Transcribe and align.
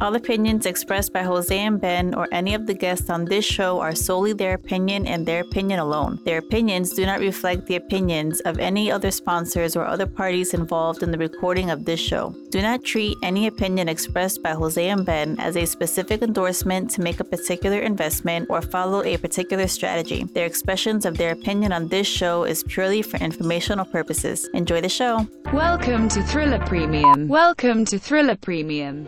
All 0.00 0.14
opinions 0.16 0.66
expressed 0.66 1.12
by 1.12 1.22
Jose 1.22 1.56
and 1.56 1.80
Ben 1.80 2.14
or 2.14 2.26
any 2.32 2.54
of 2.54 2.66
the 2.66 2.74
guests 2.74 3.10
on 3.10 3.24
this 3.24 3.44
show 3.44 3.80
are 3.80 3.94
solely 3.94 4.32
their 4.32 4.54
opinion 4.54 5.06
and 5.06 5.24
their 5.24 5.42
opinion 5.42 5.78
alone. 5.78 6.18
Their 6.24 6.38
opinions 6.38 6.90
do 6.90 7.06
not 7.06 7.20
reflect 7.20 7.66
the 7.66 7.76
opinions 7.76 8.40
of 8.40 8.58
any 8.58 8.90
other 8.90 9.10
sponsors 9.10 9.76
or 9.76 9.84
other 9.84 10.06
parties 10.06 10.54
involved 10.54 11.02
in 11.02 11.10
the 11.10 11.18
recording 11.18 11.70
of 11.70 11.84
this 11.84 12.00
show. 12.00 12.34
Do 12.50 12.62
not 12.62 12.84
treat 12.84 13.16
any 13.22 13.46
opinion 13.46 13.88
expressed 13.88 14.42
by 14.42 14.52
Jose 14.52 14.88
and 14.88 15.06
Ben 15.06 15.38
as 15.38 15.56
a 15.56 15.66
specific 15.66 16.22
endorsement 16.22 16.90
to 16.92 17.00
make 17.00 17.20
a 17.20 17.24
particular 17.24 17.78
investment 17.78 18.48
or 18.50 18.62
follow 18.62 19.04
a 19.04 19.16
particular 19.18 19.68
strategy. 19.68 20.24
Their 20.24 20.46
expressions 20.46 21.04
of 21.04 21.16
their 21.16 21.32
opinion 21.32 21.72
on 21.72 21.88
this 21.88 22.06
show 22.06 22.44
is 22.44 22.64
purely 22.64 23.02
for 23.02 23.18
informational 23.18 23.84
purposes. 23.84 24.48
Enjoy 24.54 24.80
the 24.80 24.88
show. 24.88 25.26
Welcome 25.52 26.08
to 26.08 26.22
Thriller 26.24 26.58
Premium. 26.66 27.28
Welcome 27.28 27.84
to 27.86 27.98
Thriller 27.98 28.36
Premium. 28.36 29.06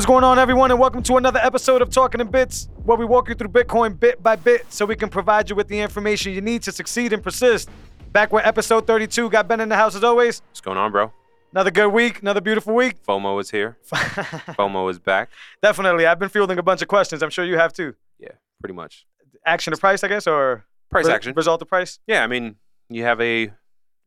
What's 0.00 0.06
going 0.06 0.24
on, 0.24 0.38
everyone, 0.38 0.70
and 0.70 0.80
welcome 0.80 1.02
to 1.02 1.18
another 1.18 1.40
episode 1.40 1.82
of 1.82 1.90
Talking 1.90 2.22
in 2.22 2.28
Bits, 2.28 2.70
where 2.84 2.96
we 2.96 3.04
walk 3.04 3.28
you 3.28 3.34
through 3.34 3.50
Bitcoin 3.50 4.00
bit 4.00 4.22
by 4.22 4.34
bit 4.34 4.64
so 4.72 4.86
we 4.86 4.96
can 4.96 5.10
provide 5.10 5.50
you 5.50 5.54
with 5.54 5.68
the 5.68 5.78
information 5.78 6.32
you 6.32 6.40
need 6.40 6.62
to 6.62 6.72
succeed 6.72 7.12
and 7.12 7.22
persist. 7.22 7.68
Back 8.10 8.32
with 8.32 8.46
episode 8.46 8.86
32, 8.86 9.28
got 9.28 9.46
Ben 9.46 9.60
in 9.60 9.68
the 9.68 9.76
house 9.76 9.94
as 9.94 10.02
always. 10.02 10.40
What's 10.48 10.62
going 10.62 10.78
on, 10.78 10.90
bro? 10.90 11.12
Another 11.52 11.70
good 11.70 11.90
week, 11.90 12.22
another 12.22 12.40
beautiful 12.40 12.74
week. 12.74 12.94
FOMO 13.06 13.38
is 13.42 13.50
here. 13.50 13.76
FOMO 13.90 14.90
is 14.90 14.98
back. 14.98 15.28
Definitely, 15.62 16.06
I've 16.06 16.18
been 16.18 16.30
fielding 16.30 16.58
a 16.58 16.62
bunch 16.62 16.80
of 16.80 16.88
questions. 16.88 17.22
I'm 17.22 17.28
sure 17.28 17.44
you 17.44 17.58
have 17.58 17.74
too. 17.74 17.94
Yeah, 18.18 18.32
pretty 18.58 18.74
much. 18.74 19.04
Action 19.44 19.74
to 19.74 19.78
price, 19.78 20.02
I 20.02 20.08
guess, 20.08 20.26
or 20.26 20.64
Price 20.90 21.08
re- 21.08 21.12
action. 21.12 21.34
result 21.36 21.60
to 21.60 21.66
price. 21.66 21.98
Yeah, 22.06 22.24
I 22.24 22.26
mean, 22.26 22.56
you 22.88 23.02
have 23.02 23.20
a 23.20 23.52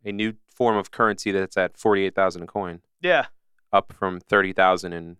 a 0.03 0.11
new 0.11 0.33
form 0.55 0.75
of 0.75 0.89
currency 0.89 1.31
that's 1.31 1.55
at 1.55 1.77
forty 1.77 2.03
eight 2.05 2.15
thousand 2.15 2.41
a 2.41 2.47
coin, 2.47 2.81
Yeah, 2.99 3.27
up 3.71 3.93
from 3.93 4.19
thirty 4.21 4.53
thousand 4.53 4.93
in 4.93 5.17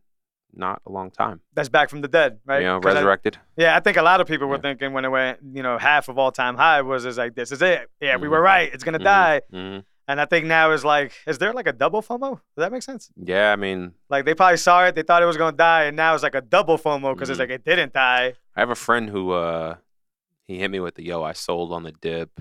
not 0.56 0.82
a 0.86 0.92
long 0.92 1.09
time. 1.12 1.42
that's 1.54 1.70
back 1.70 1.90
from 1.90 2.02
the 2.02 2.08
dead, 2.08 2.40
right? 2.46 2.62
You 2.62 2.68
know, 2.68 2.80
'Cause 2.80 2.94
I- 2.94 2.96
resurrected. 3.00 3.38
yeah, 3.58 3.76
I 3.76 3.80
think 3.80 3.98
a 3.98 4.02
lot 4.02 4.22
of 4.22 4.28
people 4.28 4.48
were 4.48 4.56
Yeah. 4.56 4.62
thinking 4.62 4.94
when 4.94 5.06
it 5.06 5.10
went, 5.10 5.40
you 5.54 5.64
know, 5.64 5.78
half 5.78 6.10
of 6.10 6.18
all 6.18 6.32
time 6.32 6.56
high 6.56 6.82
was 6.82 7.06
is 7.06 7.18
like 7.18 7.36
this 7.36 7.52
is 7.52 7.62
it. 7.62 7.90
Yeah, 8.00 8.18
we 8.18 8.28
Mhm. 8.28 8.32
were 8.32 8.42
right. 8.42 8.72
It's 8.73 8.84
gonna 8.84 9.00
Mhm, 9.00 9.04
die. 9.04 9.42
mhm. 9.52 9.84
And 10.08 10.20
I 10.20 10.26
think 10.26 10.45
now 10.45 10.72
is 10.72 10.84
like, 10.84 11.14
is 11.26 11.38
there 11.38 11.54
like 11.54 11.66
a 11.68 11.72
double 11.73 12.02
FOMO? 12.02 12.32
Does 12.32 12.42
that 12.58 12.72
make 12.72 12.84
sense? 12.84 13.10
Yeah, 13.16 13.54
I 13.54 13.56
mean, 13.56 13.94
Like 14.10 14.26
they 14.26 14.34
probably 14.36 14.58
saw 14.58 14.86
it, 14.86 14.95
they 14.95 15.02
thought 15.04 15.23
it 15.23 15.26
was 15.28 15.38
gonna 15.38 15.56
die, 15.56 15.84
and 15.86 15.95
now 15.98 16.14
it's 16.14 16.23
like 16.23 16.36
a 16.36 16.42
double 16.42 16.78
FOMO 16.78 17.14
because 17.14 17.30
it's 17.30 17.38
Mhm. 17.38 17.44
like 17.44 17.50
it 17.52 17.64
didn't 17.64 17.94
die. 17.94 18.34
I 18.56 18.60
have 18.60 18.70
a 18.70 18.76
friend 18.76 19.10
who 19.10 19.32
uh 19.32 19.76
he 20.45 20.60
hit 20.60 20.70
me 20.70 20.80
with 20.82 20.95
the 20.95 21.04
yo, 21.06 21.23
I 21.23 21.32
sold 21.34 21.72
on 21.72 21.84
the 21.84 21.94
dip. 21.94 22.32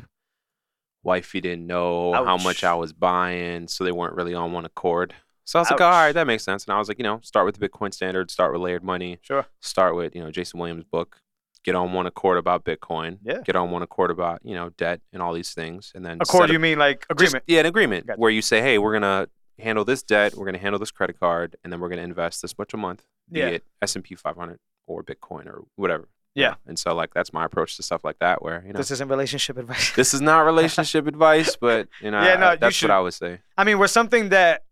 Wifey 1.04 1.40
didn't 1.40 1.66
know 1.66 2.12
how 2.12 2.36
much 2.36 2.62
I 2.62 2.74
was 2.74 2.92
buying, 2.92 3.66
so 3.68 3.82
they 3.84 3.90
weren't 3.92 4.14
really 4.14 4.34
on 4.34 4.52
one 4.52 4.64
accord. 4.64 5.14
So 5.44 5.58
I 5.58 5.62
was 5.62 5.70
like, 5.70 5.80
oh, 5.80 5.84
all 5.84 5.90
right, 5.90 6.12
that 6.12 6.26
makes 6.26 6.44
sense. 6.44 6.64
And 6.64 6.72
I 6.72 6.78
was 6.78 6.88
like, 6.88 6.98
you 6.98 7.02
know, 7.04 7.18
start 7.22 7.46
with 7.46 7.58
the 7.58 7.68
Bitcoin 7.68 7.92
standard, 7.92 8.30
start 8.30 8.52
with 8.52 8.60
layered 8.62 8.84
money. 8.84 9.18
Sure. 9.22 9.44
start 9.60 9.94
with 9.96 10.14
you 10.14 10.22
know 10.22 10.30
Jason 10.30 10.60
Williams' 10.60 10.84
book, 10.84 11.18
get 11.64 11.74
on 11.74 11.92
one 11.92 12.06
accord 12.06 12.38
about 12.38 12.64
Bitcoin, 12.64 13.18
Yeah. 13.22 13.40
get 13.44 13.56
on 13.56 13.70
one 13.70 13.82
accord 13.82 14.10
about 14.10 14.40
you 14.44 14.54
know 14.54 14.70
debt 14.70 15.00
and 15.12 15.20
all 15.22 15.32
these 15.32 15.52
things, 15.52 15.92
and 15.94 16.04
then 16.06 16.18
Accord, 16.20 16.48
set 16.48 16.52
you 16.52 16.58
mean 16.58 16.78
like 16.78 17.00
just- 17.08 17.10
agreement? 17.10 17.44
yeah, 17.48 17.60
an 17.60 17.66
agreement 17.66 18.06
Gotcha. 18.06 18.20
where 18.20 18.30
you 18.30 18.42
say, 18.42 18.60
hey, 18.60 18.78
we're 18.78 18.92
gonna 18.92 19.28
handle 19.58 19.84
this 19.84 20.02
debt, 20.02 20.34
we're 20.36 20.46
gonna 20.46 20.58
handle 20.58 20.78
this 20.78 20.90
credit 20.90 21.18
card, 21.20 21.56
and 21.64 21.72
then 21.72 21.80
we're 21.80 21.88
gonna 21.88 22.02
invest 22.02 22.40
this 22.42 22.56
much 22.58 22.72
a 22.72 22.76
month, 22.76 23.04
be 23.30 23.40
it 23.40 23.64
S 23.80 23.94
and 23.96 24.04
P 24.04 24.14
500 24.14 24.58
or 24.86 25.02
Bitcoin 25.02 25.46
or 25.46 25.62
whatever. 25.76 26.08
Yeah. 26.34 26.54
And 26.66 26.78
so 26.78 26.94
like 26.94 27.12
that's 27.14 27.32
my 27.32 27.44
approach 27.44 27.76
to 27.76 27.82
stuff 27.82 28.04
like 28.04 28.18
that, 28.20 28.42
where 28.42 28.62
you 28.66 28.72
know 28.72 28.78
This 28.78 28.90
isn't 28.92 29.08
relationship 29.08 29.58
advice. 29.58 29.94
this 29.94 30.14
is 30.14 30.20
not 30.20 30.40
relationship 30.46 31.06
advice, 31.14 31.56
but 31.56 31.88
you 32.00 32.10
know 32.10 32.22
Yeah, 32.22 32.36
no, 32.36 32.46
I- 32.46 32.52
you 32.54 32.58
that's 32.58 32.74
should- 32.76 32.88
what 32.90 32.96
I 32.96 33.00
would 33.00 33.14
say. 33.14 33.40
I 33.58 33.64
mean, 33.64 33.78
we're 33.78 33.86
something 33.88 34.30
that 34.30 34.64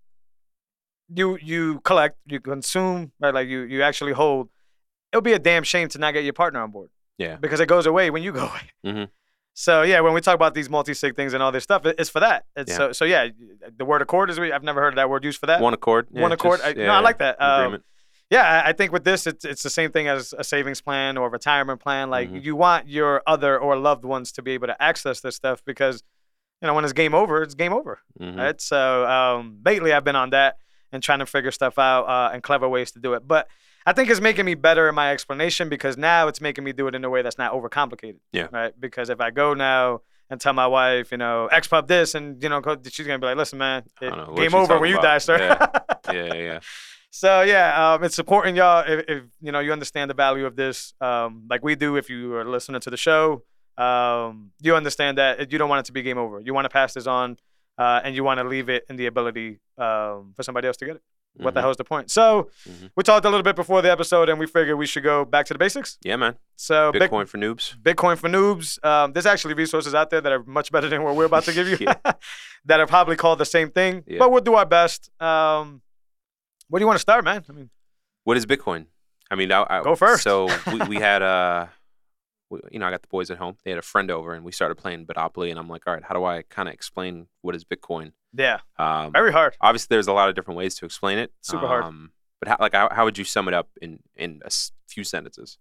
you 1.15 1.39
you 1.43 1.81
collect, 1.81 2.19
you 2.27 2.41
consume, 2.41 3.13
right? 3.21 3.35
Like 3.35 3.49
you 3.49 3.61
you 3.63 3.83
actually 3.83 4.13
hold. 4.13 4.49
It'll 5.13 5.23
be 5.23 5.33
a 5.33 5.39
damn 5.39 5.65
shame 5.65 5.89
to 5.89 5.99
not 5.99 6.13
get 6.15 6.25
your 6.25 6.33
partner 6.33 6.61
on 6.63 6.71
board. 6.71 6.91
Yeah. 7.19 7.37
Because 7.37 7.61
it 7.61 7.67
goes 7.67 7.87
away 7.87 8.11
when 8.11 8.23
you 8.23 8.33
go 8.33 8.45
away. 8.47 8.71
Mhm. 8.87 9.09
So 9.55 9.83
yeah, 9.83 10.01
when 10.01 10.15
we 10.15 10.21
talk 10.21 10.35
about 10.37 10.55
these 10.55 10.71
multi-sig 10.71 11.17
things 11.17 11.35
and 11.35 11.43
all 11.43 11.51
this 11.53 11.65
stuff, 11.65 11.85
it's 11.85 12.09
for 12.09 12.21
that. 12.21 12.45
It's 12.57 12.71
Yeah. 12.71 12.77
so 12.77 12.93
so 12.93 13.05
yeah. 13.05 13.29
The 13.77 13.85
word 13.85 14.01
accord 14.03 14.31
is 14.31 14.39
what 14.39 14.53
I've 14.53 14.63
never 14.63 14.81
heard 14.81 14.95
of 14.95 14.97
that 14.97 15.11
word 15.11 15.25
used 15.25 15.39
for 15.41 15.47
that. 15.47 15.61
One 15.61 15.75
accord. 15.75 16.07
yeah, 16.13 16.23
One 16.23 16.33
accord. 16.33 16.61
just- 16.61 16.77
I, 16.77 16.81
yeah, 16.81 16.87
no, 16.87 16.93
I 16.95 17.01
like 17.01 17.19
that. 17.19 17.37
Agreement. 17.41 17.85
Yeah, 18.31 18.63
I- 18.65 18.73
think 18.73 18.93
with 18.93 19.03
this, 19.03 19.27
it's 19.27 19.45
it's 19.45 19.65
the 19.65 19.71
same 19.71 19.91
thing 19.91 20.07
as 20.07 20.33
a 20.39 20.45
savings 20.45 20.81
plan 20.81 21.19
or 21.19 21.27
a 21.27 21.31
retirement 21.31 21.81
plan. 21.81 22.09
Like 22.11 22.31
Mhm. 22.31 22.45
you 22.45 22.55
want 22.55 22.87
your 22.89 23.23
other 23.27 23.59
or 23.59 23.77
loved 23.77 24.05
ones 24.05 24.31
to 24.33 24.43
be 24.43 24.53
able 24.53 24.69
to 24.69 24.81
access 24.81 25.21
this 25.21 25.35
stuff 25.35 25.63
because, 25.67 26.05
you 26.63 26.67
know, 26.69 26.75
when 26.75 26.85
it's 26.85 26.93
game 26.93 27.13
over, 27.15 27.43
it's 27.43 27.55
game 27.57 27.73
over, 27.73 27.99
Mhm. 28.21 28.39
right? 28.39 28.61
So 28.61 29.05
um, 29.07 29.59
lately, 29.65 29.93
I've 29.93 30.05
been 30.05 30.15
on 30.17 30.31
that 30.31 30.59
and 30.93 31.03
trying 31.03 31.21
to 31.21 31.27
figure 31.27 31.51
stuff 31.51 31.79
out 31.79 32.05
uh, 32.05 32.31
and 32.33 32.43
clever 32.43 32.69
ways 32.69 32.93
to 32.93 32.99
do 32.99 33.15
it. 33.15 33.27
But 33.27 33.49
I 33.87 33.93
think 33.93 34.11
it's 34.11 34.21
making 34.21 34.45
me 34.45 34.55
better 34.55 34.89
in 34.89 34.95
my 34.95 35.13
explanation 35.13 35.69
because 35.69 35.97
now 35.97 36.29
it's 36.29 36.41
making 36.41 36.65
me 36.65 36.73
do 36.73 36.87
it 36.89 36.95
in 36.95 37.05
a 37.05 37.11
way 37.11 37.23
that's 37.23 37.39
not 37.39 37.53
overcomplicated. 37.53 38.19
Yeah. 38.33 38.49
Right. 38.53 38.79
Because 38.79 39.09
if 39.09 39.21
I 39.21 39.31
go 39.31 39.55
now 39.55 40.03
and 40.29 40.41
tell 40.41 40.53
my 40.53 40.67
wife, 40.67 41.11
you 41.11 41.19
know, 41.19 41.47
X 41.47 41.67
pub 41.67 41.89
this, 41.89 42.15
and 42.15 42.43
you 42.43 42.49
know, 42.49 42.63
she's 42.89 43.07
gonna 43.07 43.19
be 43.19 43.27
like, 43.27 43.37
"Listen, 43.37 43.59
man, 43.59 43.85
it- 44.01 44.11
know 44.11 44.35
game 44.37 44.55
over 44.55 44.79
when 44.79 44.91
you 44.91 44.97
about." 44.99 45.03
die, 45.03 45.19
sir." 45.19 45.39
Yeah. 45.39 45.69
yeah, 46.13 46.25
yeah, 46.27 46.35
yeah. 46.35 46.61
So 47.11 47.43
yeah, 47.43 47.95
um, 47.95 48.05
it's 48.05 48.15
supporting 48.15 48.55
y'all 48.55 48.85
if, 48.87 49.05
if 49.09 49.25
you 49.41 49.51
know 49.51 49.59
you 49.59 49.73
understand 49.73 50.09
the 50.09 50.15
value 50.15 50.47
of 50.47 50.55
this, 50.55 50.95
um, 51.01 51.47
like 51.51 51.65
we 51.65 51.75
do. 51.75 51.97
If 51.97 52.09
you 52.09 52.35
are 52.37 52.45
listening 52.45 52.81
to 52.83 52.91
the 52.91 52.97
show, 52.97 53.43
um, 53.77 54.53
you 54.61 54.77
understand 54.77 55.19
that 55.19 55.51
you 55.51 55.59
don't 55.59 55.69
want 55.69 55.81
it 55.81 55.87
to 55.87 55.93
be 55.93 56.03
game 56.03 56.19
over. 56.19 56.39
You 56.39 56.55
want 56.55 56.67
to 56.67 56.71
pass 56.71 56.95
this 56.95 57.09
on, 57.09 57.37
uh, 57.83 58.01
and 58.05 58.11
you 58.17 58.23
want 58.29 58.39
to 58.41 58.45
leave 58.55 58.69
it 58.69 58.83
in 58.91 58.95
the 59.01 59.07
ability 59.13 59.49
um, 59.79 60.33
for 60.37 60.43
somebody 60.47 60.67
else 60.69 60.77
to 60.79 60.87
get 60.87 60.97
it. 60.97 61.03
What 61.45 61.55
the 61.55 61.61
hell 61.61 61.71
is 61.71 61.77
the 61.77 61.85
point? 61.95 62.11
So 62.11 62.51
Mhm. 62.69 62.91
we 62.97 63.03
talked 63.05 63.25
a 63.25 63.31
little 63.31 63.45
bit 63.51 63.55
before 63.63 63.81
the 63.83 63.91
episode, 63.97 64.29
and 64.29 64.37
we 64.43 64.47
figured 64.47 64.77
we 64.77 64.85
should 64.93 65.05
go 65.05 65.25
back 65.25 65.47
to 65.47 65.55
the 65.55 65.59
basics. 65.65 65.97
Yeah, 66.03 66.17
man. 66.17 66.35
So 66.57 66.91
Bit- 66.93 67.03
Bitcoin 67.03 67.27
for 67.29 67.39
noobs. 67.39 67.65
Bitcoin 67.89 68.17
for 68.19 68.29
noobs. 68.29 68.85
Um, 68.85 69.13
there's 69.13 69.27
actually 69.27 69.55
resources 69.55 69.95
out 69.95 70.11
there 70.11 70.21
that 70.21 70.33
are 70.33 70.43
much 70.59 70.69
better 70.73 70.89
than 70.89 71.01
what 71.05 71.15
we're 71.17 71.31
about 71.33 71.45
to 71.45 71.53
give 71.53 71.69
you, 71.69 71.79
that 72.69 72.79
are 72.81 72.87
probably 72.87 73.17
called 73.17 73.39
the 73.39 73.51
same 73.57 73.71
thing. 73.71 74.03
Yeah. 74.07 74.19
But 74.19 74.33
we'll 74.33 74.47
do 74.51 74.55
our 74.55 74.67
best. 74.67 75.01
Um, 75.23 75.83
where 76.69 76.79
do 76.81 76.83
you 76.83 76.87
want 76.89 76.99
to 76.99 77.07
start, 77.09 77.25
man? 77.25 77.45
I 77.49 77.53
mean, 77.53 77.71
What 78.25 78.37
is 78.37 78.45
Bitcoin? 78.45 78.87
I 79.31 79.37
mean, 79.37 79.51
I, 79.53 79.65
I, 79.71 79.83
Go 79.85 79.95
first. 79.95 80.25
So 80.25 80.49
we, 80.73 80.79
we 80.93 80.97
had 80.97 81.23
uh, 81.23 81.67
we, 82.51 82.61
you 82.73 82.79
know, 82.79 82.87
I 82.87 82.91
got 82.91 83.03
the 83.03 83.09
boys 83.09 83.31
at 83.31 83.39
home. 83.39 83.57
They 83.65 83.71
had 83.71 83.79
a 83.79 83.83
friend 83.83 84.11
over, 84.11 84.35
and 84.35 84.45
we 84.45 84.53
started 84.53 84.75
playing 84.75 85.07
Monopoly. 85.07 85.51
And 85.51 85.59
I'm 85.59 85.69
like, 85.69 85.87
all 85.87 85.95
right, 85.95 86.03
how 86.03 86.15
do 86.15 86.25
I 86.25 86.43
kind 86.43 86.69
of 86.69 86.75
explain 86.75 87.27
what 87.43 87.55
is 87.55 87.65
Bitcoin? 87.65 88.13
yeah, 88.37 88.59
Um, 88.79 89.13
very 89.13 89.33
hard. 89.33 89.57
obviously, 89.61 89.95
there's 89.95 90.07
a 90.09 90.13
lot 90.13 90.29
of 90.29 90.35
different 90.35 90.59
ways 90.59 90.75
to 90.77 90.85
explain 90.85 91.19
it. 91.19 91.33
Super 91.41 91.67
hard. 91.67 91.85
Um, 91.85 92.13
but 92.41 92.49
how, 92.49 92.57
like, 92.61 92.75
how, 92.75 92.89
how 92.91 93.05
would 93.05 93.19
you 93.19 93.25
sum 93.25 93.49
it 93.49 93.55
up 93.55 93.69
in 93.81 94.01
in 94.17 94.41
a 94.45 94.51
few 94.89 95.05
sentences? 95.05 95.59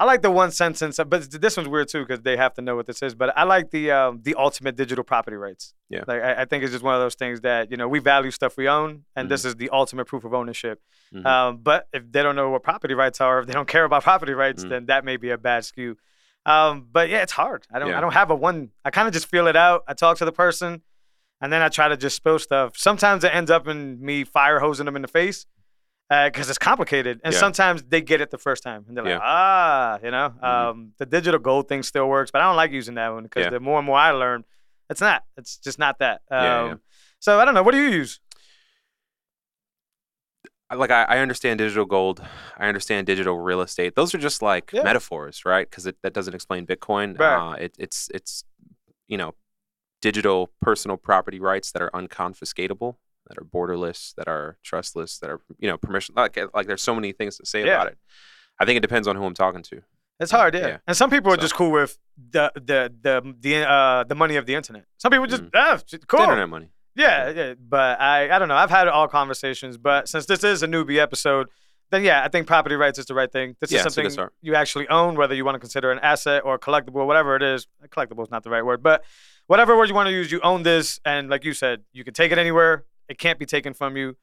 I 0.00 0.04
like 0.06 0.22
the 0.22 0.30
one 0.30 0.50
sentence, 0.50 0.98
uh, 0.98 1.04
but 1.04 1.30
this 1.30 1.58
one's 1.58 1.68
weird 1.68 1.88
too 1.88 2.00
because 2.06 2.22
they 2.22 2.36
have 2.38 2.54
to 2.54 2.62
know 2.62 2.74
what 2.74 2.86
this 2.86 3.02
is. 3.02 3.14
But 3.14 3.36
I 3.36 3.44
like 3.44 3.70
the 3.70 3.90
um, 3.90 4.20
the 4.22 4.34
ultimate 4.34 4.74
digital 4.74 5.04
property 5.04 5.36
rights. 5.36 5.74
Yeah. 5.90 6.04
like 6.06 6.22
I, 6.22 6.42
I 6.42 6.44
think 6.46 6.64
it's 6.64 6.72
just 6.72 6.82
one 6.82 6.94
of 6.94 7.02
those 7.02 7.16
things 7.16 7.42
that 7.42 7.70
you 7.70 7.76
know 7.76 7.86
we 7.86 7.98
value 7.98 8.30
stuff 8.30 8.56
we 8.56 8.66
own, 8.66 9.04
and 9.14 9.30
this 9.30 9.44
is 9.44 9.56
the 9.56 9.68
ultimate 9.70 10.06
proof 10.06 10.24
of 10.24 10.32
ownership. 10.32 10.80
Mhm. 11.14 11.26
Um, 11.26 11.58
but 11.58 11.86
if 11.92 12.10
they 12.10 12.22
don't 12.22 12.34
know 12.34 12.48
what 12.48 12.62
property 12.62 12.94
rights 12.94 13.20
are, 13.20 13.40
if 13.40 13.46
they 13.46 13.52
don't 13.52 13.68
care 13.68 13.84
about 13.84 14.02
property 14.02 14.32
rights, 14.32 14.64
Mhm. 14.64 14.68
then 14.70 14.86
that 14.86 15.04
may 15.04 15.18
be 15.18 15.30
a 15.30 15.38
bad 15.38 15.66
skew. 15.66 15.98
Um, 16.46 16.88
but 16.90 17.10
yeah, 17.10 17.20
it's 17.22 17.32
hard. 17.32 17.66
I 17.72 17.78
don't 17.78 17.92
I 17.92 18.00
don't 18.00 18.14
have 18.14 18.30
a 18.30 18.34
one. 18.34 18.70
I 18.86 18.90
kind 18.90 19.06
of 19.06 19.12
just 19.12 19.26
feel 19.26 19.46
it 19.48 19.56
out. 19.56 19.84
I 19.86 19.92
talk 19.92 20.16
to 20.18 20.24
the 20.24 20.32
person, 20.32 20.80
and 21.42 21.52
then 21.52 21.60
I 21.60 21.68
try 21.68 21.88
to 21.88 21.96
just 21.98 22.16
spill 22.16 22.38
stuff. 22.38 22.78
Sometimes 22.78 23.22
it 23.24 23.34
ends 23.34 23.50
up 23.50 23.68
in 23.68 24.00
me 24.02 24.24
fire 24.24 24.60
hosing 24.60 24.86
them 24.86 24.96
in 24.96 25.02
the 25.02 25.08
face 25.08 25.44
because 26.10 26.48
it's 26.50 26.58
complicated, 26.58 27.20
and 27.22 27.32
Yeah. 27.32 27.38
sometimes 27.40 27.84
they 27.84 28.00
get 28.00 28.20
it 28.20 28.30
the 28.32 28.38
first 28.38 28.64
time, 28.64 28.84
and 28.88 28.96
they're 28.96 29.04
like, 29.04 29.12
Yeah. 29.12 29.20
ah, 29.22 29.98
you 30.02 30.10
know. 30.10 30.34
Mhm. 30.42 30.44
Um, 30.44 30.92
the 30.98 31.06
digital 31.06 31.38
gold 31.38 31.68
thing 31.68 31.84
still 31.84 32.08
works, 32.08 32.32
but 32.32 32.40
I 32.42 32.46
don't 32.46 32.56
like 32.56 32.72
using 32.72 32.96
that 32.96 33.10
one 33.14 33.22
because 33.22 33.44
Yeah. 33.44 33.50
the 33.50 33.60
more 33.60 33.78
and 33.78 33.86
more 33.86 33.96
I 33.98 34.10
learn, 34.10 34.44
it's 34.88 35.00
not. 35.00 35.22
It's 35.36 35.56
just 35.58 35.78
not 35.78 36.00
that. 36.00 36.22
Um. 36.30 36.80
So 37.20 37.38
I 37.38 37.44
don't 37.44 37.54
know. 37.54 37.62
What 37.62 37.72
do 37.72 37.78
you 37.82 37.90
use? 37.90 38.18
Like 40.72 40.92
I, 40.92 41.02
I 41.02 41.18
understand 41.18 41.58
digital 41.58 41.84
gold, 41.84 42.24
I 42.56 42.68
understand 42.68 43.06
digital 43.08 43.36
real 43.38 43.60
estate. 43.60 43.96
Those 43.96 44.14
are 44.14 44.18
just 44.18 44.40
like 44.40 44.72
metaphors, 44.72 45.44
right? 45.44 45.68
Because 45.68 45.84
that 45.84 46.12
doesn't 46.12 46.32
explain 46.34 46.64
Bitcoin. 46.64 47.18
Right. 47.18 47.36
Uh, 47.36 47.52
it, 47.54 47.74
it's 47.78 48.08
it's 48.14 48.44
you 49.08 49.16
know 49.18 49.34
digital 50.00 50.52
personal 50.60 50.96
property 50.96 51.40
rights 51.40 51.72
that 51.72 51.82
are 51.82 51.90
unconfiscatable, 51.90 52.96
that 53.30 53.38
are 53.38 53.44
borderless, 53.44 54.14
that 54.16 54.28
are 54.28 54.58
trustless, 54.62 55.18
that 55.20 55.30
are 55.30 55.40
you 55.58 55.68
know 55.68 55.78
permission. 55.78 56.14
Like 56.16 56.36
like 56.52 56.66
there's 56.66 56.82
so 56.82 56.94
many 56.94 57.12
things 57.12 57.38
to 57.38 57.46
say 57.46 57.64
Yeah. 57.64 57.76
about 57.76 57.86
it. 57.92 57.98
I 58.60 58.64
think 58.66 58.76
it 58.76 58.80
depends 58.80 59.08
on 59.08 59.16
who 59.16 59.24
I'm 59.24 59.34
talking 59.34 59.62
to. 59.62 59.80
It's 60.18 60.30
hard, 60.32 60.54
yeah. 60.54 60.66
Yeah. 60.66 60.76
And 60.86 60.94
some 60.96 61.08
people 61.08 61.32
are 61.32 61.36
just 61.38 61.54
cool 61.54 61.70
with 61.70 61.96
the 62.30 62.52
the 62.54 62.92
the 63.00 63.34
the 63.40 63.66
uh 63.66 64.04
the 64.04 64.14
money 64.14 64.36
of 64.36 64.44
the 64.46 64.54
internet. 64.54 64.84
Some 64.98 65.10
people 65.12 65.26
just 65.26 65.44
Mhm. 65.44 65.50
ah, 65.54 65.80
cool. 66.08 66.20
internet 66.20 66.48
money. 66.48 66.68
Yeah, 66.94 67.30
yeah. 67.30 67.54
But 67.58 68.00
I 68.00 68.34
I 68.34 68.38
don't 68.38 68.48
know. 68.48 68.56
I've 68.56 68.68
had 68.70 68.86
all 68.88 69.08
conversations, 69.08 69.78
but 69.78 70.08
since 70.08 70.26
this 70.26 70.44
is 70.44 70.62
a 70.62 70.66
newbie 70.66 70.98
episode, 70.98 71.46
then 71.90 72.02
yeah, 72.04 72.22
I 72.22 72.28
think 72.28 72.46
property 72.46 72.74
rights 72.74 72.98
is 72.98 73.06
the 73.06 73.14
right 73.14 73.32
thing. 73.32 73.56
This 73.60 73.72
Yeah, 73.72 73.80
is 73.80 73.86
it's 73.86 73.96
a 73.96 74.02
good 74.02 74.12
something 74.12 74.34
you 74.42 74.54
actually 74.56 74.88
own, 74.88 75.14
whether 75.14 75.34
you 75.34 75.44
want 75.44 75.54
to 75.54 75.60
consider 75.60 75.90
an 75.90 76.00
asset 76.00 76.42
or 76.44 76.54
a 76.54 76.58
collectible, 76.58 77.06
whatever 77.06 77.34
it 77.36 77.42
is. 77.42 77.66
Collectible 77.88 78.22
is 78.24 78.30
not 78.30 78.42
the 78.42 78.50
right 78.50 78.64
word, 78.64 78.82
but 78.82 79.02
whatever 79.46 79.74
word 79.76 79.88
you 79.88 79.94
want 79.94 80.08
to 80.08 80.12
use, 80.12 80.30
you 80.30 80.40
own 80.42 80.62
this, 80.64 81.00
and 81.04 81.30
like 81.30 81.44
you 81.44 81.54
said, 81.54 81.82
you 81.92 82.04
can 82.04 82.12
take 82.12 82.30
it 82.30 82.38
anywhere. 82.38 82.84
It 83.10 83.18
can't 83.18 83.38
be 83.38 83.46
taken 83.46 83.74
from 83.74 83.96
you, 83.96 84.16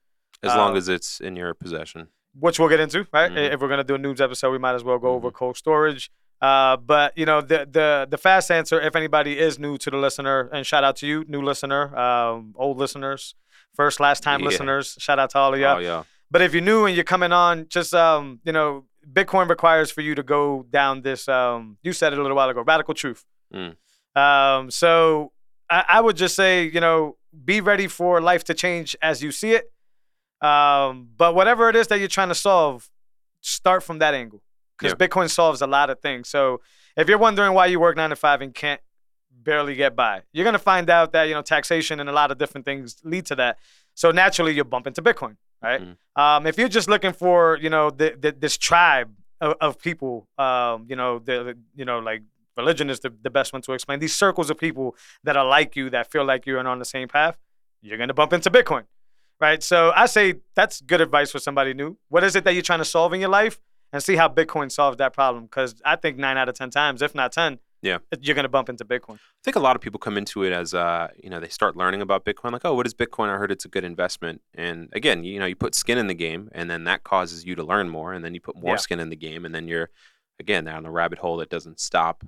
As 0.43 0.55
long 0.55 0.73
Uh, 0.73 0.77
as 0.77 0.87
it's 0.87 1.19
in 1.19 1.35
your 1.35 1.53
possession. 1.53 2.07
which 2.39 2.59
we'll 2.59 2.69
get 2.69 2.79
into, 2.79 3.07
right? 3.11 3.31
Mhm. 3.31 3.53
If 3.53 3.59
we're 3.59 3.67
gonna 3.67 3.83
do 3.83 3.95
a 3.95 3.97
news 3.97 4.21
episode, 4.21 4.51
we 4.51 4.59
might 4.59 4.75
as 4.75 4.83
well 4.83 4.99
go 4.99 5.09
over 5.17 5.29
Mhm. 5.31 5.33
cold 5.33 5.57
storage. 5.57 6.11
Uh, 6.39 6.77
but 6.77 7.17
you 7.17 7.25
know, 7.25 7.41
the 7.41 7.59
the 7.77 8.07
the 8.09 8.17
fast 8.17 8.51
answer, 8.51 8.79
if 8.79 8.95
anybody 8.95 9.39
is 9.39 9.57
new 9.57 9.77
to 9.79 9.89
the 9.89 9.97
listener, 9.97 10.47
and 10.53 10.65
shout 10.65 10.83
out 10.83 10.95
to 10.97 11.07
you, 11.07 11.25
new 11.27 11.41
listener, 11.41 11.97
um, 11.97 12.53
old 12.55 12.77
listeners, 12.77 13.33
first 13.75 13.99
last 13.99 14.21
time 14.21 14.39
Yeah. 14.41 14.45
listeners, 14.49 14.95
shout 14.99 15.17
out 15.17 15.31
to 15.31 15.39
all 15.39 15.53
of 15.55 15.59
y'all. 15.59 15.77
Oh 15.77 15.79
yeah. 15.79 16.03
But 16.29 16.41
if 16.43 16.53
you're 16.53 16.61
new 16.73 16.85
and 16.85 16.95
you're 16.95 17.03
coming 17.15 17.31
on, 17.31 17.67
just 17.69 17.93
um, 17.95 18.39
you 18.43 18.51
know, 18.53 18.85
Bitcoin 19.11 19.49
requires 19.49 19.89
for 19.89 20.01
you 20.01 20.13
to 20.13 20.21
go 20.23 20.65
down 20.69 21.01
this. 21.01 21.27
Um, 21.27 21.77
you 21.81 21.91
said 21.93 22.13
it 22.13 22.19
a 22.19 22.21
little 22.21 22.37
while 22.37 22.49
ago, 22.49 22.61
radical 22.61 22.93
truth. 22.93 23.25
Mm. 23.53 23.75
Um, 24.15 24.69
so 24.69 25.31
I, 25.69 25.83
I 25.87 26.01
would 26.01 26.17
just 26.17 26.35
say, 26.35 26.65
you 26.65 26.79
know, 26.81 27.17
be 27.45 27.61
ready 27.61 27.87
for 27.87 28.21
life 28.21 28.43
to 28.45 28.53
change 28.53 28.95
as 29.01 29.23
you 29.23 29.31
see 29.31 29.53
it. 29.53 29.71
Um, 30.41 31.09
but 31.17 31.33
whatever 31.35 31.69
it 31.69 31.75
is 31.75 31.87
that 31.87 31.99
you're 31.99 32.07
trying 32.07 32.29
to 32.29 32.35
solve, 32.35 32.89
start 33.41 33.83
from 33.83 33.99
that 33.99 34.13
angle 34.13 34.41
because 34.77 34.93
Bitcoin 34.93 35.29
solves 35.29 35.61
a 35.61 35.67
lot 35.67 35.89
of 35.89 35.99
things. 35.99 36.29
So 36.29 36.61
if 36.95 37.07
you're 37.09 37.17
wondering 37.17 37.53
why 37.53 37.67
you 37.67 37.79
work 37.79 37.95
nine 37.97 38.11
to 38.11 38.15
five 38.15 38.41
and 38.41 38.53
can't 38.53 38.81
barely 39.31 39.75
get 39.75 39.95
by, 39.95 40.23
you're 40.33 40.45
gonna 40.45 40.59
find 40.59 40.89
out 40.89 41.13
that 41.13 41.23
you 41.23 41.33
know 41.33 41.41
taxation 41.41 41.99
and 41.99 42.09
a 42.09 42.11
lot 42.11 42.31
of 42.31 42.37
different 42.37 42.65
things 42.65 42.97
lead 43.03 43.25
to 43.27 43.35
that. 43.35 43.57
So 43.95 44.11
naturally, 44.11 44.53
you'll 44.53 44.65
bump 44.65 44.85
into 44.85 45.01
Bitcoin, 45.01 45.37
right? 45.61 45.81
Mhm. 45.81 45.97
Um, 46.21 46.45
if 46.45 46.57
you're 46.57 46.67
just 46.69 46.87
looking 46.87 47.13
for 47.13 47.57
you 47.57 47.69
know 47.69 47.89
the, 47.89 48.15
the, 48.19 48.31
this 48.31 48.57
tribe 48.57 49.11
of, 49.41 49.55
of 49.59 49.79
people, 49.79 50.27
um, 50.37 50.85
you 50.89 50.95
know 50.95 51.19
the, 51.19 51.43
the 51.43 51.57
you 51.75 51.85
know 51.85 51.99
like 51.99 52.21
religion 52.57 52.89
is 52.89 52.99
the, 52.99 53.13
the 53.21 53.29
best 53.29 53.53
one 53.53 53.61
to 53.63 53.73
explain. 53.73 53.99
These 53.99 54.15
circles 54.15 54.49
of 54.49 54.57
people 54.57 54.95
that 55.23 55.37
are 55.37 55.45
like 55.45 55.75
you, 55.75 55.89
that 55.91 56.11
feel 56.11 56.25
like 56.25 56.45
you 56.45 56.57
and 56.59 56.67
on 56.67 56.79
the 56.79 56.85
same 56.85 57.07
path, 57.07 57.37
you're 57.81 57.97
gonna 57.97 58.13
bump 58.13 58.33
into 58.33 58.49
Bitcoin, 58.49 58.83
right? 59.39 59.61
So 59.63 59.91
I 59.95 60.07
say 60.07 60.35
that's 60.55 60.81
good 60.81 61.01
advice 61.01 61.31
for 61.31 61.39
somebody 61.39 61.73
new. 61.73 61.97
What 62.09 62.23
is 62.23 62.35
it 62.35 62.43
that 62.45 62.53
you're 62.53 62.63
trying 62.63 62.79
to 62.79 62.85
solve 62.85 63.13
in 63.13 63.19
your 63.19 63.29
life, 63.29 63.59
and 63.93 64.03
see 64.03 64.15
how 64.17 64.27
Bitcoin 64.27 64.69
solves 64.71 64.97
that 64.97 65.13
problem? 65.13 65.45
Because 65.45 65.75
I 65.85 65.95
think 65.95 66.17
nine 66.17 66.37
out 66.37 66.49
of 66.49 66.55
ten 66.55 66.69
times, 66.69 67.01
if 67.01 67.15
not 67.15 67.31
ten, 67.31 67.59
Yeah. 67.81 67.99
you're 68.19 68.35
gonna 68.35 68.49
bump 68.49 68.67
into 68.67 68.83
Bitcoin. 68.83 69.15
I 69.15 69.41
think 69.45 69.55
a 69.55 69.59
lot 69.61 69.75
of 69.77 69.81
people 69.81 69.99
come 69.99 70.17
into 70.17 70.43
it 70.43 70.51
as 70.51 70.73
uh, 70.73 71.07
you 71.23 71.29
know, 71.29 71.39
they 71.39 71.47
start 71.47 71.77
learning 71.77 72.01
about 72.01 72.25
Bitcoin, 72.25 72.51
like, 72.51 72.65
oh, 72.65 72.73
what 72.75 72.85
is 72.85 72.93
Bitcoin? 72.93 73.29
I 73.29 73.37
heard 73.37 73.51
it's 73.51 73.63
a 73.63 73.69
good 73.69 73.85
investment. 73.85 74.41
And 74.53 74.89
again, 74.93 75.23
you 75.23 75.39
know, 75.39 75.45
you 75.45 75.55
put 75.55 75.73
skin 75.75 75.97
in 75.97 76.07
the 76.07 76.13
game, 76.15 76.49
and 76.51 76.69
then 76.69 76.83
that 76.85 77.03
causes 77.05 77.45
you 77.45 77.55
to 77.55 77.63
learn 77.63 77.87
more, 77.87 78.11
and 78.13 78.25
then 78.25 78.33
you 78.33 78.41
put 78.41 78.57
more 78.57 78.71
Yeah. 78.73 78.77
skin 78.77 78.99
in 78.99 79.09
the 79.09 79.15
game, 79.15 79.45
and 79.45 79.53
then 79.55 79.67
you're 79.69 79.89
again 80.39 80.65
down 80.65 80.83
the 80.83 80.89
rabbit 80.91 81.19
hole 81.19 81.37
that 81.37 81.49
doesn't 81.49 81.79
stop. 81.79 82.23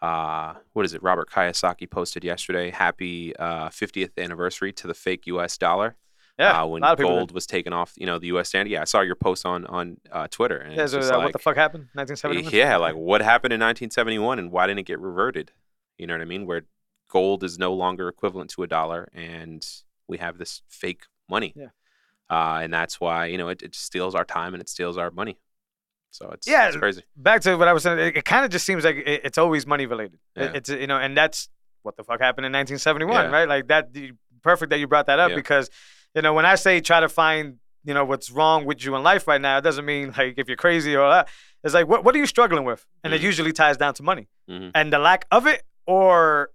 Uh, 0.00 0.54
what 0.72 0.84
is 0.84 0.94
it? 0.94 1.02
Robert 1.02 1.30
Kiyosaki 1.30 1.90
posted 1.90 2.22
yesterday. 2.22 2.70
Happy 2.70 3.34
uh, 3.36 3.68
50th 3.68 4.10
anniversary 4.18 4.72
to 4.74 4.86
the 4.86 4.94
fake 4.94 5.26
U.S. 5.26 5.56
dollar. 5.56 5.96
Yeah, 6.38 6.62
uh, 6.62 6.66
when 6.66 6.82
gold 6.98 7.32
was 7.32 7.46
taken 7.46 7.72
off, 7.72 7.94
you 7.96 8.04
know, 8.04 8.18
the 8.18 8.26
U.S. 8.26 8.50
standard. 8.50 8.70
Yeah, 8.70 8.82
I 8.82 8.84
saw 8.84 9.00
your 9.00 9.14
post 9.14 9.46
on 9.46 9.64
on 9.66 9.96
uh, 10.12 10.28
Twitter, 10.30 10.58
and 10.58 10.76
Yeah, 10.76 10.84
so, 10.84 10.98
like, 10.98 11.24
what 11.24 11.32
the 11.32 11.38
fuck 11.38 11.56
happened? 11.56 11.88
1971. 11.94 12.52
yeah, 12.52 12.76
like 12.76 12.94
what 12.94 13.22
happened 13.22 13.54
in 13.54 13.60
1971 13.60 14.38
and 14.38 14.52
why 14.52 14.66
didn't 14.66 14.80
it 14.80 14.86
get 14.86 15.00
reverted? 15.00 15.52
You 15.96 16.06
know 16.06 16.12
what 16.12 16.20
I 16.20 16.26
mean? 16.26 16.44
Where 16.44 16.66
gold 17.08 17.42
is 17.42 17.58
no 17.58 17.72
longer 17.72 18.08
equivalent 18.08 18.50
to 18.50 18.62
a 18.62 18.66
dollar 18.66 19.08
and 19.14 19.66
we 20.08 20.18
have 20.18 20.36
this 20.36 20.60
fake 20.68 21.04
money. 21.30 21.54
Yeah. 21.56 21.68
Uh, 22.28 22.60
and 22.62 22.74
that's 22.74 23.00
why, 23.00 23.26
you 23.26 23.38
know, 23.38 23.48
it, 23.48 23.62
it 23.62 23.74
steals 23.74 24.14
our 24.14 24.24
time 24.24 24.52
and 24.52 24.60
it 24.60 24.68
steals 24.68 24.98
our 24.98 25.10
money. 25.10 25.38
So 26.16 26.30
it's, 26.30 26.46
Yeah, 26.46 26.68
it's 26.68 26.76
crazy. 26.76 27.02
back 27.16 27.40
to 27.42 27.56
what 27.56 27.68
I 27.68 27.72
was 27.72 27.82
saying. 27.82 27.98
It, 27.98 28.16
it 28.18 28.24
kind 28.24 28.44
of 28.44 28.50
just 28.50 28.64
seems 28.64 28.84
like 28.84 28.96
it, 28.96 29.20
it's 29.24 29.38
always 29.38 29.66
money 29.66 29.86
related. 29.86 30.18
It- 30.34 30.56
It's 30.56 30.68
you 30.70 30.86
know, 30.86 30.98
and 30.98 31.16
that's 31.16 31.48
what 31.82 31.96
the 31.96 32.04
fuck 32.04 32.20
happened 32.20 32.46
in 32.46 32.52
1971, 32.52 33.14
Yeah. 33.14 33.30
right? 33.30 33.48
Like 33.48 33.68
that. 33.68 33.92
the- 33.92 34.12
Perfect 34.42 34.70
that 34.70 34.78
you 34.78 34.86
brought 34.86 35.06
that 35.06 35.18
up 35.18 35.30
Yeah. 35.30 35.34
because 35.42 35.70
you 36.14 36.22
know 36.22 36.32
when 36.32 36.46
I 36.46 36.54
say 36.54 36.80
try 36.80 37.00
to 37.00 37.08
find 37.08 37.56
you 37.82 37.94
know 37.94 38.04
what's 38.04 38.30
wrong 38.30 38.64
with 38.64 38.78
you 38.84 38.94
in 38.94 39.02
life 39.02 39.26
right 39.26 39.40
now, 39.40 39.58
it 39.58 39.62
doesn't 39.62 39.84
mean 39.84 40.14
like 40.16 40.34
if 40.36 40.46
you're 40.48 40.56
crazy 40.66 40.94
or 40.94 41.08
that. 41.10 41.28
It's 41.64 41.74
like 41.74 41.88
what 41.88 42.04
what 42.04 42.14
are 42.14 42.18
you 42.18 42.26
struggling 42.26 42.64
with, 42.64 42.86
and 43.02 43.12
it 43.12 43.20
Mhm. 43.20 43.24
usually 43.30 43.52
ties 43.52 43.76
down 43.76 43.94
to 43.94 44.04
money 44.04 44.28
Mhm. 44.48 44.70
and 44.78 44.92
the 44.92 45.00
lack 45.00 45.26
of 45.32 45.48
it, 45.48 45.64
or 45.86 46.50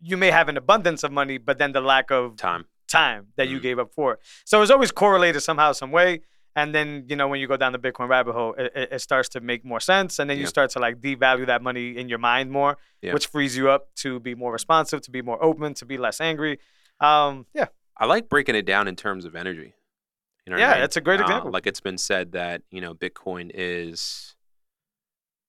you 0.00 0.16
may 0.16 0.30
have 0.30 0.48
an 0.48 0.56
abundance 0.56 1.02
of 1.02 1.10
money, 1.10 1.38
but 1.38 1.58
then 1.58 1.72
the 1.72 1.80
lack 1.80 2.10
of 2.12 2.36
Time. 2.36 2.66
time 2.86 3.22
that 3.36 3.48
you 3.48 3.58
Mhm. 3.58 3.62
gave 3.62 3.78
up 3.80 3.90
for 3.92 4.12
it. 4.14 4.20
So 4.44 4.62
it's 4.62 4.70
always 4.70 4.92
correlated 4.92 5.42
somehow, 5.42 5.72
some 5.72 5.90
way. 5.90 6.20
And 6.56 6.74
then 6.74 7.04
you 7.08 7.16
know 7.16 7.26
when 7.28 7.40
you 7.40 7.48
go 7.48 7.56
down 7.56 7.72
the 7.72 7.78
Bitcoin 7.78 8.08
rabbit 8.08 8.32
hole, 8.32 8.54
it, 8.56 8.72
it, 8.92 9.00
starts 9.00 9.28
to 9.30 9.40
make 9.40 9.64
more 9.64 9.80
sense, 9.80 10.18
and 10.18 10.30
then 10.30 10.36
you 10.36 10.44
Yeah. 10.44 10.48
start 10.48 10.70
to 10.70 10.78
like 10.78 11.00
devalue 11.00 11.46
that 11.46 11.62
money 11.62 11.96
in 11.96 12.08
your 12.08 12.18
mind 12.18 12.50
more, 12.50 12.78
Yeah. 13.02 13.12
which 13.12 13.26
frees 13.26 13.56
you 13.56 13.70
up 13.70 13.92
to 13.96 14.20
be 14.20 14.34
more 14.34 14.52
responsive, 14.52 15.00
to 15.02 15.10
be 15.10 15.20
more 15.22 15.42
open, 15.42 15.74
to 15.74 15.84
be 15.86 15.98
less 15.98 16.20
angry. 16.20 16.60
Um, 17.00 17.46
yeah, 17.54 17.66
I 17.96 18.06
like 18.06 18.28
breaking 18.28 18.54
it 18.54 18.64
down 18.66 18.86
in 18.86 18.94
terms 18.96 19.24
of 19.24 19.34
energy. 19.34 19.74
You 20.46 20.50
know 20.50 20.56
what 20.56 20.62
I 20.64 20.68
Yeah, 20.68 20.74
mean? 20.74 20.84
it's 20.84 20.96
a 20.96 21.00
great 21.00 21.20
Uh, 21.20 21.24
example. 21.24 21.50
like 21.50 21.66
it's 21.66 21.80
been 21.80 21.98
said 21.98 22.32
that, 22.32 22.62
you 22.70 22.80
know, 22.80 22.94
Bitcoin 22.94 23.50
is, 23.54 24.36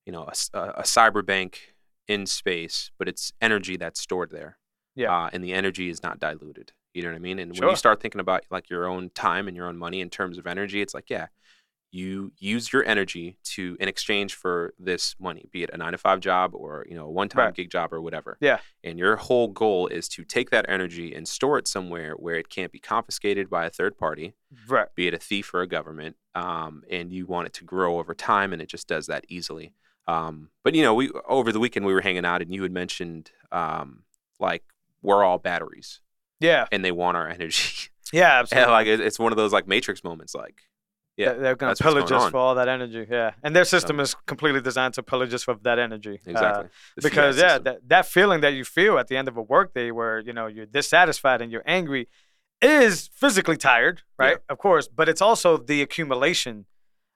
you 0.06 0.12
know, 0.12 0.24
a- 0.24 0.60
a 0.78 0.84
cyber 0.84 1.24
bank 1.26 1.76
in 2.08 2.26
space, 2.26 2.92
but 2.98 3.08
it's 3.08 3.32
energy 3.42 3.78
that's 3.78 4.00
stored 4.00 4.32
there. 4.32 4.58
Yeah. 4.96 5.12
Uh, 5.16 5.30
and 5.34 5.44
the 5.44 5.54
energy 5.54 5.90
is 5.90 6.02
not 6.02 6.20
diluted. 6.20 6.72
You 6.96 7.04
know 7.04 7.10
what 7.10 7.16
I 7.16 7.20
mean? 7.20 7.40
And 7.40 7.52
when 7.52 7.70
you 7.70 7.76
start 7.76 8.02
thinking 8.02 8.22
about 8.22 8.46
like 8.50 8.70
your 8.70 8.88
own 8.88 9.10
time 9.14 9.48
and 9.48 9.56
your 9.56 9.68
own 9.68 9.78
money 9.78 10.00
in 10.02 10.10
terms 10.10 10.38
of 10.38 10.48
energy, 10.48 10.82
it's 10.82 10.94
like, 10.94 11.10
yeah, 11.10 11.28
you 11.92 12.32
use 12.40 12.74
your 12.74 12.84
energy 12.86 13.38
to 13.44 13.78
in 13.80 13.88
exchange 13.88 14.34
for 14.34 14.74
this 14.80 15.16
money, 15.20 15.48
be 15.52 15.64
it 15.64 15.70
a 15.72 15.78
nine 15.78 15.92
to 15.94 15.98
five 15.98 16.20
job 16.20 16.54
or 16.54 16.86
you 16.90 16.96
know 16.96 17.06
a 17.06 17.10
one 17.10 17.30
time 17.30 17.46
Right. 17.46 17.54
gig 17.56 17.70
job 17.70 17.94
or 17.94 18.02
whatever. 18.02 18.38
Yeah. 18.42 18.60
And 18.84 18.98
your 19.00 19.16
whole 19.16 19.48
goal 19.48 19.88
is 19.88 20.10
to 20.10 20.24
take 20.24 20.50
that 20.50 20.66
energy 20.68 21.14
and 21.14 21.28
store 21.28 21.58
it 21.58 21.68
somewhere 21.68 22.14
where 22.14 22.36
it 22.36 22.50
can't 22.50 22.72
be 22.72 22.80
confiscated 22.80 23.50
by 23.50 23.66
a 23.66 23.70
third 23.70 23.98
party, 23.98 24.34
right. 24.68 24.88
be 24.96 25.08
it 25.08 25.14
a 25.14 25.18
thief 25.18 25.54
or 25.54 25.62
a 25.62 25.68
government. 25.68 26.16
Um, 26.34 26.84
and 26.90 27.14
you 27.14 27.26
want 27.28 27.48
it 27.48 27.54
to 27.54 27.64
grow 27.64 27.98
over 28.00 28.14
time, 28.14 28.52
and 28.52 28.62
it 28.62 28.68
just 28.68 28.88
does 28.88 29.08
that 29.08 29.24
easily. 29.30 29.74
Um, 30.08 30.50
but 30.64 30.76
you 30.76 30.84
know, 30.84 30.94
we 30.94 31.12
over 31.28 31.52
the 31.52 31.60
weekend 31.60 31.86
we 31.86 31.94
were 31.94 32.02
hanging 32.02 32.26
out, 32.26 32.42
and 32.42 32.54
you 32.54 32.62
had 32.64 32.72
mentioned 32.72 33.32
um, 33.52 34.04
like 34.40 34.64
we're 35.02 35.24
all 35.24 35.38
batteries, 35.38 36.02
Yeah, 36.40 36.68
and 36.72 36.84
they 36.84 36.92
want 36.92 37.18
our 37.18 37.28
energy. 37.38 37.90
yeah, 38.14 38.44
and 38.52 38.72
like 38.72 38.88
it's 38.88 39.20
one 39.20 39.32
of 39.32 39.38
those 39.38 39.54
like 39.54 39.68
Matrix 39.68 40.04
moments, 40.04 40.36
like 40.36 40.62
yeah, 41.18 41.34
They're- 41.34 41.56
going 41.56 41.74
to 41.74 41.82
pillage 41.84 42.12
us 42.12 42.30
for 42.30 42.38
all 42.38 42.56
that 42.56 42.68
energy. 42.68 43.08
Yeah, 43.10 43.32
and 43.44 43.56
their 43.56 43.64
system 43.66 44.00
is 44.00 44.16
completely 44.26 44.62
designed 44.62 44.96
to 44.96 45.04
pillage 45.04 45.34
us 45.34 45.44
for 45.44 45.56
that 45.64 45.80
energy. 45.80 46.20
Uh, 46.28 46.32
exactly 46.32 46.64
fiat 46.64 46.72
because 47.02 47.38
yeah, 47.38 47.48
system. 47.48 47.64
that, 47.64 47.88
that 47.88 48.06
feeling 48.06 48.42
that 48.42 48.54
you 48.54 48.66
feel 48.66 48.98
at 48.98 49.08
the 49.08 49.16
end 49.16 49.28
of 49.28 49.38
a 49.38 49.42
workday 49.42 49.92
where 49.92 50.20
you 50.20 50.34
know 50.34 50.48
you're 50.48 50.66
dissatisfied 50.66 51.42
and 51.42 51.52
you're 51.52 51.64
angry 51.66 52.08
is 52.62 53.10
physically 53.14 53.58
tired, 53.58 54.02
right? 54.18 54.32
Yeah. 54.38 54.38
Of 54.54 54.58
course, 54.58 54.88
but 54.88 55.08
it's 55.10 55.22
also 55.22 55.58
the 55.58 55.82
accumulation 55.82 56.66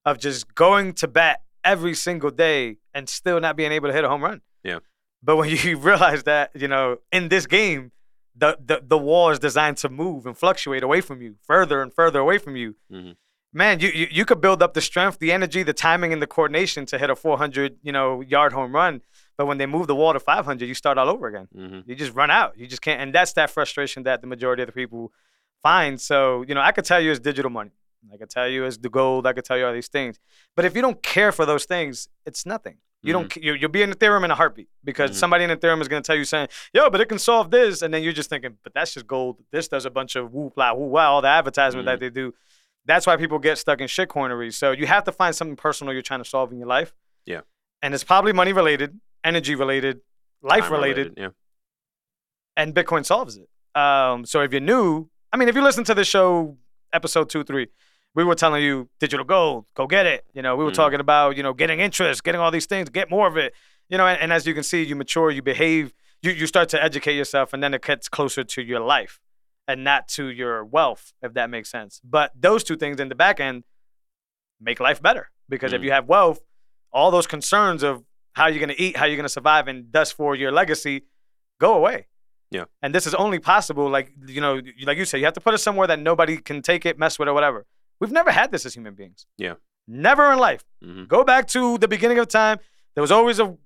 of 0.06 0.18
just 0.20 0.54
going 0.56 0.94
to 0.94 1.08
bat 1.08 1.42
every 1.64 1.94
single 1.94 2.32
day 2.32 2.78
and 2.94 3.08
still 3.10 3.40
not 3.40 3.56
being 3.58 3.72
able 3.72 3.88
to 3.90 3.94
hit 3.94 4.04
a 4.04 4.10
home 4.10 4.24
run. 4.24 4.42
Yeah. 4.64 4.80
But 5.24 5.38
when 5.38 5.50
you 5.64 5.78
realize 5.78 6.24
that, 6.24 6.52
you 6.56 6.68
know, 6.68 6.98
in 7.12 7.30
this 7.30 7.48
game, 7.48 7.92
the, 8.40 8.58
the 8.70 8.78
the 8.94 8.98
wall 8.98 9.30
is 9.34 9.40
designed 9.40 9.78
to 9.84 9.90
move 9.90 10.26
and 10.28 10.36
fluctuate 10.44 10.84
away 10.84 11.02
from 11.02 11.18
you, 11.22 11.36
further 11.52 11.78
and 11.84 11.94
further 11.94 12.20
away 12.20 12.38
from 12.46 12.56
you. 12.56 12.76
Mhm. 12.92 13.16
Man, 13.52 13.80
you, 13.80 13.90
you 14.00 14.08
you 14.18 14.26
could 14.26 14.42
build 14.46 14.62
up 14.66 14.74
the 14.74 14.82
strength, 14.82 15.18
the 15.20 15.32
energy, 15.32 15.62
the 15.64 15.74
timing, 15.74 16.12
and 16.14 16.22
the 16.22 16.28
coordination 16.36 16.86
to 16.88 16.96
hit 17.02 17.10
a 17.10 17.16
400, 17.16 17.78
you 17.82 17.92
know, 17.92 18.22
yard 18.22 18.54
home 18.54 18.74
run. 18.82 19.02
But 19.38 19.46
when 19.48 19.58
they 19.58 19.66
move 19.76 19.88
the 19.88 19.96
wall 19.96 20.14
to 20.14 20.20
500, 20.20 20.68
you 20.68 20.76
start 20.84 20.98
all 21.00 21.10
over 21.10 21.26
again. 21.32 21.48
Mhm. 21.56 21.84
You 21.88 21.96
just 21.96 22.14
run 22.22 22.30
out. 22.30 22.52
You 22.60 22.68
just 22.68 22.82
can't, 22.82 23.02
and 23.02 23.10
that's 23.16 23.34
that 23.34 23.50
frustration 23.50 24.04
that 24.04 24.22
the 24.22 24.28
majority 24.28 24.62
of 24.64 24.68
the 24.68 24.74
people 24.82 25.12
find. 25.64 26.00
So 26.10 26.18
you 26.48 26.54
know, 26.56 26.62
I 26.62 26.72
could 26.76 26.86
tell 26.86 27.02
you 27.04 27.10
it's 27.12 27.20
digital 27.32 27.52
money. 27.60 27.72
I 28.14 28.18
could 28.18 28.30
tell 28.30 28.48
you 28.48 28.60
it's 28.66 28.78
the 28.78 28.90
gold. 29.00 29.26
I 29.30 29.34
could 29.34 29.46
tell 29.46 29.58
you 29.58 29.66
all 29.68 29.74
these 29.74 29.90
things. 29.98 30.20
But 30.56 30.64
if 30.66 30.76
you 30.76 30.82
don't 30.82 31.02
care 31.04 31.32
for 31.32 31.46
those 31.46 31.66
things, 31.66 32.08
it's 32.26 32.46
nothing. 32.46 32.78
You 33.02 33.14
don't. 33.14 33.34
You, 33.38 33.54
you'll 33.54 33.70
be 33.70 33.82
in 33.82 33.92
Ethereum 33.92 34.26
in 34.26 34.32
a 34.32 34.36
heartbeat 34.36 34.68
because 34.84 35.12
Mhm. 35.12 35.16
somebody 35.16 35.44
in 35.46 35.50
Ethereum 35.52 35.80
is 35.82 35.88
going 35.88 36.04
to 36.04 36.06
tell 36.08 36.18
you 36.18 36.26
saying, 36.26 36.50
"Yo, 36.74 36.90
but 36.90 37.00
it 37.00 37.06
can 37.08 37.18
solve 37.20 37.50
this," 37.50 37.82
and 37.82 37.94
then 37.94 38.04
you're 38.04 38.12
just 38.14 38.30
thinking, 38.30 38.58
"But 38.64 38.74
that's 38.74 38.94
just 38.94 39.08
gold. 39.08 39.38
This 39.52 39.68
does 39.70 39.86
a 39.86 39.90
bunch 39.90 40.16
of 40.18 40.34
whoop 40.34 40.54
la 40.58 40.74
whoo 40.74 40.88
wow, 40.88 41.14
all 41.14 41.22
the 41.22 41.30
advertisement 41.30 41.86
that 41.86 42.00
they 42.02 42.10
do." 42.10 42.34
That's 42.86 43.08
why 43.08 43.16
people 43.18 43.40
get 43.40 43.58
stuck 43.58 43.80
in 43.82 43.88
shit 43.88 44.10
corneries. 44.10 44.58
So 44.58 44.72
you 44.72 44.86
have 44.88 45.04
to 45.06 45.12
find 45.14 45.34
something 45.36 45.56
personal 45.56 45.94
you're 45.94 46.02
trying 46.02 46.22
to 46.24 46.30
solve 46.30 46.52
in 46.52 46.58
your 46.58 46.68
life. 46.68 46.94
Yeah. 47.26 47.42
And 47.82 47.94
it's 47.94 48.04
probably 48.04 48.34
money 48.34 48.52
related, 48.52 49.00
energy 49.24 49.56
related, 49.56 50.02
life 50.42 50.64
Time 50.64 50.72
related, 50.74 51.14
Yeah. 51.16 51.30
and 52.58 52.74
Bitcoin 52.76 53.06
solves 53.06 53.38
it. 53.38 53.48
Um, 53.80 54.26
so 54.26 54.42
if 54.42 54.52
you're 54.52 54.62
new, 54.62 55.10
I 55.32 55.38
mean, 55.38 55.48
if 55.50 55.56
you 55.56 55.62
listen 55.62 55.84
to 55.86 55.94
the 55.94 56.04
show, 56.04 56.58
episode 56.92 57.30
two, 57.30 57.44
three, 57.44 57.68
we 58.16 58.24
were 58.24 58.36
telling 58.36 58.64
you 58.64 58.90
digital 59.00 59.26
gold, 59.26 59.66
go 59.76 59.88
get 59.88 60.06
it. 60.06 60.26
You 60.34 60.42
know, 60.42 60.56
we 60.56 60.64
were 60.64 60.72
Mhm. 60.72 60.76
talking 60.76 61.00
about, 61.00 61.38
you 61.38 61.44
know, 61.44 61.54
getting 61.54 61.80
interest, 61.80 62.24
getting 62.24 62.42
all 62.42 62.52
these 62.52 62.66
things, 62.66 62.90
get 62.90 63.10
more 63.10 63.28
of 63.28 63.38
it. 63.38 63.54
You 63.88 63.98
know, 63.98 64.08
and, 64.08 64.20
and 64.22 64.34
as 64.34 64.46
you 64.46 64.54
can 64.54 64.64
see, 64.64 64.84
you 64.84 64.96
mature, 64.96 65.32
you 65.32 65.42
behave, 65.42 65.94
you, 66.22 66.32
you 66.32 66.48
start 66.48 66.70
to 66.70 66.84
educate 66.84 67.16
yourself, 67.16 67.54
and 67.54 67.64
then 67.64 67.74
it 67.74 67.82
gets 67.84 68.10
closer 68.10 68.44
to 68.44 68.62
your 68.62 68.80
life 68.80 69.20
and 69.68 69.84
not 69.84 70.08
to 70.10 70.28
your 70.30 70.66
wealth, 70.66 71.14
if 71.22 71.34
that 71.34 71.50
makes 71.50 71.70
sense. 71.70 72.02
But 72.04 72.32
those 72.36 72.64
two 72.64 72.76
things 72.76 73.00
in 73.00 73.10
the 73.10 73.16
back 73.16 73.40
end, 73.40 73.64
make 74.60 74.80
life 74.80 75.02
better. 75.02 75.32
Because 75.48 75.74
if 75.74 75.82
Mhm. 75.82 75.86
you 75.86 75.92
have 75.92 76.08
wealth, 76.08 76.42
all 76.92 77.12
those 77.12 77.28
concerns 77.28 77.84
of 77.84 78.04
how 78.34 78.48
you're 78.48 78.60
going 78.60 78.76
to 78.76 78.82
eat, 78.82 78.98
how 78.98 79.06
you're 79.06 79.16
going 79.16 79.24
to 79.24 79.30
survive, 79.30 79.68
and 79.68 79.92
thus 79.92 80.12
for 80.12 80.36
your 80.36 80.52
legacy, 80.52 81.06
go 81.60 81.74
away. 81.76 82.08
Yeah. 82.52 82.66
And 82.82 82.94
this 82.94 83.06
is 83.08 83.14
only 83.16 83.40
possible, 83.40 83.88
like 83.90 84.12
you 84.28 84.42
know, 84.42 84.60
like 84.84 84.98
you 84.98 85.06
said, 85.06 85.18
you 85.20 85.26
have 85.26 85.34
to 85.36 85.42
put 85.42 85.54
it 85.54 85.60
somewhere 85.60 85.88
that 85.88 86.00
nobody 86.00 86.38
can 86.38 86.62
take 86.62 86.86
it, 86.86 86.98
mess 86.98 87.18
with 87.20 87.28
it, 87.28 87.32
or 87.32 87.34
whatever. 87.34 87.66
We've 88.00 88.12
never 88.12 88.32
had 88.32 88.52
this 88.52 88.66
as 88.66 88.74
human 88.76 88.94
beings. 88.96 89.26
Yeah. 89.38 89.56
Never 89.88 90.32
in 90.32 90.40
life. 90.40 90.64
hmm 90.84 91.04
Go 91.06 91.24
back 91.24 91.48
to 91.50 91.78
the 91.78 91.88
beginning 91.88 92.20
of 92.20 92.28
time. 92.28 92.60
There 92.96 93.02
was 93.02 93.12
always 93.12 93.40
a 93.40 93.58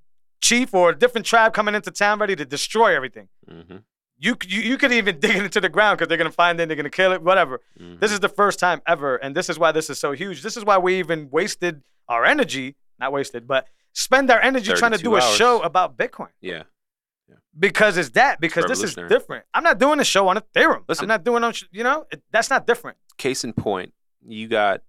chief 0.41 0.73
or 0.73 0.89
a 0.89 0.95
different 0.97 1.25
tribe 1.25 1.53
coming 1.53 1.75
into 1.75 1.91
town 1.91 2.19
ready 2.19 2.35
to 2.35 2.45
destroy 2.45 2.95
everything. 2.95 3.27
hmm 3.47 3.77
You 4.17 4.35
you, 4.47 4.61
you 4.61 4.77
could 4.77 4.91
even 4.91 5.19
dig 5.23 5.35
it 5.35 5.43
into 5.43 5.61
the 5.61 5.69
ground 5.69 5.97
because 5.97 6.07
they're 6.09 6.17
gonna 6.17 6.31
find 6.31 6.59
it, 6.59 6.67
they're 6.67 6.75
gonna 6.77 6.89
kill 6.89 7.11
it, 7.13 7.21
whatever. 7.21 7.61
hmm 7.77 7.95
This 7.99 8.11
is 8.11 8.19
the 8.19 8.29
first 8.29 8.59
time 8.59 8.81
ever, 8.87 9.15
and 9.17 9.35
this 9.35 9.49
is 9.49 9.57
why 9.59 9.71
this 9.71 9.89
is 9.89 9.99
so 9.99 10.11
huge. 10.13 10.41
This 10.41 10.55
is 10.57 10.63
why 10.65 10.77
we 10.77 10.99
even 10.99 11.29
wasted 11.29 11.81
our 12.09 12.23
energy, 12.25 12.75
not 12.99 13.11
wasted, 13.11 13.47
but 13.47 13.67
spend 13.93 14.29
our 14.31 14.39
energy 14.39 14.71
trying 14.73 14.91
to 14.91 14.97
32 14.97 15.09
do 15.09 15.15
a 15.15 15.21
show 15.37 15.61
about 15.61 15.97
Bitcoin 15.97 16.29
Yeah. 16.41 16.63
because 17.57 17.97
it's 17.97 18.09
that 18.11 18.39
because 18.39 18.65
this 18.65 18.83
is 18.83 18.95
different. 19.09 19.45
I'm 19.53 19.63
not 19.63 19.77
doing 19.79 19.99
a 19.99 20.03
show 20.03 20.27
on 20.27 20.37
Ethereum. 20.37 20.83
Listen. 20.87 21.03
I'm 21.03 21.07
not 21.09 21.23
doing 21.23 21.43
on 21.43 21.53
you 21.71 21.83
know 21.83 22.05
it, 22.11 22.21
that's 22.31 22.49
not 22.49 22.65
different. 22.67 22.97
Case 23.17 23.43
in 23.43 23.53
point, 23.53 23.93
you 24.25 24.47
got 24.47 24.81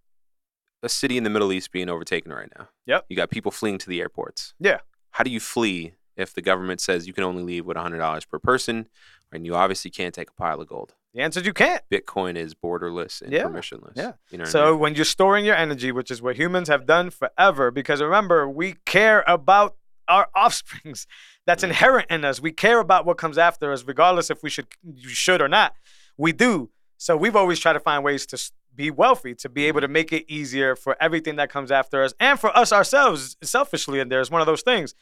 a 0.82 0.88
city 0.88 1.16
in 1.16 1.24
the 1.24 1.30
Middle 1.30 1.52
East 1.52 1.72
being 1.72 1.88
overtaken 1.88 2.32
right 2.32 2.48
now. 2.58 2.68
Yep. 2.86 3.06
You 3.08 3.16
got 3.16 3.30
people 3.30 3.50
fleeing 3.50 3.78
to 3.78 3.88
the 3.88 4.00
airports. 4.00 4.54
Yeah. 4.60 4.78
How 5.10 5.24
do 5.24 5.30
you 5.30 5.40
flee 5.40 5.94
if 6.16 6.34
the 6.34 6.42
government 6.42 6.80
says 6.80 7.06
you 7.06 7.12
can 7.12 7.24
only 7.24 7.42
leave 7.42 7.64
with 7.66 7.76
$100 7.76 8.28
per 8.28 8.38
person 8.38 8.88
and 9.32 9.44
you 9.46 9.54
obviously 9.54 9.90
can't 9.90 10.14
take 10.14 10.30
a 10.30 10.34
pile 10.34 10.60
of 10.60 10.68
gold? 10.68 10.94
The 11.14 11.20
answer 11.22 11.40
is 11.40 11.46
you 11.46 11.52
can't. 11.52 11.82
Bitcoin 11.90 12.36
is 12.36 12.54
borderless 12.54 13.22
and 13.22 13.32
Yeah, 13.32 13.44
permissionless. 13.44 13.92
yeah. 13.96 14.12
You 14.30 14.38
know 14.38 14.42
what 14.42 14.48
I 14.48 14.50
So 14.50 14.70
mean? 14.72 14.80
when 14.80 14.94
you're 14.96 15.04
storing 15.04 15.44
your 15.44 15.54
energy, 15.56 15.92
which 15.92 16.10
is 16.10 16.20
what 16.20 16.36
humans 16.36 16.68
have 16.68 16.86
done 16.86 17.10
forever, 17.10 17.70
because 17.70 18.02
remember, 18.02 18.48
we 18.48 18.74
care 18.84 19.24
about 19.26 19.76
our 20.08 20.28
offsprings. 20.36 21.06
That's 21.46 21.62
Mhm. 21.64 21.68
inherent 21.68 22.10
in 22.10 22.24
us. 22.24 22.40
We 22.40 22.52
care 22.52 22.78
about 22.80 23.06
what 23.06 23.16
comes 23.16 23.38
after 23.38 23.72
us, 23.72 23.84
regardless 23.84 24.28
if 24.28 24.42
we 24.42 24.50
should 24.50 24.66
you 24.82 25.08
should 25.08 25.40
or 25.40 25.48
not. 25.48 25.74
We 26.18 26.32
do. 26.32 26.70
So 26.98 27.16
we've 27.16 27.36
always 27.36 27.58
tried 27.58 27.72
to 27.74 27.80
find 27.80 28.02
ways 28.04 28.26
to 28.26 28.36
be 28.74 28.90
wealthy, 28.90 29.34
to 29.36 29.48
be 29.48 29.66
able 29.66 29.80
to 29.80 29.88
make 29.88 30.12
it 30.12 30.24
easier 30.32 30.74
for 30.76 30.96
everything 31.00 31.36
that 31.36 31.50
comes 31.50 31.70
after 31.70 32.02
us, 32.02 32.12
and 32.18 32.38
for 32.40 32.56
us 32.56 32.72
ourselves, 32.72 33.36
selfishly. 33.42 34.00
And 34.00 34.10
there's 34.10 34.30
one 34.30 34.40
of 34.40 34.46
those 34.46 34.62
things. 34.62 34.94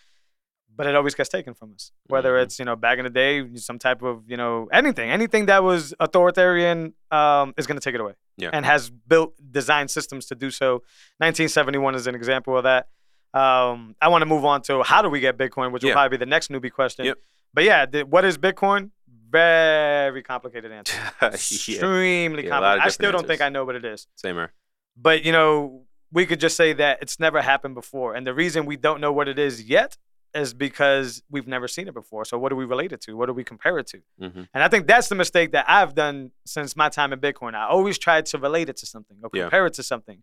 But 0.74 0.86
it 0.86 0.94
always 0.96 1.14
gets 1.14 1.28
taken 1.28 1.52
from 1.52 1.74
us. 1.74 1.92
Whether 2.06 2.32
Mhm. 2.34 2.42
it's 2.44 2.58
you 2.58 2.64
know 2.64 2.76
back 2.76 2.96
in 2.96 3.04
the 3.04 3.10
day, 3.10 3.56
some 3.56 3.78
type 3.78 4.00
of 4.02 4.22
you 4.26 4.38
know 4.38 4.68
anything, 4.72 5.10
anything 5.10 5.46
that 5.46 5.62
was 5.62 5.92
authoritarian 6.00 6.94
um, 7.10 7.52
is 7.58 7.66
going 7.66 7.78
to 7.78 7.84
take 7.84 7.94
it 7.94 8.00
away 8.00 8.14
Yeah. 8.38 8.48
and 8.54 8.64
has 8.64 8.88
built 8.88 9.34
design 9.50 9.88
systems 9.88 10.24
to 10.26 10.34
do 10.34 10.50
so. 10.50 10.82
1971 11.20 11.94
is 11.94 12.06
an 12.06 12.14
example 12.14 12.56
of 12.56 12.64
that. 12.64 12.88
Um, 13.34 13.96
I 14.00 14.08
want 14.08 14.22
to 14.22 14.26
move 14.26 14.44
on 14.44 14.62
to 14.62 14.82
how 14.82 15.02
do 15.02 15.08
we 15.10 15.20
get 15.20 15.36
Bitcoin, 15.38 15.72
which 15.72 15.84
will 15.84 15.92
probably 15.92 16.16
be 16.16 16.20
the 16.20 16.26
next 16.26 16.50
newbie 16.50 16.72
question. 16.72 17.04
Yep. 17.06 17.18
But 17.54 17.64
yeah, 17.64 17.86
the, 17.86 18.02
what 18.04 18.24
is 18.24 18.38
Bitcoin? 18.38 18.90
Very 19.32 20.22
complicated 20.22 20.70
answer. 20.78 20.96
yeah. 21.20 21.28
Extremely 21.28 22.46
Yeah, 22.46 22.58
a 22.58 22.60
lot 22.60 22.62
of 22.76 22.80
complicated. 22.80 22.86
I 22.86 22.88
still 22.90 23.12
don't 23.12 23.26
think. 23.26 23.40
I 23.40 23.48
know 23.48 23.64
what 23.64 23.74
it 23.74 23.84
is. 23.84 24.06
Same 24.14 24.36
here. 24.36 24.52
But 24.96 25.24
you 25.24 25.32
know, 25.32 25.84
we 26.12 26.26
could 26.26 26.38
just 26.40 26.56
say 26.56 26.72
that 26.74 26.98
it's 27.02 27.18
never 27.18 27.40
happened 27.42 27.74
before, 27.74 28.14
and 28.14 28.26
the 28.26 28.34
reason 28.34 28.66
we 28.66 28.76
don't 28.76 29.00
know 29.00 29.12
what 29.12 29.28
it 29.28 29.38
is 29.38 29.62
yet 29.64 29.96
is 30.34 30.54
because 30.54 31.22
we've 31.30 31.46
never 31.46 31.68
seen 31.68 31.88
it 31.88 31.94
before. 31.94 32.24
So 32.24 32.38
what 32.38 32.48
do 32.50 32.56
we 32.56 32.64
relate 32.64 32.92
it 32.92 33.00
to? 33.02 33.14
What 33.16 33.26
do 33.26 33.34
we 33.34 33.44
compare 33.44 33.78
it 33.78 33.86
to? 33.88 33.98
hmm 34.18 34.42
And 34.54 34.62
I 34.62 34.68
think 34.68 34.86
that's 34.86 35.08
the 35.08 35.14
mistake 35.14 35.52
that 35.52 35.66
I've 35.68 35.94
done 35.94 36.30
since 36.46 36.74
my 36.74 36.88
time 36.88 37.12
in 37.12 37.20
Bitcoin. 37.20 37.54
I 37.54 37.66
always 37.66 37.98
tried 37.98 38.24
to 38.26 38.38
relate 38.38 38.70
it 38.70 38.76
to 38.78 38.86
something 38.86 39.18
or 39.22 39.28
Yeah. 39.34 39.42
compare 39.42 39.66
it 39.66 39.74
to 39.74 39.82
something. 39.82 40.22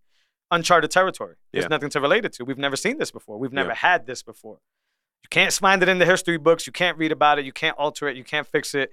Uncharted 0.49 0.89
territory. 0.89 1.35
There's 1.53 1.65
Yeah. 1.65 1.69
nothing 1.69 1.91
to 1.91 2.01
relate 2.01 2.25
it 2.25 2.33
to. 2.33 2.43
We've 2.43 2.57
never 2.57 2.75
seen 2.75 2.97
this 2.97 3.11
before. 3.11 3.37
We've 3.37 3.53
never 3.53 3.69
Yeah. 3.69 3.75
had 3.75 4.07
this 4.07 4.23
before. 4.23 4.57
You 5.23 5.29
can't 5.29 5.53
find 5.53 5.81
it 5.83 5.89
in 5.89 5.99
the 5.99 6.05
history 6.05 6.37
books. 6.37 6.65
You 6.67 6.73
can't 6.73 6.97
read 6.97 7.11
about 7.11 7.39
it. 7.39 7.45
You 7.45 7.51
can't 7.53 7.77
alter 7.77 8.07
it. 8.07 8.15
You 8.17 8.23
can't 8.23 8.47
fix 8.47 8.73
it. 8.73 8.91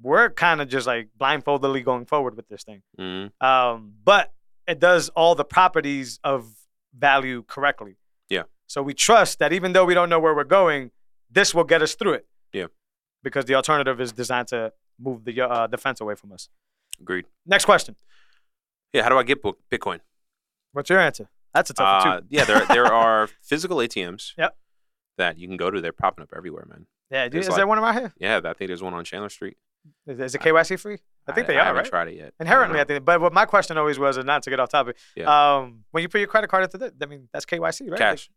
We're 0.00 0.30
kind 0.30 0.60
of 0.60 0.68
just 0.68 0.86
like 0.86 1.08
blindfoldedly 1.18 1.84
going 1.84 2.06
forward 2.06 2.36
with 2.36 2.48
this 2.48 2.62
thing. 2.64 2.82
hmm 2.96 3.26
Um, 3.44 3.94
but 4.04 4.32
it 4.66 4.78
does 4.78 5.08
all 5.10 5.34
the 5.34 5.44
properties 5.44 6.20
of 6.22 6.48
value 6.96 7.42
correctly. 7.42 7.96
Yeah. 8.28 8.44
So 8.66 8.82
we 8.82 8.94
trust 8.94 9.38
that 9.40 9.52
even 9.52 9.72
though 9.72 9.84
we 9.84 9.94
don't 9.94 10.08
know 10.08 10.20
where 10.20 10.34
we're 10.34 10.44
going, 10.44 10.90
this 11.30 11.54
will 11.54 11.64
get 11.64 11.82
us 11.82 11.94
through 11.94 12.14
it. 12.14 12.26
Yeah. 12.52 12.66
Because 13.22 13.46
the 13.46 13.54
alternative 13.54 14.00
is 14.00 14.12
designed 14.12 14.48
to 14.48 14.72
move 15.00 15.24
the 15.24 15.40
uh, 15.42 15.66
defense 15.66 16.00
away 16.00 16.14
from 16.14 16.32
us. 16.32 16.48
Agreed. 17.00 17.26
Next 17.46 17.64
question. 17.64 17.96
Yeah. 18.92 19.02
How 19.02 19.08
do 19.08 19.18
I 19.18 19.22
get 19.24 19.42
Bitcoin? 19.42 20.00
What's 20.72 20.90
your 20.90 21.00
answer? 21.00 21.28
That's 21.54 21.70
a 21.70 21.74
tough 21.74 22.04
one 22.04 22.12
Uh, 22.14 22.20
too. 22.20 22.26
yeah, 22.30 22.44
there 22.44 22.64
there 22.66 22.86
are 22.86 23.28
physical 23.42 23.78
ATMs. 23.78 24.32
Yep. 24.38 24.56
That 25.18 25.38
you 25.38 25.46
can 25.46 25.56
go 25.56 25.70
to. 25.70 25.80
They're 25.80 25.92
popping 25.92 26.22
up 26.22 26.30
everywhere, 26.36 26.66
man. 26.68 26.86
Yeah. 27.10 27.24
dude, 27.24 27.32
there's 27.34 27.44
Is 27.46 27.50
like- 27.50 27.56
there 27.58 27.66
one 27.66 27.78
around 27.78 27.94
here? 27.94 28.12
Yeah, 28.18 28.40
I 28.44 28.52
think 28.54 28.68
there's 28.68 28.82
one 28.82 28.94
on 28.94 29.04
Chandler 29.04 29.28
Street. 29.28 29.56
Is, 30.06 30.18
is 30.18 30.34
it 30.34 30.40
KYC 30.40 30.78
free? 30.78 30.98
I 31.26 31.32
think 31.32 31.46
they 31.46 31.54
I 31.54 31.58
are, 31.58 31.60
I 31.60 31.64
haven't 31.66 31.82
right? 31.82 31.88
tried 31.90 32.08
it 32.08 32.14
yet. 32.16 32.34
Inherently, 32.40 32.78
I, 32.78 32.82
know. 32.82 32.86
think. 32.86 33.04
But 33.04 33.20
what 33.20 33.32
my 33.32 33.44
question 33.46 33.78
always 33.78 33.98
was, 33.98 34.16
and 34.16 34.26
not 34.26 34.42
to 34.42 34.50
get 34.50 34.60
off 34.60 34.68
topic, 34.70 34.96
Yeah. 35.16 35.56
um, 35.56 35.84
when 35.92 36.02
you 36.02 36.08
put 36.08 36.18
your 36.18 36.26
credit 36.28 36.48
card 36.50 36.64
into 36.64 36.78
that, 36.78 36.94
I 37.00 37.06
mean, 37.06 37.28
that's 37.32 37.44
KYC, 37.46 37.90
right? 37.90 37.98
Cash. 37.98 38.28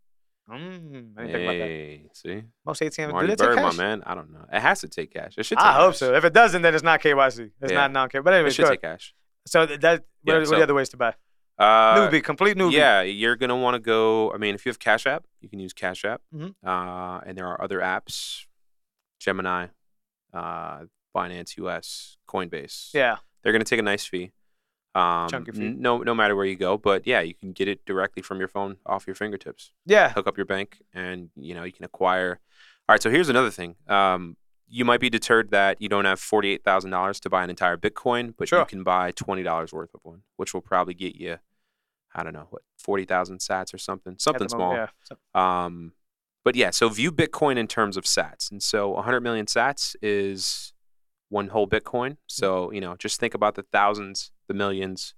Like, 0.48 0.60
mm, 0.60 1.14
I 1.18 1.22
didn't 1.22 1.32
think 1.32 1.44
about 1.44 1.58
that. 1.58 2.18
See, 2.18 2.44
Most 2.66 2.82
ATMs 2.82 3.08
do 3.08 3.12
Marty 3.14 3.28
they 3.28 3.36
take 3.36 3.48
Bird, 3.56 3.56
my 3.58 3.74
man. 3.74 4.04
I 4.06 4.16
don't 4.16 4.32
know. 4.32 4.46
It 4.52 4.60
has 4.60 4.82
to 4.82 4.88
take 4.88 5.14
cash. 5.14 5.34
It 5.38 5.46
should. 5.46 5.58
Take 5.58 5.66
I 5.66 5.74
hope 5.74 5.92
cash. 5.94 6.00
so. 6.00 6.14
If 6.16 6.26
it 6.26 6.34
doesn't, 6.34 6.62
then 6.62 6.74
it's 6.74 6.84
not 6.84 7.02
KYC. 7.02 7.52
It's 7.62 7.72
Yeah. 7.72 7.78
not 7.88 7.92
non-KYC. 7.92 8.24
But 8.24 8.34
anyway, 8.34 8.50
It 8.50 8.54
should 8.54 8.68
take 8.68 8.82
cash. 8.82 9.14
So 9.46 9.66
th- 9.66 9.80
that 9.82 10.04
Yeah, 10.24 10.34
what, 10.34 10.36
are, 10.36 10.40
what 10.46 10.54
are 10.54 10.58
the 10.58 10.64
other 10.64 10.74
ways 10.74 10.90
to 10.90 10.98
buy? 10.98 11.16
Uh, 11.62 11.96
newbie, 12.10 12.24
complete 12.24 12.58
newbie. 12.58 12.72
Yeah, 12.74 13.02
you're 13.02 13.36
gonna 13.36 13.56
want 13.56 13.76
to 13.76 13.80
go. 13.80 14.32
I 14.34 14.38
mean, 14.38 14.56
if 14.56 14.66
you 14.66 14.70
have 14.72 14.80
Cash 14.80 15.06
App, 15.06 15.26
you 15.42 15.50
can 15.50 15.60
use 15.60 15.74
Cash 15.74 16.04
App, 16.06 16.22
Mhm. 16.34 16.56
uh, 16.66 17.22
and 17.26 17.38
there 17.38 17.48
are 17.48 17.62
other 17.62 17.80
apps, 17.80 18.46
Gemini, 19.20 19.68
uh, 20.34 20.86
Binance 21.16 21.58
US, 21.58 22.18
Coinbase. 22.28 22.94
Yeah. 22.94 23.18
they're 23.44 23.52
gonna 23.54 23.64
take 23.66 23.80
a 23.80 23.84
nice 23.84 24.06
fee. 24.06 24.32
Um, 24.94 25.28
Chunky 25.28 25.52
fee. 25.52 25.66
n- 25.66 25.82
No, 25.82 25.98
no 26.00 26.14
matter 26.14 26.36
where 26.36 26.46
you 26.46 26.56
go, 26.56 26.78
but 26.78 27.08
yeah, 27.08 27.22
you 27.22 27.34
can 27.34 27.54
get 27.54 27.68
it 27.68 27.84
directly 27.86 28.22
from 28.22 28.38
your 28.38 28.48
phone, 28.48 28.78
off 28.86 29.08
your 29.08 29.16
fingertips. 29.16 29.72
Yeah. 29.86 30.10
Hook 30.14 30.28
up 30.28 30.38
your 30.38 30.46
bank, 30.46 30.82
and 30.94 31.32
you 31.36 31.56
know 31.56 31.64
you 31.64 31.72
can 31.72 31.84
acquire. 31.86 32.40
All 32.88 32.94
right, 32.94 33.02
so 33.02 33.10
here's 33.10 33.30
another 33.30 33.50
thing. 33.50 33.78
Um, 33.88 34.38
you 34.68 34.86
might 34.86 35.00
be 35.00 35.10
deterred 35.10 35.50
that 35.52 35.82
you 35.82 35.90
don't 35.90 36.06
have 36.06 36.20
forty-eight 36.20 36.64
thousand 36.64 36.92
dollars 36.92 37.20
to 37.22 37.30
buy 37.32 37.44
an 37.44 37.50
entire 37.50 37.78
Bitcoin, 37.78 38.34
but 38.38 38.48
Sure. 38.48 38.60
you 38.60 38.66
can 38.66 38.84
buy 38.84 39.12
twenty 39.12 39.42
dollars 39.44 39.74
worth 39.74 39.94
of 39.96 40.02
one, 40.04 40.22
which 40.38 40.54
will 40.54 40.62
probably 40.62 40.94
get 40.94 41.16
you, 41.16 41.40
I 42.14 42.24
don't 42.24 42.34
know, 42.34 42.48
what 42.50 42.62
forty 42.78 43.06
thousand 43.06 43.40
Sats 43.40 43.74
or 43.74 43.78
something, 43.78 44.16
something 44.20 44.50
small. 44.50 44.74
moment, 44.74 44.90
Yeah. 45.36 45.66
Um, 45.66 45.94
but 46.44 46.56
yeah, 46.56 46.72
so 46.72 46.90
view 46.90 47.12
Bitcoin 47.12 47.58
in 47.58 47.68
terms 47.68 47.98
of 47.98 48.04
Sats, 48.06 48.50
and 48.52 48.62
so 48.64 48.90
100 48.90 49.22
million 49.22 49.46
Sats 49.46 49.96
is 50.02 50.74
one 51.30 51.50
whole 51.50 51.68
Bitcoin. 51.68 52.18
So 52.28 52.72
you 52.72 52.82
know, 52.82 52.96
just 52.98 53.20
think 53.20 53.34
about 53.34 53.56
the 53.56 53.64
thousands, 53.72 54.32
the 54.48 54.54
millions, 54.54 55.14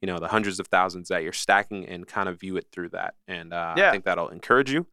you 0.00 0.06
know, 0.06 0.18
the 0.18 0.28
hundreds 0.28 0.60
of 0.60 0.68
thousands 0.68 1.08
that 1.08 1.22
you're 1.22 1.32
stacking, 1.32 1.84
and 1.86 2.06
kind 2.06 2.28
of 2.28 2.38
view 2.40 2.56
it 2.56 2.66
through 2.72 2.90
that. 2.90 3.14
And 3.26 3.52
uh, 3.52 3.74
Yeah. 3.76 3.88
I 3.88 3.90
think 3.92 4.04
that'll 4.04 4.28
encourage 4.28 4.70
you. 4.70 4.86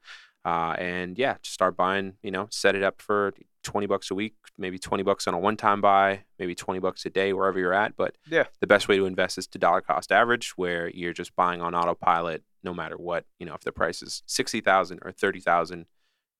Uh, 0.45 0.75
and 0.77 1.17
yeah, 1.17 1.35
just 1.41 1.53
start 1.55 1.75
buying. 1.75 2.13
You 2.21 2.31
know, 2.31 2.47
set 2.51 2.75
it 2.75 2.83
up 2.83 3.01
for 3.01 3.33
20 3.63 3.87
bucks 3.87 4.11
a 4.11 4.15
week, 4.15 4.35
maybe 4.59 4.77
20 4.77 5.01
bucks 5.01 5.27
on 5.27 5.33
a 5.33 5.39
one-time 5.39 5.81
buy, 5.81 6.23
maybe 6.37 6.53
20 6.53 6.79
bucks 6.79 7.03
a 7.07 7.09
day, 7.09 7.33
wherever 7.33 7.57
you're 7.57 7.73
at. 7.73 7.95
But 7.95 8.15
Yeah. 8.29 8.43
the 8.61 8.67
best 8.67 8.87
way 8.87 8.95
to 8.97 9.05
invest 9.07 9.39
is 9.39 9.47
to 9.47 9.57
dollar 9.57 9.81
cost 9.81 10.11
average, 10.11 10.51
where 10.55 10.87
you're 10.91 11.13
just 11.13 11.35
buying 11.35 11.61
on 11.63 11.73
autopilot, 11.73 12.43
no 12.63 12.75
matter 12.75 12.95
what. 12.95 13.25
You 13.39 13.47
know, 13.47 13.55
if 13.55 13.61
the 13.61 13.71
price 13.71 14.03
is 14.03 14.21
60,000 14.27 14.99
or 15.01 15.11
30,000, 15.11 15.87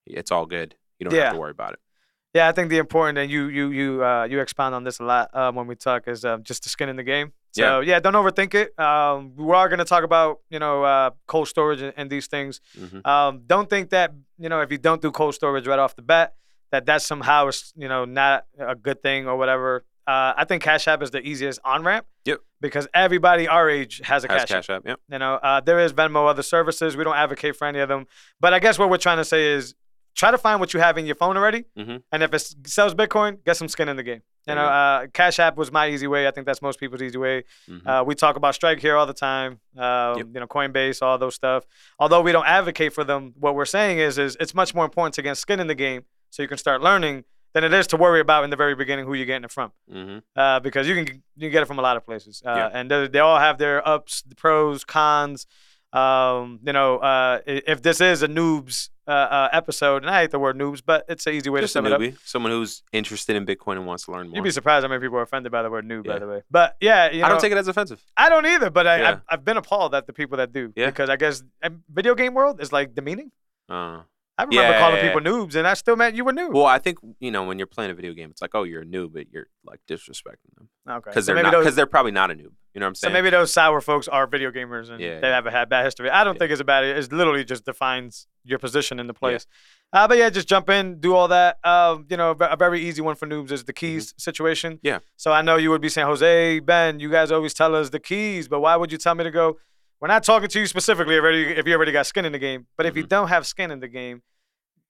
it's 0.05 0.31
all 0.31 0.45
good. 0.45 0.75
You 0.99 1.05
don't 1.05 1.15
Yeah. 1.15 1.23
have 1.25 1.33
to 1.33 1.39
worry 1.39 1.51
about 1.51 1.73
it. 1.73 1.79
Yeah, 2.35 2.47
I 2.47 2.51
think 2.51 2.69
the 2.69 2.77
important 2.77 3.17
and 3.17 3.31
you 3.31 3.47
you 3.47 3.69
you 3.69 4.03
uh, 4.03 4.25
you 4.25 4.39
expound 4.41 4.75
on 4.75 4.83
this 4.83 4.99
a 4.99 5.03
lot 5.05 5.33
um, 5.33 5.55
when 5.55 5.67
we 5.67 5.75
talk 5.75 6.07
is 6.07 6.23
um, 6.25 6.43
just 6.43 6.63
the 6.63 6.69
skin 6.69 6.89
in 6.89 6.95
the 6.97 7.03
game. 7.03 7.31
So 7.63 7.79
yeah, 7.81 7.99
don't 7.99 8.13
overthink 8.13 8.53
it. 8.53 8.77
Um, 8.79 9.33
we 9.35 9.51
are 9.53 9.69
going 9.69 9.79
to 9.79 9.85
talk 9.85 10.03
about 10.03 10.39
you 10.49 10.59
know 10.59 10.83
uh, 10.83 11.09
cold 11.27 11.47
storage 11.47 11.81
and, 11.81 11.93
and 11.97 12.09
these 12.09 12.27
things. 12.27 12.59
hmm 12.77 12.99
Um, 13.07 13.41
don't 13.47 13.69
think 13.69 13.89
that 13.91 14.11
you 14.37 14.49
know 14.49 14.61
if 14.61 14.71
you 14.71 14.77
don't 14.77 15.01
do 15.01 15.11
cold 15.11 15.33
storage 15.35 15.65
right 15.67 15.79
off 15.79 15.95
the 15.95 16.01
bat 16.01 16.33
that 16.71 16.85
that 16.87 17.01
somehow 17.01 17.47
is 17.47 17.73
you 17.75 17.87
know 17.87 18.05
not 18.05 18.45
a 18.59 18.75
good 18.75 19.01
thing 19.01 19.27
or 19.27 19.37
whatever. 19.37 19.85
Uh, 20.07 20.33
I 20.37 20.45
think 20.45 20.61
Cash 20.61 20.87
App 20.87 21.01
is 21.01 21.09
the 21.09 21.19
easiest 21.21 21.59
on 21.65 21.83
ramp. 21.83 22.05
Yep. 22.25 22.39
Because 22.61 22.87
everybody 22.93 23.47
our 23.47 23.67
age 23.69 24.01
has 24.03 24.23
a 24.23 24.27
Has 24.27 24.41
Cash, 24.41 24.49
Cash 24.49 24.69
App. 24.69 24.77
App. 24.81 24.87
Yep. 24.87 24.99
You 25.13 25.19
know, 25.19 25.33
uh, 25.35 25.61
there 25.61 25.79
is 25.79 25.93
Venmo, 25.93 26.29
other 26.29 26.43
services. 26.43 26.95
We 26.95 27.03
don't 27.03 27.15
advocate 27.15 27.55
for 27.55 27.65
any 27.65 27.79
of 27.79 27.89
them. 27.89 28.05
But 28.39 28.53
I 28.53 28.59
guess 28.59 28.77
what 28.77 28.89
we're 28.91 28.97
trying 28.99 29.17
to 29.17 29.25
say 29.25 29.47
is 29.47 29.73
try 30.13 30.29
to 30.29 30.37
find 30.37 30.59
what 30.59 30.73
you 30.75 30.79
have 30.79 30.97
in 30.99 31.07
your 31.07 31.15
phone 31.15 31.37
already. 31.37 31.65
Mhm. 31.75 32.03
And 32.11 32.21
if 32.21 32.33
it 32.35 32.41
sells 32.67 32.93
Bitcoin, 32.93 33.43
get 33.45 33.57
some 33.57 33.67
skin 33.67 33.89
in 33.89 33.97
the 33.97 34.03
game. 34.03 34.21
You 34.47 34.55
know, 34.55 34.65
uh, 34.65 35.07
Cash 35.13 35.39
App 35.39 35.57
was 35.57 35.71
my 35.71 35.87
easy 35.89 36.07
way. 36.07 36.27
I 36.27 36.31
think 36.31 36.45
that's 36.45 36.61
most 36.61 36.79
people's 36.79 37.01
easy 37.01 37.17
way. 37.17 37.43
Mhm. 37.69 37.85
Uh, 37.87 38.03
we 38.03 38.13
talk 38.15 38.35
about 38.35 38.53
Strike 38.55 38.79
here 38.79 38.95
all 38.95 39.05
the 39.07 39.13
time. 39.13 39.59
Um, 39.77 40.17
Yep. 40.17 40.27
You 40.33 40.39
know, 40.41 40.47
Coinbase, 40.47 41.01
all 41.01 41.17
those 41.17 41.35
stuff. 41.35 41.65
Although 41.99 42.21
we 42.21 42.31
don't 42.31 42.45
advocate 42.45 42.93
for 42.93 43.03
them, 43.03 43.33
what 43.39 43.55
we're 43.55 43.65
saying 43.65 43.97
is, 43.99 44.17
is 44.19 44.37
it's 44.39 44.53
much 44.53 44.75
more 44.75 44.85
important 44.85 45.15
to 45.15 45.21
get 45.21 45.37
skin 45.37 45.59
in 45.59 45.67
the 45.67 45.75
game 45.75 46.03
so 46.29 46.43
you 46.43 46.47
can 46.47 46.57
start 46.59 46.81
learning 46.81 47.23
than 47.53 47.63
it 47.63 47.73
is 47.73 47.87
to 47.87 47.97
worry 47.97 48.19
about 48.19 48.43
in 48.43 48.49
the 48.49 48.55
very 48.57 48.75
beginning 48.75 49.05
who 49.05 49.13
you're 49.13 49.25
getting 49.25 49.45
it 49.45 49.51
from. 49.51 49.71
Mhm. 49.91 50.21
Uh, 50.35 50.59
because 50.59 50.87
you 50.87 50.93
can 50.95 51.23
you 51.37 51.41
can 51.47 51.51
get 51.51 51.63
it 51.63 51.65
from 51.65 51.79
a 51.79 51.81
lot 51.81 51.97
of 51.97 52.05
places, 52.05 52.41
uh, 52.45 52.53
Yeah. 52.55 52.69
and 52.73 52.91
they, 52.91 53.07
they 53.07 53.19
all 53.19 53.39
have 53.39 53.57
their 53.57 53.85
ups, 53.87 54.21
the 54.21 54.35
pros, 54.35 54.83
cons. 54.83 55.47
Um, 55.95 56.59
you 56.65 56.73
know, 56.73 56.97
uh, 56.97 57.39
if 57.45 57.81
this 57.81 58.01
is 58.01 58.21
a 58.21 58.27
noobs 58.27 58.89
uh, 59.07 59.11
uh, 59.11 59.49
episode, 59.53 60.03
and 60.03 60.09
I 60.09 60.21
hate 60.21 60.31
the 60.31 60.39
word 60.39 60.57
noobs, 60.57 60.81
but 60.85 61.05
it's 61.07 61.25
an 61.27 61.33
easy 61.33 61.49
way 61.49 61.61
Just 61.61 61.73
to 61.73 61.77
sum 61.79 61.85
it 61.85 61.93
up. 61.93 62.01
someone 62.25 62.51
who's 62.51 62.83
interested 62.91 63.35
in 63.35 63.45
Bitcoin 63.45 63.77
and 63.77 63.85
wants 63.85 64.05
to 64.05 64.11
learn 64.11 64.27
more. 64.27 64.35
You'd 64.37 64.43
be 64.43 64.51
surprised 64.51 64.83
how 64.83 64.89
many 64.89 64.99
people 65.01 65.17
are 65.17 65.21
offended 65.21 65.51
by 65.51 65.61
the 65.63 65.69
word 65.69 65.87
noob, 65.87 66.05
by 66.05 66.19
the 66.19 66.27
way. 66.27 66.41
But 66.51 66.75
yeah, 66.81 67.11
you 67.11 67.21
know, 67.21 67.27
I 67.27 67.29
don't 67.29 67.39
take 67.39 67.51
it 67.51 67.57
as 67.57 67.67
offensive. 67.67 68.03
I 68.17 68.29
don't 68.29 68.45
either, 68.45 68.69
but 68.69 68.87
I, 68.87 68.97
Yeah. 68.99 69.09
I've, 69.11 69.21
I've 69.29 69.45
been 69.45 69.57
appalled 69.57 69.95
at 69.95 70.05
the 70.07 70.13
people 70.13 70.37
that 70.37 70.51
do. 70.51 70.73
Yeah. 70.75 70.87
Because 70.87 71.09
I 71.09 71.15
guess 71.15 71.43
video 71.93 72.15
game 72.15 72.33
world 72.33 72.61
is 72.61 72.73
like 72.73 72.93
demeaning. 72.95 73.31
Uh, 73.69 74.01
I 74.37 74.43
remember 74.43 74.73
Yeah, 74.73 74.79
calling 74.79 74.97
yeah, 74.97 75.13
people 75.13 75.21
noobs, 75.21 75.55
and 75.55 75.65
I 75.65 75.75
still 75.75 75.95
meant 75.95 76.15
you 76.15 76.25
were 76.25 76.33
noob. 76.33 76.53
well, 76.53 76.65
I 76.65 76.77
think 76.77 76.97
you 77.19 77.31
know 77.31 77.43
when 77.45 77.57
you're 77.57 77.67
playing 77.67 77.91
a 77.91 77.93
video 77.93 78.13
game, 78.13 78.29
it's 78.31 78.41
like, 78.41 78.53
oh, 78.53 78.63
you're 78.63 78.81
a 78.81 78.85
noob, 78.85 79.13
but 79.13 79.31
you're 79.31 79.47
like 79.65 79.79
disrespecting 79.87 80.53
them 80.57 80.69
okay. 80.89 81.09
because 81.11 81.25
So 81.25 81.33
they're 81.33 81.43
not 81.43 81.51
because 81.51 81.75
they're 81.75 81.85
probably 81.85 82.11
not 82.11 82.31
a 82.31 82.33
noob. 82.33 82.51
You 82.73 82.81
know 82.81 82.87
what 82.87 82.89
I'm 82.89 82.95
saying? 82.95 83.11
So 83.11 83.13
maybe 83.13 83.29
those 83.29 83.53
sour 83.53 83.79
folks 83.79 84.09
are 84.09 84.27
video 84.27 84.51
gamers 84.51 84.89
and 84.89 84.99
Yeah, 84.99 85.21
they 85.21 85.29
have 85.29 85.45
a 85.45 85.65
bad 85.65 85.85
history. 85.85 86.09
I 86.09 86.25
don't 86.25 86.37
think 86.37 86.51
it's 86.51 86.59
a 86.59 86.65
bad. 86.65 86.83
It 86.83 87.13
literally 87.13 87.45
just 87.45 87.63
defines 87.63 88.27
your 88.43 88.59
position 88.59 88.99
in 88.99 89.07
the 89.07 89.13
place. 89.13 89.47
Uh, 89.93 90.07
but 90.09 90.17
yeah, 90.17 90.29
just 90.29 90.49
jump 90.49 90.69
in, 90.69 90.99
do 90.99 91.15
all 91.15 91.29
that. 91.29 91.57
Um, 91.65 92.05
you 92.09 92.17
know, 92.17 92.31
a 92.31 92.57
very 92.57 92.81
easy 92.81 93.01
one 93.01 93.15
for 93.15 93.27
noobs 93.27 93.51
is 93.51 93.63
the 93.63 93.71
keys 93.71 94.13
situation. 94.17 94.73
Mm-hmm. 94.73 94.87
Yeah. 94.87 94.99
So 95.15 95.31
I 95.31 95.41
know 95.41 95.55
you 95.55 95.69
would 95.69 95.81
be 95.81 95.87
saying, 95.87 96.07
Jose, 96.07 96.59
Ben, 96.59 96.99
you 96.99 97.09
guys 97.09 97.31
always 97.31 97.53
tell 97.53 97.73
us 97.75 97.91
the 97.91 98.01
keys, 98.01 98.49
but 98.49 98.59
why 98.59 98.75
would 98.75 98.91
you 98.91 98.97
tell 98.97 99.15
me 99.15 99.23
to 99.23 99.31
go? 99.31 99.57
We're 100.05 100.13
not 100.13 100.23
talking 100.23 100.47
to 100.49 100.59
you 100.59 100.67
specifically 100.67 101.15
already 101.17 101.45
if 101.45 101.65
you 101.65 101.73
already 101.73 101.91
got 101.91 102.05
skin 102.05 102.25
in 102.25 102.31
the 102.31 102.37
game. 102.37 102.67
But 102.77 102.85
if 102.85 102.95
you 102.95 103.05
Mhm. 103.05 103.09
don't 103.09 103.27
have 103.29 103.47
skin 103.47 103.71
in 103.71 103.79
the 103.79 103.87
game, 103.87 104.21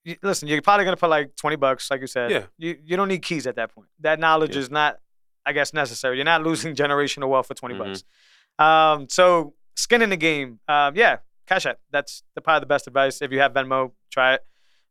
you, 0.04 0.18
listen, 0.22 0.50
you're 0.50 0.62
probably 0.62 0.84
gonna 0.84 0.98
put 0.98 1.10
like 1.10 1.38
twenty 1.38 1.56
bucks, 1.56 1.90
like 1.90 2.02
you 2.02 2.08
said. 2.08 2.32
Yeah. 2.32 2.44
You 2.58 2.78
you 2.84 2.98
don't 2.98 3.08
need 3.08 3.22
keys 3.22 3.48
at 3.48 3.56
that 3.56 3.74
point. 3.74 3.88
That 4.02 4.20
knowledge 4.20 4.56
Yeah. 4.58 4.64
is 4.64 4.70
not, 4.70 4.98
I 5.46 5.54
guess, 5.54 5.74
necessary. 5.74 6.18
You're 6.18 6.26
not 6.26 6.44
losing 6.44 6.76
generational 6.84 7.30
wealth 7.30 7.48
for 7.48 7.54
20 7.54 7.76
Mhm. 7.76 7.78
bucks. 7.78 8.04
Um, 8.60 9.08
so 9.08 9.54
skin 9.78 10.02
in 10.02 10.10
the 10.10 10.18
game. 10.18 10.60
Um, 10.68 10.98
yeah, 10.98 11.20
Cash 11.48 11.66
App. 11.66 11.80
That's 11.92 12.22
the, 12.36 12.42
probably 12.42 12.60
the 12.60 12.66
best 12.66 12.86
advice. 12.86 13.22
If 13.22 13.32
you 13.32 13.40
have 13.40 13.54
Venmo, 13.54 13.94
try 14.12 14.34
it. 14.34 14.46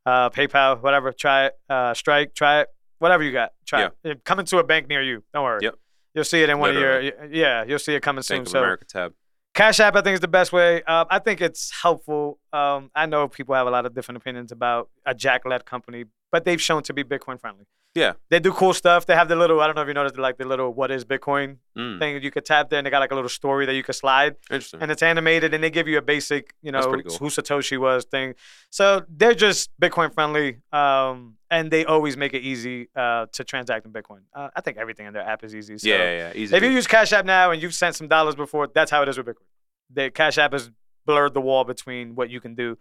Uh, 0.07 0.31
PayPal, 0.31 0.81
whatever, 0.81 1.13
try 1.13 1.49
it. 1.49 1.55
Uh, 1.69 1.93
Strike, 1.93 2.35
try 2.35 2.61
it. 2.63 2.69
Whatever 2.99 3.25
you 3.25 3.33
got, 3.33 3.53
try 3.67 3.81
Yeah. 3.81 3.87
it. 4.05 4.11
It- 4.11 4.25
Come 4.25 4.39
into 4.41 4.57
a 4.57 4.65
bank 4.65 4.89
near 4.89 5.03
you. 5.03 5.23
Don't 5.35 5.45
worry. 5.45 5.59
Yep. 5.61 5.75
You'll 6.15 6.25
see 6.25 6.43
it 6.43 6.49
in 6.49 6.59
one 6.59 6.73
Literally. 6.75 7.13
of 7.13 7.31
your. 7.31 7.31
Yeah, 7.31 7.65
you'll 7.65 7.79
see 7.79 7.95
it 7.95 8.01
coming 8.01 8.23
soon. 8.23 8.39
Bank 8.39 8.47
of 8.47 8.53
So 8.53 8.59
America 8.61 8.87
tab. 8.87 9.13
Cash 9.55 9.79
App, 9.79 9.95
I 9.95 10.01
think, 10.01 10.15
is 10.15 10.21
the 10.21 10.29
best 10.29 10.53
way. 10.53 10.83
Uh, 10.87 11.05
I 11.09 11.21
think 11.21 11.41
it's 11.41 11.71
helpful. 11.83 12.41
Um, 12.55 12.91
I 12.95 13.07
know 13.07 13.27
people 13.27 13.55
have 13.57 13.67
a 13.67 13.71
lot 13.71 13.85
of 13.85 13.95
different 13.95 14.17
opinions 14.19 14.53
about 14.53 14.89
a 15.05 15.15
Jack-led 15.15 15.65
company, 15.65 16.05
but 16.31 16.45
they've 16.45 16.63
shown 16.63 16.83
to 16.85 16.93
be 16.95 17.03
Bitcoin 17.03 17.41
friendly. 17.41 17.67
Yeah. 17.95 18.15
They 18.29 18.41
do 18.41 18.53
cool 18.53 18.75
stuff. 18.75 19.07
They 19.07 19.15
have 19.15 19.29
the 19.29 19.37
little, 19.37 19.61
I 19.61 19.67
don't 19.67 19.77
know 19.77 19.83
if 19.83 19.89
you 19.89 19.95
noticed, 19.95 20.19
like 20.19 20.37
the 20.37 20.45
little 20.45 20.73
"What 20.73 20.91
is 20.91 21.05
Bitcoin" 21.05 21.59
Mm, 21.77 21.99
thing 21.99 22.23
you 22.23 22.31
could 22.31 22.45
tap 22.45 22.71
there, 22.71 22.79
and 22.79 22.87
they 22.87 22.91
got 22.91 23.01
like 23.01 23.11
a 23.11 23.15
little 23.15 23.29
story 23.29 23.67
that 23.67 23.75
you 23.75 23.83
could 23.83 23.95
slide, 23.97 24.37
interesting. 24.51 24.81
and 24.83 24.91
it's 24.93 25.03
animated, 25.03 25.55
and 25.55 25.63
they 25.63 25.71
give 25.71 25.89
you 25.89 25.99
a 25.99 26.03
basic, 26.03 26.55
you 26.63 26.71
know, 26.73 26.83
cool. 26.83 27.17
who 27.19 27.27
Satoshi 27.27 27.79
was 27.79 28.05
thing. 28.05 28.35
So 28.71 29.03
they're 29.09 29.35
just 29.35 29.71
Bitcoin 29.81 30.13
friendly, 30.13 30.59
um, 30.73 31.35
and 31.51 31.71
they 31.71 31.85
always 31.85 32.17
make 32.17 32.35
it 32.35 32.43
easy 32.43 32.89
uh, 32.97 33.27
to 33.33 33.45
transact 33.45 33.87
in 33.87 33.93
Bitcoin. 33.93 34.21
Uh, 34.35 34.51
I 34.55 34.61
think 34.61 34.77
everything 34.77 35.07
in 35.07 35.13
their 35.13 35.23
app 35.23 35.43
is 35.45 35.55
easy. 35.55 35.79
So 35.79 35.89
yeah, 35.89 35.97
yeah, 35.99 36.19
yeah. 36.19 36.33
Easy. 36.35 36.57
if 36.57 36.63
you 36.63 36.71
use 36.71 36.87
Cash 36.87 37.13
App 37.13 37.25
now 37.25 37.51
and 37.53 37.61
you've 37.63 37.75
sent 37.75 37.95
some 37.97 38.07
dollars 38.09 38.35
before, 38.37 38.69
that's 38.73 38.91
how 38.91 39.03
it 39.03 39.09
is 39.09 39.17
with 39.19 39.27
Bitcoin. 39.27 39.47
The 39.93 40.11
Cash 40.11 40.39
App 40.39 40.53
has 40.53 40.71
blurred 41.07 41.35
the 41.35 41.41
wall 41.41 41.65
between 41.65 42.15
what 42.15 42.31
you 42.31 42.41
can 42.41 42.55
do. 42.55 42.79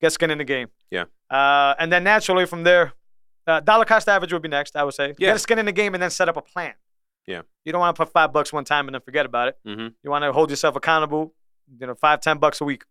Get 0.00 0.12
skin 0.12 0.30
in 0.30 0.38
the 0.38 0.44
game. 0.44 0.68
Yeah. 0.90 1.04
Uh, 1.30 1.74
and 1.78 1.92
then 1.92 2.04
naturally 2.04 2.44
from 2.46 2.64
there, 2.64 2.92
uh, 3.46 3.60
dollar 3.60 3.84
cost 3.84 4.08
average 4.08 4.32
would 4.32 4.42
be 4.42 4.48
next. 4.48 4.76
I 4.76 4.84
would 4.84 4.94
say. 4.94 5.08
Yeah. 5.18 5.28
Get 5.28 5.36
a 5.36 5.38
skin 5.38 5.58
in 5.58 5.66
the 5.66 5.72
game 5.72 5.94
and 5.94 6.02
then 6.02 6.10
set 6.10 6.28
up 6.28 6.36
a 6.36 6.42
plan. 6.42 6.74
Yeah. 7.26 7.42
You 7.64 7.72
don't 7.72 7.80
want 7.80 7.94
to 7.96 8.04
put 8.04 8.12
five 8.12 8.32
bucks 8.32 8.52
one 8.52 8.64
time 8.64 8.88
and 8.88 8.94
then 8.94 9.00
forget 9.02 9.26
about 9.26 9.48
it. 9.48 9.58
Mhm. 9.66 9.94
You 10.02 10.10
want 10.10 10.24
to 10.24 10.32
hold 10.32 10.50
yourself 10.50 10.74
accountable. 10.76 11.34
You 11.78 11.86
know, 11.86 11.94
five, 11.94 12.20
ten 12.20 12.38
bucks 12.38 12.60
a 12.60 12.64
week, 12.64 12.82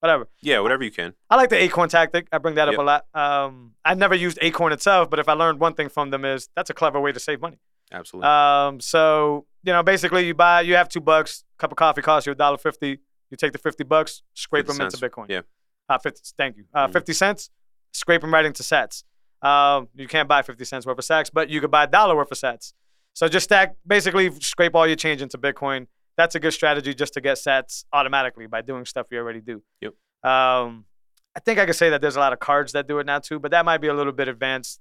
whatever. 0.00 0.26
yeah, 0.42 0.58
whatever 0.58 0.82
you 0.82 0.90
can. 0.90 1.14
I 1.30 1.36
like 1.36 1.48
the 1.50 1.62
Acorn 1.62 1.88
tactic. 1.88 2.26
I 2.32 2.38
bring 2.38 2.56
that 2.56 2.68
up 2.68 2.76
a 2.76 2.82
lot. 2.82 3.06
Um, 3.14 3.74
I 3.84 3.94
never 3.94 4.14
used 4.16 4.38
Acorn 4.42 4.72
itself, 4.72 5.08
but 5.08 5.20
if 5.20 5.28
I 5.28 5.32
learned 5.34 5.60
one 5.60 5.74
thing 5.74 5.88
from 5.88 6.10
them 6.10 6.24
is 6.24 6.48
that's 6.56 6.68
a 6.70 6.74
clever 6.74 7.00
way 7.00 7.12
to 7.12 7.20
save 7.20 7.40
money. 7.40 7.60
Absolutely. 7.92 8.28
Um, 8.28 8.80
so 8.80 9.46
you 9.62 9.72
know, 9.72 9.82
basically, 9.82 10.26
you 10.26 10.34
buy, 10.34 10.62
you 10.62 10.74
have 10.74 10.88
two 10.88 11.00
bucks. 11.00 11.44
Cup 11.58 11.70
of 11.70 11.76
coffee 11.76 12.02
costs 12.02 12.26
you 12.26 12.32
a 12.32 12.34
dollar 12.34 12.58
fifty. 12.58 12.98
You 13.30 13.36
take 13.36 13.52
the 13.52 13.58
fifty 13.58 13.84
bucks, 13.84 14.22
scrape 14.34 14.66
50 14.66 14.78
them 14.78 14.86
into. 14.86 14.96
Bitcoin. 15.08 15.26
Yeah. 15.28 15.40
Uh, 15.88 15.98
fifty. 15.98 16.20
Thank 16.36 16.56
you. 16.56 16.64
Uh, 16.74 16.86
Mhm. 16.88 16.92
fifty 16.92 17.12
cents. 17.12 17.50
Scrape 17.92 18.20
them 18.20 18.32
right 18.32 18.44
into 18.44 18.62
Sats. 18.62 19.04
Um, 19.42 19.88
you 19.94 20.06
can't 20.08 20.28
buy 20.28 20.42
fifty 20.42 20.64
cents 20.64 20.86
worth 20.86 20.98
of 20.98 21.04
Sats, 21.04 21.30
but 21.32 21.48
you 21.48 21.60
could 21.60 21.70
buy 21.70 21.84
a 21.84 21.86
dollar 21.86 22.14
worth 22.16 22.30
of 22.30 22.38
Sats. 22.38 22.72
So 23.14 23.26
just 23.28 23.44
stack, 23.44 23.74
basically, 23.86 24.30
scrape 24.40 24.74
all 24.74 24.86
your 24.86 24.96
change 24.96 25.20
into 25.22 25.36
Bitcoin. 25.38 25.86
That's 26.16 26.34
a 26.34 26.40
good 26.40 26.52
strategy 26.52 26.94
just 26.94 27.14
to 27.14 27.20
get 27.20 27.38
Sats 27.38 27.84
automatically 27.92 28.46
by 28.46 28.62
doing 28.62 28.84
stuff 28.84 29.06
you 29.10 29.18
already 29.18 29.40
do. 29.40 29.62
Yep. 29.80 29.94
Um, 30.22 30.84
I 31.34 31.40
think 31.40 31.58
I 31.58 31.66
could 31.66 31.76
say 31.76 31.90
that 31.90 32.00
there's 32.00 32.16
a 32.16 32.20
lot 32.20 32.32
of 32.32 32.38
cards 32.40 32.72
that 32.72 32.86
do 32.86 32.98
it 32.98 33.06
now 33.06 33.18
too, 33.18 33.38
but 33.38 33.50
that 33.52 33.64
might 33.64 33.78
be 33.78 33.88
a 33.88 33.94
little 33.94 34.12
bit 34.12 34.28
advanced. 34.28 34.80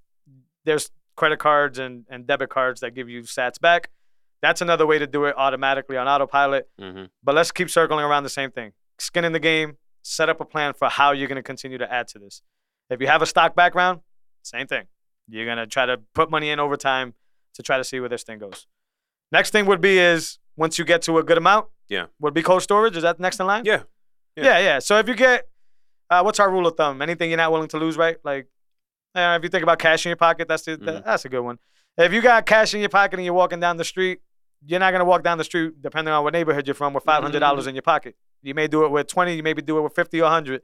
There's 0.66 0.92
credit 1.16 1.40
cards 1.40 1.80
and, 1.80 2.06
and 2.10 2.28
debit 2.28 2.50
cards 2.50 2.82
that 2.82 2.92
give 2.96 3.10
you 3.10 3.22
Sats 3.22 3.60
back. 3.60 3.90
That's 4.42 4.62
another 4.62 4.86
way 4.86 5.00
to 5.00 5.08
do 5.08 5.26
it 5.26 5.36
automatically 5.38 5.98
on 5.98 6.08
autopilot. 6.08 6.70
hmm 6.80 7.06
But 7.24 7.36
let's 7.36 7.52
keep 7.52 7.70
circling 7.70 8.06
around 8.06 8.24
the 8.24 8.30
same 8.30 8.52
thing. 8.52 8.72
Skin 9.00 9.26
in 9.26 9.32
the 9.34 9.40
game, 9.40 9.78
set 10.02 10.30
up 10.30 10.40
a 10.42 10.46
plan 10.46 10.74
for 10.74 10.88
how 10.90 11.12
you're 11.12 11.28
going 11.28 11.36
to 11.38 11.44
continue 11.44 11.78
to 11.78 11.92
add 11.92 12.08
to 12.10 12.20
this. 12.20 12.42
If 12.90 13.02
you 13.02 13.08
have 13.08 13.22
a 13.22 13.26
stock 13.26 13.56
background, 13.56 14.00
same 14.44 14.68
thing. 14.68 14.86
You're 15.28 15.46
going 15.46 15.58
to 15.58 15.68
try 15.68 15.86
to 15.86 16.00
put 16.16 16.32
money 16.32 16.50
in 16.50 16.60
over 16.60 16.76
time 16.78 17.14
to 17.56 17.64
try 17.64 17.78
to 17.78 17.84
see 17.84 18.00
where 18.00 18.10
this 18.10 18.24
thing 18.24 18.40
goes. 18.40 18.66
Next 19.32 19.52
thing 19.52 19.66
would 19.68 19.82
be 19.82 20.00
is 20.00 20.40
once 20.56 20.80
you 20.80 20.86
get 20.86 21.02
to 21.04 21.18
a 21.20 21.24
good 21.24 21.38
amount, 21.38 21.68
Yeah. 21.88 22.06
would 22.20 22.34
be 22.34 22.42
cold 22.42 22.62
storage. 22.64 22.96
Is 22.96 23.04
that 23.04 23.20
next 23.20 23.40
in 23.40 23.46
line? 23.48 23.64
Yeah. 23.66 23.84
Yeah. 24.36 24.44
Yeah, 24.46 24.60
yeah. 24.60 24.80
So 24.80 24.98
if 24.98 25.08
you 25.08 25.16
get, 25.16 25.48
uh, 26.10 26.22
what's 26.24 26.40
our 26.40 26.50
rule 26.50 26.66
of 26.66 26.76
thumb? 26.78 27.02
Anything 27.02 27.30
you're 27.30 27.38
not 27.38 27.52
willing 27.52 27.68
to 27.70 27.78
lose, 27.78 27.98
right? 27.98 28.18
Like, 28.24 28.48
uh, 29.16 29.38
if 29.38 29.44
you 29.44 29.50
think 29.50 29.64
about 29.64 29.80
cash 29.80 30.06
in 30.06 30.10
your 30.10 30.18
pocket, 30.18 30.48
that's 30.48 30.64
the, 30.64 30.78
Mhm. 30.78 31.04
that's 31.06 31.26
a 31.26 31.30
good 31.30 31.42
one. 31.42 31.60
If 31.98 32.14
you 32.14 32.22
got 32.22 32.46
cash 32.46 32.74
in 32.74 32.80
your 32.80 32.90
pocket 32.90 33.16
and 33.20 33.26
you're 33.26 33.34
walking 33.34 33.60
down 33.60 33.78
the 33.78 33.84
street, 33.84 34.22
you're 34.66 34.80
not 34.80 34.92
gonna 34.92 35.06
walk 35.06 35.24
down 35.24 35.38
the 35.38 35.44
street, 35.44 35.82
depending 35.82 36.14
on 36.14 36.24
what 36.24 36.34
neighborhood 36.34 36.68
you're 36.68 36.74
from, 36.74 36.94
with 36.94 37.04
five 37.04 37.22
hundred 37.24 37.40
dollars 37.40 37.62
Mm-hmm. 37.64 37.70
in 37.70 37.76
your 37.76 37.82
pocket. 37.82 38.16
You 38.42 38.54
may 38.54 38.68
do 38.68 38.86
it 38.86 38.90
with 38.92 39.08
twenty. 39.08 39.36
You 39.36 39.44
maybe 39.44 39.62
do 39.62 39.78
it 39.78 39.82
with 39.82 39.94
fifty 39.94 40.22
or 40.22 40.30
hundred. 40.30 40.62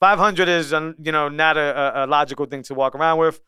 Five 0.00 0.18
hundred 0.18 0.48
is, 0.48 0.72
you 0.72 1.12
know, 1.12 1.28
not 1.28 1.56
a, 1.56 2.00
a, 2.02 2.04
a 2.04 2.06
logical 2.06 2.46
thing 2.46 2.62
to 2.64 2.74
walk 2.74 2.94
around 2.94 3.18
with. 3.18 3.40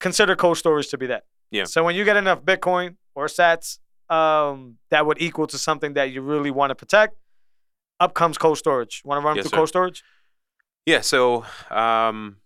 Consider 0.00 0.34
cold 0.34 0.56
storage 0.58 0.88
to 0.88 0.98
be 0.98 1.06
that. 1.08 1.24
Yeah. 1.50 1.64
So 1.64 1.84
when 1.84 1.94
you 1.94 2.04
get 2.04 2.16
enough 2.16 2.42
Bitcoin 2.42 2.96
or 3.14 3.26
Sats 3.26 3.78
um, 4.08 4.76
that 4.90 5.04
would 5.06 5.20
equal 5.20 5.46
to 5.48 5.58
something 5.58 5.92
that 5.94 6.10
you 6.10 6.22
really 6.22 6.50
want 6.50 6.70
to 6.70 6.74
protect, 6.74 7.16
up 8.00 8.14
comes 8.14 8.38
cold 8.38 8.58
storage. 8.58 9.02
Want 9.04 9.20
to 9.20 9.26
run 9.26 9.36
Yes, 9.36 9.44
through 9.44 9.50
sir. 9.50 9.56
cold 9.56 9.68
storage? 9.68 10.02
Yeah. 10.86 11.02
So 11.02 11.44
um, 11.70 12.36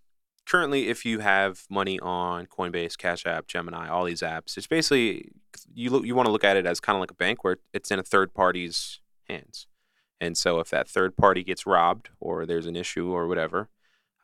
currently, 0.46 0.88
if 0.88 1.04
you 1.04 1.18
have 1.18 1.64
money 1.68 1.98
on 2.00 2.46
Coinbase, 2.46 2.96
Cash 2.96 3.26
App, 3.26 3.46
Gemini, 3.46 3.88
all 3.88 4.04
these 4.04 4.22
apps, 4.22 4.56
it's 4.56 4.66
basically 4.66 5.30
you 5.74 5.90
look, 5.90 6.04
you 6.04 6.14
want 6.14 6.26
to 6.26 6.32
look 6.32 6.44
at 6.44 6.56
it 6.56 6.66
as 6.66 6.80
kind 6.80 6.96
of 6.96 7.00
like 7.00 7.10
a 7.10 7.14
bank 7.14 7.44
where 7.44 7.58
it's 7.72 7.90
in 7.90 7.98
a 7.98 8.02
third 8.02 8.34
party's 8.34 9.00
hands. 9.28 9.66
And 10.20 10.36
so, 10.36 10.60
if 10.60 10.70
that 10.70 10.88
third 10.88 11.16
party 11.16 11.42
gets 11.42 11.66
robbed 11.66 12.10
or 12.20 12.46
there's 12.46 12.66
an 12.66 12.76
issue 12.76 13.10
or 13.12 13.26
whatever, 13.26 13.68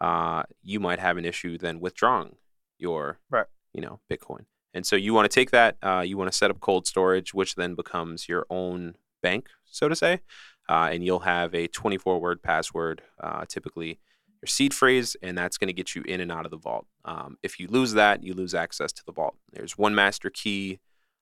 uh, 0.01 0.45
you 0.63 0.81
might 0.81 0.99
have 0.99 1.17
an 1.17 1.25
issue 1.25 1.59
then 1.59 1.81
withdrawing 1.81 2.37
your 2.79 3.19
Right. 3.31 3.47
you 3.73 3.81
know 3.81 4.01
Bitcoin. 4.11 4.47
And 4.75 4.87
so 4.87 4.97
you 4.97 5.13
want 5.13 5.31
to 5.31 5.35
take 5.35 5.51
that, 5.51 5.77
uh, 5.83 6.01
you 6.01 6.17
want 6.17 6.33
to 6.33 6.37
set 6.37 6.51
up 6.51 6.61
cold 6.61 6.87
storage, 6.87 7.35
which 7.35 7.57
then 7.57 7.75
becomes 7.75 8.27
your 8.27 8.47
own 8.49 8.95
bank, 9.23 9.49
so 9.65 9.87
to 9.89 9.95
say, 9.95 10.21
uh, 10.69 10.89
and 10.91 11.05
you'll 11.05 11.21
have 11.21 11.55
a 11.55 11.69
24-word 11.69 12.43
password, 12.43 13.03
uh, 13.23 13.45
typically 13.47 14.01
your 14.43 14.49
seed 14.49 14.75
phrase, 14.75 15.17
and 15.23 15.39
that's 15.39 15.57
going 15.57 15.69
to 15.69 15.73
get 15.73 15.95
you 15.95 16.03
in 16.03 16.21
and 16.21 16.33
out 16.33 16.45
of 16.45 16.51
the 16.51 16.57
vault. 16.57 16.87
Um, 17.05 17.39
if 17.43 17.61
you 17.61 17.69
lose 17.69 17.93
that, 17.93 18.25
you 18.25 18.35
lose 18.35 18.55
access 18.55 18.93
to 18.93 19.03
the 19.07 19.13
vault. 19.13 19.37
There's 19.53 19.79
one 19.79 19.95
master 19.95 20.31
key. 20.31 20.81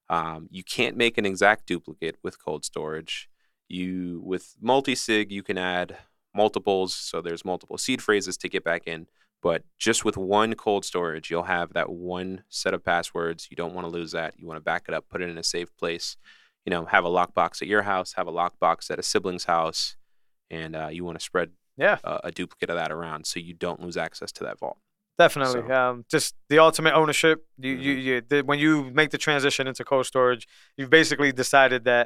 Um, 0.09 0.47
you 0.49 0.63
can't 0.63 0.97
make 0.97 1.17
an 1.17 1.25
exact 1.25 1.67
duplicate 1.67 2.17
with 2.23 2.43
cold 2.43 2.65
storage. 2.65 3.29
You 3.69 4.21
with 4.25 4.55
multi-sig, 4.59 5.31
you 5.31 5.43
can 5.43 5.57
add 5.57 5.97
multiples, 6.35 6.93
so 6.93 7.21
there's 7.21 7.45
multiple 7.45 7.77
seed 7.77 8.01
phrases 8.01 8.37
to 8.37 8.49
get 8.49 8.63
back 8.63 8.87
in. 8.87 9.07
But 9.41 9.63
just 9.79 10.03
with 10.03 10.17
one 10.17 10.53
cold 10.55 10.83
storage, 10.83 11.31
you'll 11.31 11.43
have 11.43 11.73
that 11.73 11.89
one 11.89 12.43
set 12.49 12.73
of 12.73 12.83
passwords. 12.83 13.47
You 13.49 13.55
don't 13.55 13.73
want 13.73 13.85
to 13.85 13.91
lose 13.91 14.11
that. 14.11 14.33
You 14.37 14.47
want 14.47 14.57
to 14.57 14.63
back 14.63 14.85
it 14.87 14.93
up, 14.93 15.09
put 15.09 15.21
it 15.21 15.29
in 15.29 15.37
a 15.37 15.43
safe 15.43 15.75
place. 15.77 16.17
You 16.65 16.69
know, 16.69 16.85
have 16.85 17.05
a 17.05 17.09
lockbox 17.09 17.61
at 17.61 17.67
your 17.67 17.83
house, 17.83 18.13
have 18.13 18.27
a 18.27 18.31
lockbox 18.31 18.91
at 18.91 18.99
a 18.99 19.03
sibling's 19.03 19.45
house, 19.45 19.95
and 20.51 20.75
uh, 20.75 20.87
you 20.87 21.03
want 21.03 21.17
to 21.17 21.23
spread 21.23 21.51
Yeah, 21.85 21.97
a, 22.03 22.19
a 22.25 22.31
duplicate 22.31 22.69
of 22.69 22.77
that 22.81 22.91
around 22.91 23.25
so 23.25 23.39
you 23.39 23.53
don't 23.65 23.79
lose 23.85 23.97
access 23.97 24.31
to 24.37 24.43
that 24.45 24.57
vault. 24.59 24.77
definitely. 25.17 25.61
So- 25.67 25.73
Um, 25.73 26.05
just 26.15 26.35
the 26.49 26.59
ultimate 26.67 26.93
ownership. 27.01 27.37
You, 27.65 27.73
you, 27.85 27.93
you, 27.93 28.21
the, 28.31 28.37
when 28.49 28.59
you 28.59 28.71
make 28.99 29.09
the 29.15 29.17
transition 29.27 29.63
into 29.67 29.83
cold 29.83 30.05
storage, 30.05 30.47
you've 30.77 30.89
basically 30.99 31.31
decided 31.43 31.81
that 31.85 32.05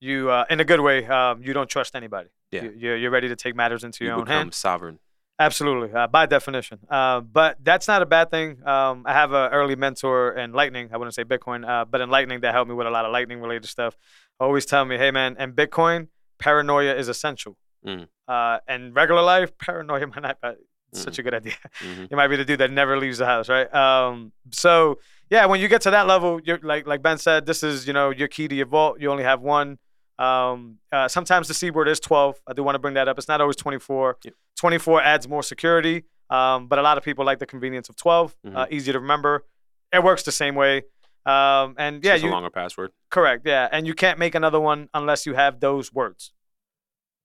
you, 0.00 0.30
uh, 0.30 0.44
in 0.52 0.58
a 0.60 0.64
good 0.64 0.80
way, 0.88 0.98
um, 1.06 1.42
you 1.42 1.52
don't 1.52 1.68
trust 1.76 1.94
anybody. 1.96 2.28
Yeah. 2.52 2.62
You, 2.64 2.70
you're, 2.82 2.96
you're 3.00 3.10
ready 3.18 3.28
to 3.28 3.36
take 3.44 3.54
matters 3.62 3.82
into 3.84 4.04
You 4.04 4.10
your 4.10 4.20
own 4.20 4.26
hands. 4.26 4.56
sovereign. 4.56 4.98
Absolutely, 5.40 5.92
uh, 5.92 6.08
by 6.08 6.26
definition. 6.26 6.78
Uh, 6.90 7.20
but 7.20 7.58
that's 7.62 7.86
not 7.86 8.02
a 8.02 8.06
bad 8.06 8.28
thing. 8.30 8.48
Um, 8.66 9.04
I 9.06 9.12
have 9.12 9.32
an 9.32 9.52
early 9.52 9.76
mentor 9.76 10.32
in 10.32 10.52
Lightning. 10.52 10.90
I 10.92 10.96
wouldn't 10.96 11.14
say 11.14 11.22
Bitcoin, 11.24 11.60
uh, 11.68 11.84
but 11.84 12.00
in 12.00 12.10
Lightning 12.10 12.40
that 12.40 12.52
helped 12.54 12.68
me 12.68 12.74
with 12.74 12.88
a 12.88 12.90
lot 12.90 13.04
of 13.04 13.12
Lightning 13.12 13.40
related 13.40 13.68
stuff. 13.68 13.96
Always 14.40 14.66
tell 14.66 14.84
me, 14.84 14.96
hey 14.98 15.12
man, 15.12 15.36
in 15.38 15.52
Bitcoin, 15.52 16.08
paranoia 16.40 16.94
is 16.96 17.06
essential. 17.08 17.56
Mm. 17.86 18.08
Uh, 18.26 18.58
and 18.66 18.94
regular 18.94 19.22
life, 19.22 19.56
paranoia 19.58 20.06
might 20.06 20.22
not 20.22 20.40
be 20.42 20.48
such 20.92 21.18
a 21.18 21.22
good 21.22 21.34
idea. 21.34 21.54
hmm 21.82 22.04
You 22.10 22.16
might 22.16 22.28
be 22.28 22.36
the 22.36 22.44
dude 22.44 22.60
that 22.60 22.70
never 22.70 22.98
leaves 22.98 23.18
the 23.18 23.26
house, 23.26 23.48
right? 23.48 23.72
Um, 23.74 24.32
so 24.50 24.98
yeah, 25.30 25.46
when 25.46 25.60
you 25.60 25.68
get 25.68 25.82
to 25.82 25.90
that 25.90 26.06
level, 26.06 26.40
you're 26.44 26.58
like 26.62 26.86
like 26.86 27.02
Ben 27.02 27.18
said, 27.18 27.46
this 27.46 27.62
is 27.62 27.86
you 27.86 27.92
know 27.92 28.10
your 28.10 28.28
key 28.28 28.48
to 28.48 28.54
your 28.54 28.66
vault. 28.66 29.00
You 29.00 29.10
only 29.10 29.24
have 29.24 29.40
one. 29.42 29.78
Um, 30.18 30.78
uh, 30.90 31.06
sometimes 31.06 31.46
the 31.46 31.54
seed 31.54 31.74
word 31.74 31.86
is 31.88 32.00
12. 32.00 32.40
I 32.46 32.52
do 32.52 32.62
want 32.64 32.74
to 32.74 32.80
bring 32.80 32.94
that 32.94 33.06
up. 33.06 33.18
It's 33.18 33.28
not 33.28 33.40
always 33.40 33.54
24. 33.56 34.16
Yep. 34.24 34.34
24 34.58 35.02
adds 35.02 35.28
more 35.28 35.44
security, 35.44 36.04
um, 36.30 36.66
but 36.66 36.80
a 36.80 36.82
lot 36.82 36.98
of 36.98 37.04
people 37.04 37.24
like 37.24 37.38
the 37.38 37.46
convenience 37.46 37.88
of 37.88 37.94
12. 37.96 38.34
Uh, 38.44 38.48
Mhm. 38.66 38.72
easy 38.72 38.90
to 38.92 38.98
remember. 38.98 39.44
It 39.92 40.02
works 40.02 40.24
the 40.24 40.32
same 40.32 40.56
way. 40.56 40.82
Um, 41.24 41.74
and 41.78 42.02
yeah, 42.02 42.14
you 42.16 42.30
a 42.30 42.32
longer 42.32 42.50
password. 42.50 42.90
correct. 43.10 43.46
Yeah, 43.46 43.68
and 43.70 43.86
you 43.86 43.94
can't 43.94 44.18
make 44.18 44.34
another 44.34 44.58
one 44.58 44.88
unless 44.94 45.26
you 45.26 45.34
have 45.34 45.60
those 45.60 45.92
words. 45.92 46.32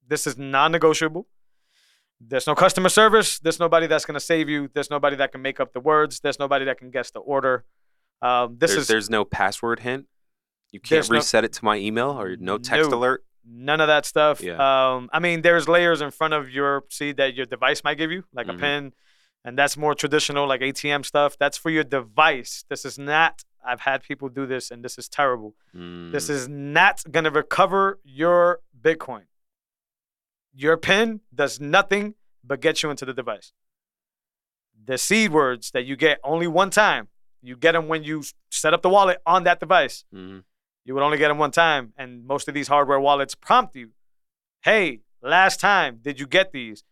This 0.08 0.28
is 0.28 0.38
non-negotiable. 0.38 1.28
There's 2.20 2.48
no 2.48 2.56
customer 2.56 2.90
service. 2.90 3.40
There's 3.40 3.60
nobody 3.60 3.88
that's 3.88 4.06
going 4.06 4.16
to 4.16 4.20
save 4.26 4.48
you. 4.50 4.70
There's 4.74 4.90
nobody 4.90 5.16
that 5.18 5.32
can 5.32 5.42
make 5.42 5.60
up 5.60 5.74
the 5.74 5.80
words. 5.80 6.20
There's 6.22 6.40
nobody 6.40 6.66
that 6.66 6.78
can 6.78 6.90
guess 6.90 7.12
the 7.12 7.20
order. 7.20 7.66
Um, 8.22 8.58
this 8.58 8.72
there's, 8.72 8.84
is 8.84 8.88
there's 8.88 9.10
no 9.10 9.26
password 9.26 9.82
hint. 9.82 10.08
You 10.72 10.80
can't 10.80 10.90
There's 10.90 11.10
no- 11.10 11.18
reset 11.18 11.44
it 11.44 11.54
to 11.54 11.66
my 11.66 11.78
email 11.78 12.10
or 12.20 12.36
no 12.38 12.58
text 12.58 12.90
No. 12.90 12.98
alert. 12.98 13.24
none 13.46 13.82
of 13.82 13.88
that 13.88 14.06
stuff. 14.06 14.40
Yeah. 14.42 14.54
Um, 14.96 15.10
I 15.12 15.20
mean, 15.20 15.42
there's 15.42 15.68
layers 15.68 16.00
in 16.00 16.12
front 16.12 16.34
of 16.34 16.50
your 16.50 16.86
seed 16.90 17.18
that 17.18 17.34
your 17.36 17.46
device 17.46 17.84
might 17.84 17.96
give 17.98 18.10
you, 18.10 18.24
like 18.34 18.48
Mhm. 18.48 18.56
a 18.56 18.58
pin, 18.58 18.94
and 19.44 19.58
that's 19.60 19.76
more 19.76 19.94
traditional, 19.94 20.48
like 20.48 20.62
ATM 20.62 21.04
stuff. 21.04 21.38
That's 21.38 21.58
for 21.58 21.70
your 21.70 21.84
device. 21.84 22.64
This 22.70 22.86
is 22.86 22.98
not. 22.98 23.44
I've 23.66 23.82
had 23.82 24.02
people 24.02 24.30
do 24.30 24.46
this, 24.46 24.72
and 24.72 24.82
this 24.84 24.98
is 24.98 25.10
terrible. 25.10 25.56
This 25.74 26.28
Mm, 26.28 26.30
is 26.30 26.48
not 26.48 27.04
going 27.12 27.26
to 27.26 27.32
recover 27.32 28.00
your 28.06 28.62
Bitcoin. 28.82 29.24
Your 30.54 30.78
PIN 30.78 31.22
does 31.34 31.60
nothing 31.60 32.16
but 32.44 32.60
get 32.62 32.84
you 32.84 32.90
into 32.92 33.06
the 33.06 33.14
device. 33.14 33.54
The 34.86 34.98
seed 34.98 35.32
words 35.32 35.72
that 35.72 35.86
you 35.86 35.96
get 35.96 36.20
only 36.24 36.48
one 36.48 36.70
time, 36.70 37.08
you 37.42 37.56
get 37.56 37.72
them 37.74 37.88
when 37.88 38.04
you 38.04 38.24
set 38.50 38.74
up 38.74 38.82
the 38.82 38.90
wallet 38.90 39.20
on 39.26 39.44
that 39.46 39.60
device. 39.60 40.04
mhm. 40.14 40.44
You 40.86 40.94
would 40.94 41.04
only 41.04 41.18
get 41.18 41.30
them 41.30 41.38
one 41.38 41.52
time. 41.52 41.94
And 41.98 42.26
most 42.28 42.48
of 42.50 42.54
these 42.54 42.68
hardware 42.68 43.00
wallets 43.00 43.36
prompt 43.36 43.76
you 43.76 43.92
hey, 44.64 45.02
last 45.22 45.60
time, 45.60 46.00
did 46.02 46.22
you 46.22 46.26
get 46.26 46.54
these? 46.54 46.84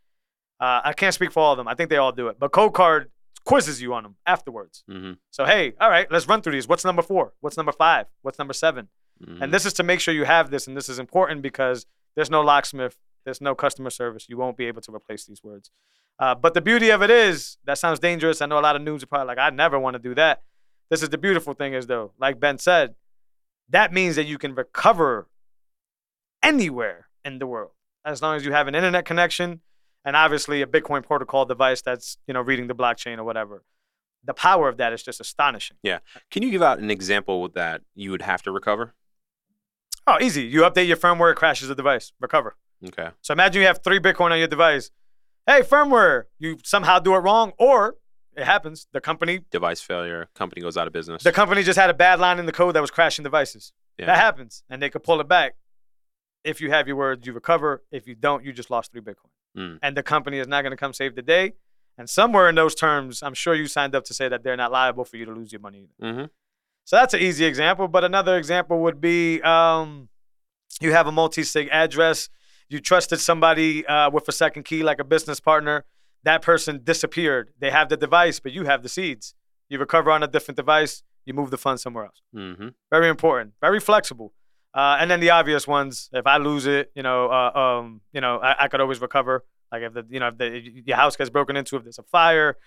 Uh, 0.59 0.81
I 0.83 0.91
can't 0.91 1.13
speak 1.13 1.31
for 1.31 1.39
all 1.41 1.53
of 1.53 1.57
them. 1.57 1.69
I 1.69 1.73
think 1.73 1.89
they 1.89 1.95
all 1.95 2.11
do 2.11 2.27
it. 2.27 2.37
But 2.37 2.51
Coldcard 2.51 3.05
quizzes 3.45 3.81
you 3.81 3.93
on 3.93 4.03
them 4.03 4.17
afterwards. 4.25 4.83
Mhm. 4.89 5.17
So, 5.31 5.45
hey, 5.45 5.73
all 5.79 5.89
right, 5.89 6.05
let's 6.11 6.27
run 6.27 6.41
through 6.41 6.51
these. 6.51 6.67
What's 6.67 6.83
number 6.83 7.01
four? 7.01 7.33
What's 7.39 7.55
number 7.55 7.71
five? 7.71 8.07
What's 8.23 8.37
number 8.37 8.53
seven? 8.53 8.89
Mhm. 9.23 9.41
And 9.41 9.53
this 9.53 9.65
is 9.65 9.71
to 9.73 9.83
make 9.83 10.01
sure 10.01 10.13
you 10.13 10.25
have 10.25 10.51
this, 10.51 10.67
and 10.67 10.75
this 10.75 10.89
is 10.89 10.99
important 10.99 11.41
because 11.41 11.85
there's 12.15 12.29
no 12.29 12.41
locksmith, 12.41 12.97
there's 13.25 13.41
no 13.41 13.55
customer 13.55 13.89
service. 13.89 14.27
You 14.27 14.37
won't 14.37 14.57
be 14.57 14.65
able 14.65 14.81
to 14.81 14.93
replace 14.93 15.25
these 15.25 15.43
words. 15.43 15.71
Uh, 16.19 16.35
but 16.35 16.53
the 16.53 16.61
beauty 16.61 16.89
of 16.89 17.01
it 17.01 17.09
is, 17.09 17.57
that 17.65 17.77
sounds 17.77 17.99
dangerous. 17.99 18.41
I 18.41 18.45
know 18.45 18.59
a 18.59 18.61
lot 18.61 18.75
of 18.75 18.81
noobs 18.81 19.03
are 19.03 19.07
probably 19.07 19.27
like, 19.27 19.39
I 19.39 19.49
never 19.49 19.79
want 19.79 19.95
to 19.95 19.99
do 19.99 20.13
that. 20.15 20.41
This 20.89 21.01
is 21.01 21.09
the 21.09 21.17
beautiful 21.17 21.53
thing 21.53 21.73
is 21.73 21.87
though, 21.87 22.11
like 22.19 22.39
Ben 22.39 22.57
said, 22.57 22.95
that 23.69 23.93
means 23.93 24.17
that 24.17 24.25
you 24.25 24.37
can 24.37 24.53
recover 24.53 25.29
anywhere 26.43 27.07
in 27.23 27.39
the 27.39 27.47
world 27.47 27.71
as 28.03 28.21
long 28.21 28.35
as 28.35 28.45
you 28.45 28.51
have 28.51 28.67
an 28.67 28.75
internet 28.75 29.05
connection 29.05 29.61
and 30.03 30.15
obviously 30.15 30.61
a 30.61 30.67
Bitcoin 30.67 31.03
protocol 31.05 31.45
device 31.45 31.81
that's 31.81 32.17
you 32.27 32.33
know 32.33 32.41
reading 32.41 32.67
the 32.67 32.75
blockchain 32.75 33.17
or 33.17 33.23
whatever. 33.23 33.63
The 34.23 34.33
power 34.33 34.69
of 34.69 34.77
that 34.77 34.93
is 34.93 35.01
just 35.01 35.19
astonishing. 35.19 35.77
Yeah. 35.81 35.99
Can 36.29 36.43
you 36.43 36.51
give 36.51 36.61
out 36.61 36.77
an 36.79 36.91
example 36.91 37.49
that 37.49 37.81
you 37.95 38.11
would 38.11 38.21
have 38.21 38.43
to 38.43 38.51
recover? 38.51 38.93
Oh, 40.05 40.17
easy. 40.21 40.43
You 40.43 40.61
update 40.61 40.87
your 40.87 40.97
firmware, 40.97 41.31
it 41.31 41.37
crashes 41.37 41.69
the 41.69 41.75
device, 41.75 42.11
recover. 42.19 42.55
Okay. 42.87 43.09
So 43.21 43.31
imagine 43.33 43.61
you 43.61 43.67
have 43.67 43.83
three 43.83 43.99
Bitcoin 43.99 44.31
on 44.31 44.39
your 44.39 44.47
device. 44.47 44.91
Hey, 45.45 45.61
firmware, 45.61 46.23
you 46.39 46.57
somehow 46.63 46.99
do 46.99 47.13
it 47.15 47.19
wrong, 47.19 47.53
or 47.57 47.95
it 48.35 48.43
happens. 48.43 48.87
The 48.91 49.01
company, 49.01 49.41
Device 49.51 49.81
failure. 49.81 50.29
Company 50.35 50.61
goes 50.61 50.77
out 50.77 50.87
of 50.87 50.93
business. 50.93 51.23
the 51.23 51.31
company 51.31 51.63
just 51.63 51.77
had 51.79 51.89
a 51.89 51.93
bad 51.93 52.19
line 52.19 52.39
in 52.39 52.45
the 52.45 52.51
code 52.51 52.75
that 52.75 52.81
was 52.81 52.91
crashing 52.91 53.23
devices. 53.23 53.73
Yeah. 53.97 54.05
That 54.05 54.17
happens, 54.17 54.63
and 54.69 54.81
they 54.81 54.89
could 54.89 55.03
pull 55.03 55.19
it 55.19 55.27
back. 55.27 55.55
If 56.43 56.61
you 56.61 56.71
have 56.71 56.87
your 56.87 56.95
words, 56.95 57.27
you 57.27 57.33
recover. 57.33 57.83
If 57.91 58.07
you 58.07 58.15
don't, 58.15 58.43
you 58.45 58.53
just 58.53 58.71
lost 58.71 58.91
three 58.91 59.01
Bitcoin. 59.01 59.29
Mm. 59.57 59.79
And 59.83 59.97
the 59.97 60.03
company 60.03 60.39
is 60.39 60.47
not 60.47 60.61
going 60.63 60.71
to 60.71 60.77
come 60.77 60.93
save 60.93 61.15
the 61.15 61.21
day. 61.21 61.53
And 61.97 62.09
somewhere 62.09 62.47
in 62.49 62.55
those 62.55 62.73
terms, 62.73 63.21
I'm 63.21 63.33
sure 63.33 63.53
you 63.53 63.67
signed 63.67 63.93
up 63.95 64.05
to 64.05 64.13
say 64.13 64.27
that 64.29 64.43
they're 64.43 64.57
not 64.57 64.71
liable 64.71 65.05
for 65.05 65.17
you 65.17 65.25
to 65.25 65.31
lose 65.31 65.51
your 65.51 65.61
money. 65.61 65.89
either. 66.01 66.13
hmm 66.13 66.25
So 66.85 66.95
that's 66.95 67.13
an 67.13 67.19
easy 67.19 67.45
example. 67.45 67.87
But 67.87 68.03
another 68.05 68.37
example 68.37 68.79
would 68.79 69.01
be 69.01 69.41
um, 69.41 70.09
you 70.79 70.93
have 70.93 71.05
a 71.05 71.11
multi 71.11 71.43
sig 71.43 71.67
address. 71.71 72.29
You 72.71 72.79
trusted 72.79 73.19
somebody 73.19 73.85
uh, 73.85 74.09
with 74.15 74.25
a 74.29 74.31
second 74.31 74.63
key, 74.63 74.81
like 74.81 74.99
a 74.99 75.03
business 75.03 75.39
partner. 75.39 75.83
That 76.23 76.41
person 76.41 76.81
disappeared. 76.83 77.45
They 77.59 77.69
have 77.71 77.89
the 77.89 77.97
device, 77.97 78.39
but 78.39 78.51
you 78.53 78.63
have 78.71 78.81
the 78.81 78.89
seeds. 78.89 79.35
You 79.69 79.77
recover 79.79 80.09
on 80.11 80.23
a 80.23 80.27
different 80.35 80.55
device. 80.55 81.03
You 81.25 81.33
move 81.33 81.49
the 81.51 81.57
funds 81.57 81.81
somewhere 81.81 82.05
else. 82.05 82.21
hmm 82.33 82.69
Very 82.89 83.09
important. 83.09 83.53
Very 83.61 83.79
flexible. 83.79 84.29
Uh, 84.73 84.95
and 84.99 85.11
then 85.11 85.19
the 85.19 85.31
obvious 85.31 85.67
ones. 85.67 86.09
If 86.13 86.25
I 86.25 86.37
lose 86.37 86.65
it, 86.65 86.91
you 86.95 87.03
know, 87.03 87.19
uh, 87.29 87.51
um, 87.63 88.01
you 88.13 88.21
know, 88.21 88.37
I, 88.39 88.63
I 88.63 88.67
could 88.69 88.79
always 88.79 89.01
recover. 89.01 89.43
Like 89.71 89.81
if 89.83 89.93
the, 89.93 90.05
you 90.09 90.19
know, 90.21 90.29
if, 90.29 90.37
the, 90.37 90.45
if 90.79 90.87
your 90.87 90.97
house 90.97 91.15
gets 91.17 91.29
broken 91.29 91.57
into, 91.57 91.75
if 91.77 91.83
there's 91.83 91.99
a 91.99 92.03
fire, 92.03 92.57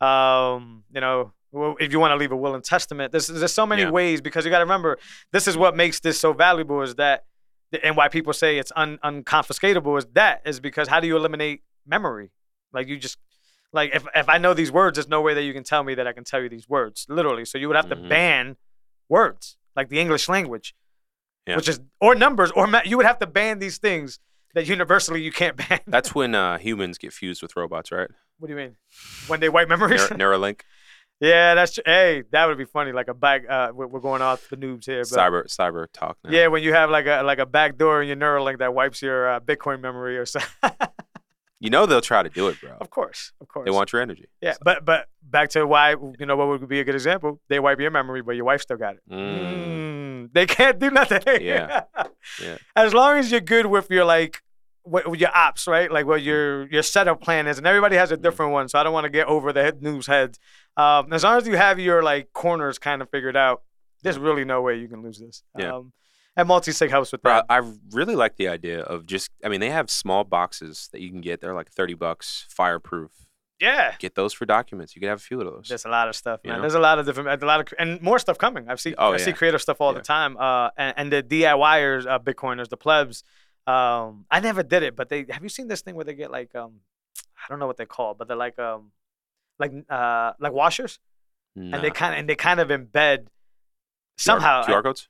um, 0.00 0.84
you 0.94 1.00
know, 1.00 1.32
if 1.80 1.92
you 1.92 1.98
want 1.98 2.12
to 2.12 2.16
leave 2.16 2.30
a 2.32 2.36
will 2.36 2.54
and 2.54 2.62
testament, 2.62 3.10
there's 3.12 3.26
there's 3.26 3.52
so 3.52 3.66
many 3.66 3.82
Yeah. 3.82 3.90
ways 3.90 4.20
because 4.20 4.44
you 4.44 4.50
got 4.50 4.58
to 4.58 4.64
remember, 4.64 4.98
this 5.32 5.48
is 5.48 5.56
what 5.56 5.74
makes 5.76 5.98
this 6.00 6.18
so 6.20 6.32
valuable 6.32 6.82
is 6.82 6.94
that, 6.96 7.24
and 7.82 7.96
why 7.96 8.08
people 8.08 8.32
say 8.32 8.58
it's 8.58 8.72
un, 8.76 8.98
unconfiscatable 9.04 9.98
is 9.98 10.06
that 10.14 10.42
is 10.46 10.60
because 10.60 10.88
how 10.88 11.00
do 11.00 11.06
you 11.06 11.16
eliminate 11.16 11.62
memory? 11.86 12.30
Like 12.72 12.88
you 12.88 12.96
just 12.98 13.18
like 13.72 13.94
if 13.94 14.06
if 14.14 14.28
I 14.28 14.38
know 14.38 14.54
these 14.54 14.72
words, 14.72 14.96
there's 14.96 15.08
no 15.08 15.20
way 15.20 15.34
that 15.34 15.42
you 15.42 15.52
can 15.52 15.64
tell 15.64 15.82
me 15.84 15.94
that 15.94 16.06
I 16.06 16.12
can 16.12 16.24
tell 16.24 16.40
you 16.42 16.48
these 16.48 16.68
words 16.68 17.06
literally. 17.08 17.44
So 17.44 17.58
you 17.58 17.68
would 17.68 17.76
have 17.76 17.88
to 17.90 17.96
Mhm. 17.96 18.08
ban 18.08 18.56
words 19.08 19.56
like 19.76 19.88
the 19.88 20.00
English 20.00 20.28
language, 20.28 20.74
Yeah. 21.46 21.56
which 21.56 21.68
is 21.68 21.80
or 22.00 22.14
numbers 22.14 22.50
or 22.52 22.66
ma- 22.66 22.82
you 22.84 22.96
would 22.96 23.06
have 23.06 23.18
to 23.20 23.26
ban 23.26 23.58
these 23.58 23.78
things 23.78 24.18
that 24.54 24.66
universally 24.66 25.22
you 25.22 25.30
can't 25.32 25.56
ban. 25.68 25.80
That's 25.86 26.14
when 26.14 26.34
uh, 26.34 26.58
humans 26.58 26.98
get 26.98 27.12
fused 27.12 27.42
with 27.42 27.56
robots, 27.56 27.92
right? 27.92 28.08
what 28.38 28.46
do 28.46 28.52
you 28.52 28.56
mean? 28.58 28.76
When 29.26 29.40
they 29.40 29.48
wipe 29.48 29.68
memories? 29.68 30.00
Neur- 30.02 30.16
Neuralink, 30.22 30.60
yeah, 31.20 31.54
that's 31.54 31.74
tr- 31.74 31.80
hey, 31.84 32.22
that 32.32 32.46
would 32.46 32.58
be 32.58 32.64
funny. 32.64 32.92
Like 32.92 33.08
a 33.08 33.14
back. 33.14 33.42
Uh, 33.48 33.70
we're, 33.74 33.86
we're 33.86 34.00
going 34.00 34.22
off 34.22 34.48
the 34.48 34.56
noobs 34.56 34.86
here, 34.86 35.00
but 35.00 35.18
cyber 35.18 35.46
cyber 35.46 35.86
talk. 35.92 36.16
Now. 36.24 36.30
yeah, 36.30 36.46
when 36.48 36.62
you 36.62 36.72
have 36.74 36.90
like 36.90 37.06
a 37.06 37.22
like 37.22 37.38
a 37.38 37.46
back 37.46 37.76
door 37.76 38.02
in 38.02 38.08
your 38.08 38.16
Neuralink 38.16 38.58
that 38.58 38.74
wipes 38.74 39.02
your 39.02 39.28
uh, 39.28 39.40
Bitcoin 39.40 39.80
memory 39.80 40.18
or 40.18 40.26
something. 40.26 40.50
You 41.60 41.70
know 41.70 41.86
they'll 41.86 42.00
try 42.00 42.22
to 42.22 42.28
do 42.28 42.46
it, 42.46 42.60
bro. 42.60 42.76
of 42.80 42.88
course, 42.88 43.32
of 43.40 43.48
course. 43.48 43.64
They 43.64 43.72
want 43.72 43.92
your 43.92 44.00
energy. 44.00 44.26
Yeah, 44.40 44.54
but 44.62 44.84
but 44.84 45.08
back 45.24 45.48
to 45.50 45.66
why 45.66 45.90
you 45.90 46.24
know 46.24 46.36
what 46.36 46.46
would 46.46 46.68
be 46.68 46.78
a 46.78 46.84
good 46.84 46.94
example? 46.94 47.40
They 47.48 47.58
wipe 47.58 47.80
your 47.80 47.90
memory, 47.90 48.22
but 48.22 48.36
your 48.36 48.44
wife 48.44 48.62
still 48.62 48.76
got 48.76 48.94
it. 48.94 49.00
Mm. 49.10 50.28
Mm, 50.28 50.32
they 50.32 50.46
can't 50.46 50.78
do 50.78 50.90
nothing. 50.90 51.20
Yeah. 51.40 51.82
Yeah. 52.42 52.58
As 52.76 52.92
long 52.94 53.16
as 53.18 53.30
you're 53.32 53.40
good 53.40 53.66
with 53.66 53.90
your 53.90 54.04
like 54.04 54.42
what 54.90 55.18
your 55.18 55.34
ops, 55.34 55.66
right? 55.66 55.90
Like 55.90 56.06
what 56.06 56.22
your 56.22 56.66
your 56.68 56.82
setup 56.82 57.20
plan 57.20 57.46
is, 57.46 57.58
and 57.58 57.66
everybody 57.66 57.96
has 57.96 58.10
a 58.10 58.16
different 58.16 58.52
one. 58.52 58.68
So 58.68 58.78
I 58.78 58.82
don't 58.82 58.92
want 58.92 59.04
to 59.04 59.10
get 59.10 59.26
over 59.26 59.52
the 59.52 59.62
head, 59.62 59.82
news 59.82 60.06
heads. 60.06 60.38
Um, 60.76 61.12
as 61.12 61.24
long 61.24 61.36
as 61.38 61.46
you 61.46 61.56
have 61.56 61.78
your 61.78 62.02
like 62.02 62.32
corners 62.32 62.78
kind 62.78 63.02
of 63.02 63.10
figured 63.10 63.36
out, 63.36 63.62
there's 64.02 64.18
really 64.18 64.44
no 64.44 64.62
way 64.62 64.78
you 64.78 64.88
can 64.88 65.02
lose 65.02 65.18
this. 65.18 65.42
Yeah. 65.56 65.74
Um, 65.76 65.92
and 66.36 66.46
multi-sig 66.46 66.90
helps 66.90 67.10
with 67.10 67.22
that. 67.22 67.46
I 67.48 67.62
really 67.90 68.14
like 68.14 68.36
the 68.36 68.46
idea 68.48 68.80
of 68.82 69.06
just. 69.06 69.30
I 69.44 69.48
mean, 69.48 69.60
they 69.60 69.70
have 69.70 69.90
small 69.90 70.22
boxes 70.24 70.88
that 70.92 71.00
you 71.00 71.10
can 71.10 71.20
get. 71.20 71.40
They're 71.40 71.54
like 71.54 71.70
thirty 71.70 71.94
bucks, 71.94 72.46
fireproof. 72.48 73.10
yeah. 73.60 73.96
Get 73.98 74.14
those 74.14 74.32
for 74.32 74.46
documents. 74.46 74.94
You 74.94 75.00
can 75.00 75.08
have 75.08 75.18
a 75.18 75.20
few 75.22 75.40
of 75.40 75.46
those. 75.52 75.66
There's 75.68 75.84
a 75.84 75.88
lot 75.88 76.08
of 76.08 76.14
stuff, 76.14 76.38
You 76.44 76.50
man. 76.50 76.58
know? 76.58 76.62
There's 76.62 76.74
a 76.74 76.78
lot 76.78 77.00
of 77.00 77.06
different, 77.06 77.42
a 77.42 77.44
lot 77.46 77.60
of, 77.60 77.74
and 77.76 78.00
more 78.00 78.20
stuff 78.20 78.38
coming. 78.38 78.68
I've 78.68 78.78
seen, 78.80 78.94
Oh, 78.98 79.14
I 79.14 79.16
see 79.16 79.32
creative 79.32 79.60
stuff 79.60 79.80
all 79.80 79.90
Yeah. 79.92 79.98
the 79.98 80.04
time. 80.04 80.36
Uh, 80.36 80.70
and, 80.76 80.94
and 80.96 81.12
the 81.12 81.22
DIYers, 81.24 82.06
uh, 82.06 82.20
Bitcoiners, 82.20 82.68
the 82.68 82.76
plebs. 82.76 83.24
Um, 83.68 84.24
I 84.30 84.40
never 84.40 84.62
did 84.62 84.82
it, 84.82 84.96
but 84.96 85.08
they 85.10 85.26
have 85.28 85.42
you 85.42 85.48
seen 85.48 85.68
this 85.68 85.82
thing 85.82 85.94
where 85.94 86.04
they 86.04 86.14
get 86.14 86.30
like, 86.30 86.54
um, 86.54 86.80
I 87.36 87.44
don't 87.48 87.58
know 87.58 87.66
what 87.66 87.76
they 87.76 87.86
call, 87.86 88.12
it, 88.12 88.18
but 88.18 88.26
they're 88.28 88.36
like, 88.36 88.58
um, 88.58 88.92
like, 89.58 89.72
uh, 89.90 90.32
like 90.40 90.52
washers, 90.52 90.98
and 91.54 91.74
they 91.82 91.90
kind 91.90 92.14
of, 92.14 92.20
and 92.20 92.28
they 92.28 92.34
kind 92.36 92.60
of 92.60 92.68
embed 92.68 93.26
somehow. 94.16 94.64
QR 94.64 94.82
codes. 94.82 95.08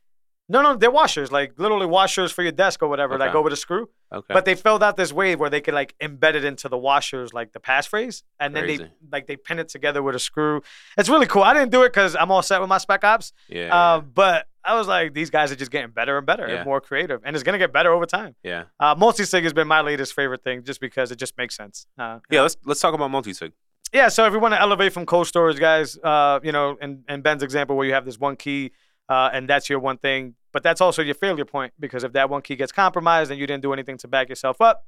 no, 0.49 0.63
no, 0.63 0.75
they're 0.77 0.91
washers, 0.91 1.31
like 1.31 1.53
literally 1.59 1.87
washers 1.87 2.33
for 2.33 2.43
your 2.43 2.53
desk 2.53 2.83
or 2.83 2.89
whatever, 2.89 3.19
that 3.19 3.25
Okay. 3.29 3.33
go 3.33 3.43
with 3.43 3.53
a 3.53 3.57
screw. 3.57 3.91
Okay. 4.11 4.33
But 4.33 4.47
they 4.47 4.55
filled 4.55 4.83
out 4.83 4.97
this 4.97 5.13
way 5.13 5.37
where 5.37 5.51
they 5.51 5.61
could 5.61 5.75
like 5.75 5.95
embed 6.03 6.35
it 6.35 6.45
into 6.45 6.69
the 6.71 6.79
washers, 6.79 7.35
like 7.35 7.53
the 7.53 7.61
passphrase, 7.61 8.23
and 8.41 8.57
then 8.57 8.67
they 8.67 8.79
like 9.13 9.27
they 9.27 9.37
pin 9.37 9.59
it 9.59 9.69
together 9.69 10.03
with 10.03 10.15
a 10.15 10.19
screw. 10.19 10.63
It's 10.97 11.11
really 11.11 11.27
cool. 11.27 11.43
I 11.43 11.53
didn't 11.53 11.71
do 11.71 11.83
it 11.83 11.91
because 11.91 12.17
I'm 12.17 12.31
all 12.31 12.43
set 12.43 12.61
with 12.61 12.71
my 12.71 12.79
spec 12.79 13.05
ops, 13.05 13.33
yeah. 13.49 13.75
uh, 13.77 14.01
but 14.01 14.47
I 14.69 14.75
was 14.75 14.87
like, 14.87 15.15
these 15.15 15.31
guys 15.31 15.51
are 15.53 15.57
just 15.57 15.71
getting 15.71 15.91
better 15.91 16.19
and 16.19 16.27
better 16.27 16.47
Yeah. 16.49 16.57
and 16.57 16.65
more 16.65 16.81
creative, 16.81 17.21
and 17.25 17.35
it's 17.35 17.43
gonna 17.43 17.59
get 17.59 17.73
better 17.73 17.93
over 17.93 18.07
time. 18.07 18.35
yeah. 18.43 18.65
Uh, 18.79 18.95
multi-sig 18.97 19.43
has 19.45 19.53
been 19.53 19.67
my 19.69 19.81
latest 19.81 20.13
favorite 20.15 20.43
thing, 20.45 20.63
just 20.65 20.81
because 20.81 21.11
it 21.11 21.17
just 21.19 21.37
makes 21.39 21.57
sense. 21.57 21.87
Uh, 21.99 22.19
Yeah. 22.31 22.43
Let's 22.43 22.57
let's 22.65 22.81
talk 22.81 22.95
about 22.95 23.11
multi-sig. 23.11 23.53
yeah, 23.93 24.09
so 24.09 24.27
if 24.27 24.33
you 24.35 24.39
want 24.39 24.55
to 24.55 24.61
elevate 24.61 24.93
from 24.93 25.07
cold 25.07 25.27
storage, 25.27 25.59
guys, 25.59 25.97
uh, 26.05 26.41
you 26.43 26.53
know, 26.53 26.77
in, 26.83 27.05
in 27.09 27.23
Ben's 27.23 27.43
example 27.43 27.75
where 27.77 27.87
you 27.87 27.95
have 27.95 28.05
this 28.05 28.19
one 28.19 28.37
key 28.37 28.73
uh, 29.09 29.31
and 29.33 29.49
that's 29.49 29.71
your 29.71 29.79
one 29.79 29.97
thing, 29.97 30.35
but 30.53 30.63
that's 30.63 30.83
also 30.83 31.01
your 31.03 31.15
failure 31.15 31.47
point 31.47 31.73
because 31.81 32.05
if 32.05 32.13
that 32.13 32.29
one 32.29 32.43
key 32.43 32.55
gets 32.57 32.71
compromised 32.73 33.31
and 33.31 33.41
you 33.41 33.47
didn't 33.47 33.63
do 33.63 33.73
anything 33.73 33.97
to 33.99 34.07
back 34.07 34.29
yourself 34.29 34.61
up, 34.61 34.85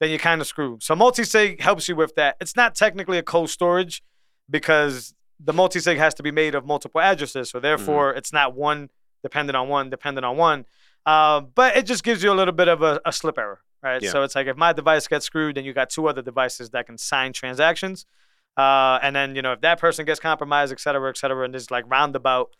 then 0.00 0.10
you're 0.10 0.18
kind 0.18 0.40
of 0.42 0.46
screw. 0.46 0.76
So 0.82 0.94
multi-sig 0.94 1.60
helps 1.62 1.88
you 1.88 1.96
with 1.96 2.14
that. 2.16 2.36
It's 2.42 2.54
not 2.54 2.74
technically 2.74 3.16
a 3.18 3.22
cold 3.22 3.48
storage 3.48 4.02
because 4.50 5.14
the 5.40 5.52
multi-sig 5.52 5.96
has 5.98 6.14
to 6.14 6.22
be 6.22 6.30
made 6.30 6.54
of 6.54 6.66
multiple 6.66 7.00
addresses. 7.00 7.48
So 7.50 7.60
therefore, 7.60 8.12
it's 8.12 8.32
not 8.32 8.54
one 8.54 8.90
dependent 9.22 9.56
on 9.56 9.68
one, 9.68 9.90
dependent 9.90 10.24
on 10.24 10.36
one. 10.36 10.64
Uh, 11.06 11.40
but 11.40 11.76
it 11.76 11.86
just 11.86 12.04
gives 12.04 12.22
you 12.22 12.30
a 12.32 12.34
little 12.34 12.52
bit 12.52 12.68
of 12.68 12.82
a, 12.82 13.00
a 13.04 13.12
slip 13.12 13.38
error, 13.38 13.60
right? 13.82 14.02
Yeah. 14.02 14.10
So 14.10 14.22
it's 14.24 14.34
like 14.34 14.46
if 14.46 14.56
my 14.56 14.72
device 14.72 15.08
gets 15.08 15.24
screwed, 15.26 15.56
then 15.56 15.64
you 15.64 15.72
got 15.72 15.90
two 15.90 16.06
other 16.08 16.22
devices 16.22 16.70
that 16.70 16.86
can 16.86 16.98
sign 16.98 17.32
transactions. 17.32 18.04
Uh, 18.56 18.98
and 19.02 19.14
then, 19.14 19.36
you 19.36 19.42
know, 19.42 19.52
if 19.52 19.60
that 19.60 19.78
person 19.80 20.04
gets 20.04 20.20
compromised, 20.20 20.72
et 20.72 20.80
cetera, 20.80 21.08
et 21.08 21.16
cetera, 21.16 21.44
and 21.44 21.54
there's 21.54 21.70
like 21.70 21.84
roundabout, 21.88 22.50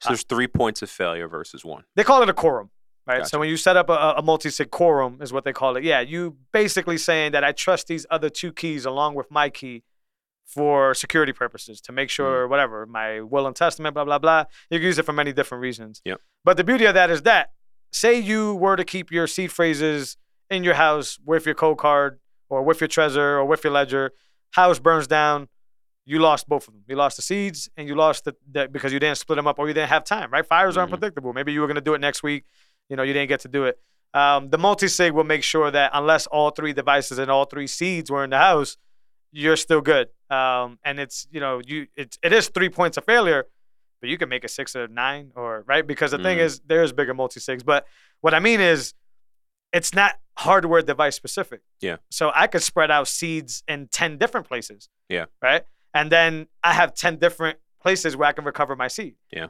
So 0.00 0.08
there's 0.08 0.24
three 0.24 0.48
points 0.48 0.82
of 0.82 0.90
failure 0.90 1.28
versus 1.28 1.64
one. 1.64 1.84
they 1.94 2.02
call 2.04 2.22
it 2.22 2.28
a 2.28 2.32
quorum, 2.32 2.70
right? 3.06 3.18
Gotcha. 3.18 3.28
So 3.28 3.38
when 3.38 3.48
you 3.50 3.56
set 3.56 3.76
up 3.76 3.88
a, 3.90 4.14
a 4.16 4.22
multi-sig 4.22 4.70
quorum 4.70 5.18
is 5.20 5.32
what 5.32 5.44
they 5.44 5.52
call 5.52 5.76
it. 5.76 5.84
Yeah, 5.84 6.00
you 6.00 6.36
basically 6.52 6.98
saying 6.98 7.32
that 7.32 7.44
I 7.44 7.52
trust 7.52 7.86
these 7.86 8.06
other 8.10 8.30
two 8.30 8.52
keys 8.52 8.84
along 8.86 9.14
with 9.14 9.30
my 9.30 9.50
key 9.50 9.84
for 10.52 10.94
security 10.94 11.32
purposes 11.32 11.80
to 11.82 11.92
make 11.92 12.08
Mm. 12.08 12.12
sure 12.18 12.48
whatever 12.48 12.86
my 12.86 13.20
will 13.20 13.46
and 13.46 13.56
testament, 13.56 13.94
blah 13.94 14.04
blah 14.04 14.18
blah. 14.18 14.44
You 14.70 14.78
can 14.78 14.86
use 14.86 14.98
it 14.98 15.04
for 15.06 15.12
many 15.12 15.32
different 15.32 15.62
reasons. 15.62 16.00
Yep. 16.04 16.20
But 16.44 16.56
the 16.56 16.64
beauty 16.64 16.84
of 16.84 16.94
that 16.94 17.10
is 17.10 17.22
that 17.22 17.50
say 17.92 18.18
you 18.18 18.54
were 18.54 18.76
to 18.76 18.84
keep 18.84 19.10
your 19.10 19.26
seed 19.26 19.50
phrases 19.52 20.16
in 20.50 20.64
your 20.64 20.74
house 20.74 21.18
with 21.24 21.46
your 21.46 21.54
Coldcard 21.54 22.18
or 22.48 22.62
with 22.62 22.80
your 22.80 22.88
Trezor 22.88 23.16
or 23.40 23.44
with 23.44 23.64
your 23.64 23.72
ledger, 23.72 24.12
house 24.52 24.78
burns 24.78 25.06
down. 25.06 25.48
You 26.04 26.18
lost 26.18 26.48
both 26.48 26.66
of 26.68 26.74
them. 26.74 26.82
You 26.88 26.96
lost 26.96 27.16
the 27.16 27.22
seeds 27.22 27.70
and 27.76 27.86
you 27.88 27.94
lost 27.94 28.24
the, 28.24 28.34
the 28.50 28.68
because 28.68 28.92
you 28.92 28.98
didn't 28.98 29.18
split 29.18 29.36
them 29.36 29.46
up 29.46 29.58
or 29.58 29.68
you 29.68 29.74
didn't 29.74 29.88
have 29.90 30.04
time. 30.04 30.30
Right? 30.30 30.44
Fires 30.44 30.76
are 30.76 30.80
Mhm. 30.80 30.92
unpredictable. 30.92 31.32
Maybe 31.32 31.52
you 31.52 31.60
were 31.60 31.66
going 31.68 31.76
to 31.76 31.80
do 31.90 31.94
it 31.94 32.00
next 32.00 32.22
week. 32.22 32.44
You 32.88 32.96
know, 32.96 33.02
you 33.04 33.12
didn't 33.12 33.28
get 33.28 33.40
to 33.40 33.48
do 33.48 33.64
it. 33.64 33.78
Um, 34.12 34.50
the 34.50 34.58
multi-sig 34.58 35.12
will 35.12 35.24
make 35.24 35.42
sure 35.42 35.70
that 35.70 35.90
unless 35.94 36.26
all 36.26 36.50
three 36.50 36.72
devices 36.74 37.18
and 37.18 37.30
all 37.30 37.44
three 37.46 37.66
seeds 37.66 38.10
were 38.10 38.24
in 38.24 38.30
the 38.30 38.38
house, 38.38 38.76
you're 39.32 39.56
still 39.56 39.80
good. 39.80 40.08
Um, 40.30 40.78
and 40.84 41.00
it's 41.00 41.26
you 41.30 41.40
know 41.40 41.60
you 41.64 41.86
it, 41.96 42.16
it 42.22 42.32
is 42.32 42.48
three 42.48 42.68
points 42.68 42.96
of 42.96 43.04
failure, 43.04 43.46
but 44.00 44.10
you 44.10 44.18
can 44.18 44.28
make 44.28 44.44
a 44.44 44.48
six 44.48 44.76
or 44.76 44.86
nine 44.88 45.32
or 45.34 45.64
right 45.66 45.86
because 45.86 46.10
the 46.12 46.18
thing 46.18 46.38
Mhm. 46.38 46.42
is 46.42 46.60
there's 46.66 46.92
bigger 46.92 47.14
multi-sigs. 47.14 47.64
But 47.64 47.86
what 48.20 48.34
I 48.34 48.38
mean 48.40 48.60
is, 48.60 48.94
it's 49.72 49.94
not 49.94 50.18
hardware 50.38 50.82
device 50.82 51.14
specific. 51.16 51.60
Yeah. 51.80 51.96
So 52.10 52.32
I 52.34 52.46
could 52.46 52.62
spread 52.62 52.90
out 52.90 53.08
seeds 53.08 53.62
in 53.68 53.88
ten 53.88 54.18
different 54.18 54.46
places. 54.48 54.88
Yeah. 55.08 55.26
Right. 55.42 55.64
And 55.94 56.10
then 56.10 56.46
I 56.64 56.72
have 56.72 56.94
ten 56.94 57.16
different 57.16 57.58
places 57.80 58.16
where 58.16 58.28
I 58.28 58.32
can 58.32 58.44
recover 58.44 58.76
my 58.76 58.88
seed. 58.88 59.16
Yeah. 59.30 59.48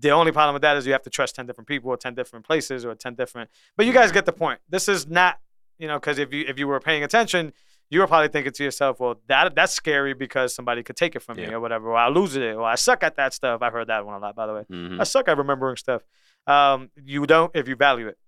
The 0.00 0.10
only 0.10 0.32
problem 0.32 0.54
with 0.54 0.62
that 0.62 0.76
is 0.76 0.86
you 0.86 0.92
have 0.92 1.02
to 1.04 1.10
trust 1.10 1.36
ten 1.36 1.46
different 1.46 1.68
people 1.68 1.88
or 1.90 1.96
ten 1.96 2.14
different 2.14 2.44
places 2.44 2.84
or 2.84 2.94
ten 2.94 3.14
different. 3.14 3.48
But 3.76 3.86
you 3.86 3.92
guys 3.92 4.10
get 4.12 4.26
the 4.26 4.32
point. 4.32 4.60
This 4.68 4.88
is 4.88 5.06
not 5.06 5.38
you 5.78 5.86
know 5.86 5.98
because 5.98 6.18
if 6.18 6.32
you 6.34 6.44
if 6.46 6.58
you 6.58 6.66
were 6.68 6.80
paying 6.80 7.02
attention. 7.04 7.52
You 7.90 8.00
were 8.00 8.06
probably 8.06 8.28
thinking 8.28 8.52
to 8.52 8.64
yourself, 8.64 9.00
"Well, 9.00 9.20
that 9.28 9.54
that's 9.54 9.72
scary 9.72 10.12
because 10.14 10.54
somebody 10.54 10.82
could 10.82 10.96
take 10.96 11.16
it 11.16 11.20
from 11.22 11.36
me 11.38 11.46
or 11.46 11.58
whatever, 11.60 11.88
or 11.90 11.96
I'll 11.96 12.12
lose 12.12 12.36
it, 12.36 12.54
or 12.54 12.62
I 12.64 12.74
suck 12.74 13.02
at 13.02 13.16
that 13.16 13.32
stuff." 13.32 13.62
I've 13.62 13.72
heard 13.72 13.86
that 13.88 14.04
one 14.04 14.14
a 14.14 14.18
lot, 14.18 14.34
by 14.36 14.46
the 14.46 14.54
way. 14.54 14.64
Mhm. 14.70 15.00
I 15.00 15.04
suck 15.04 15.26
at 15.28 15.38
remembering 15.38 15.76
stuff. 15.76 16.02
Um, 16.46 16.90
you 17.02 17.26
don't 17.26 17.50
if 17.54 17.66
you 17.68 17.76
value 17.76 18.08
it. 18.08 18.18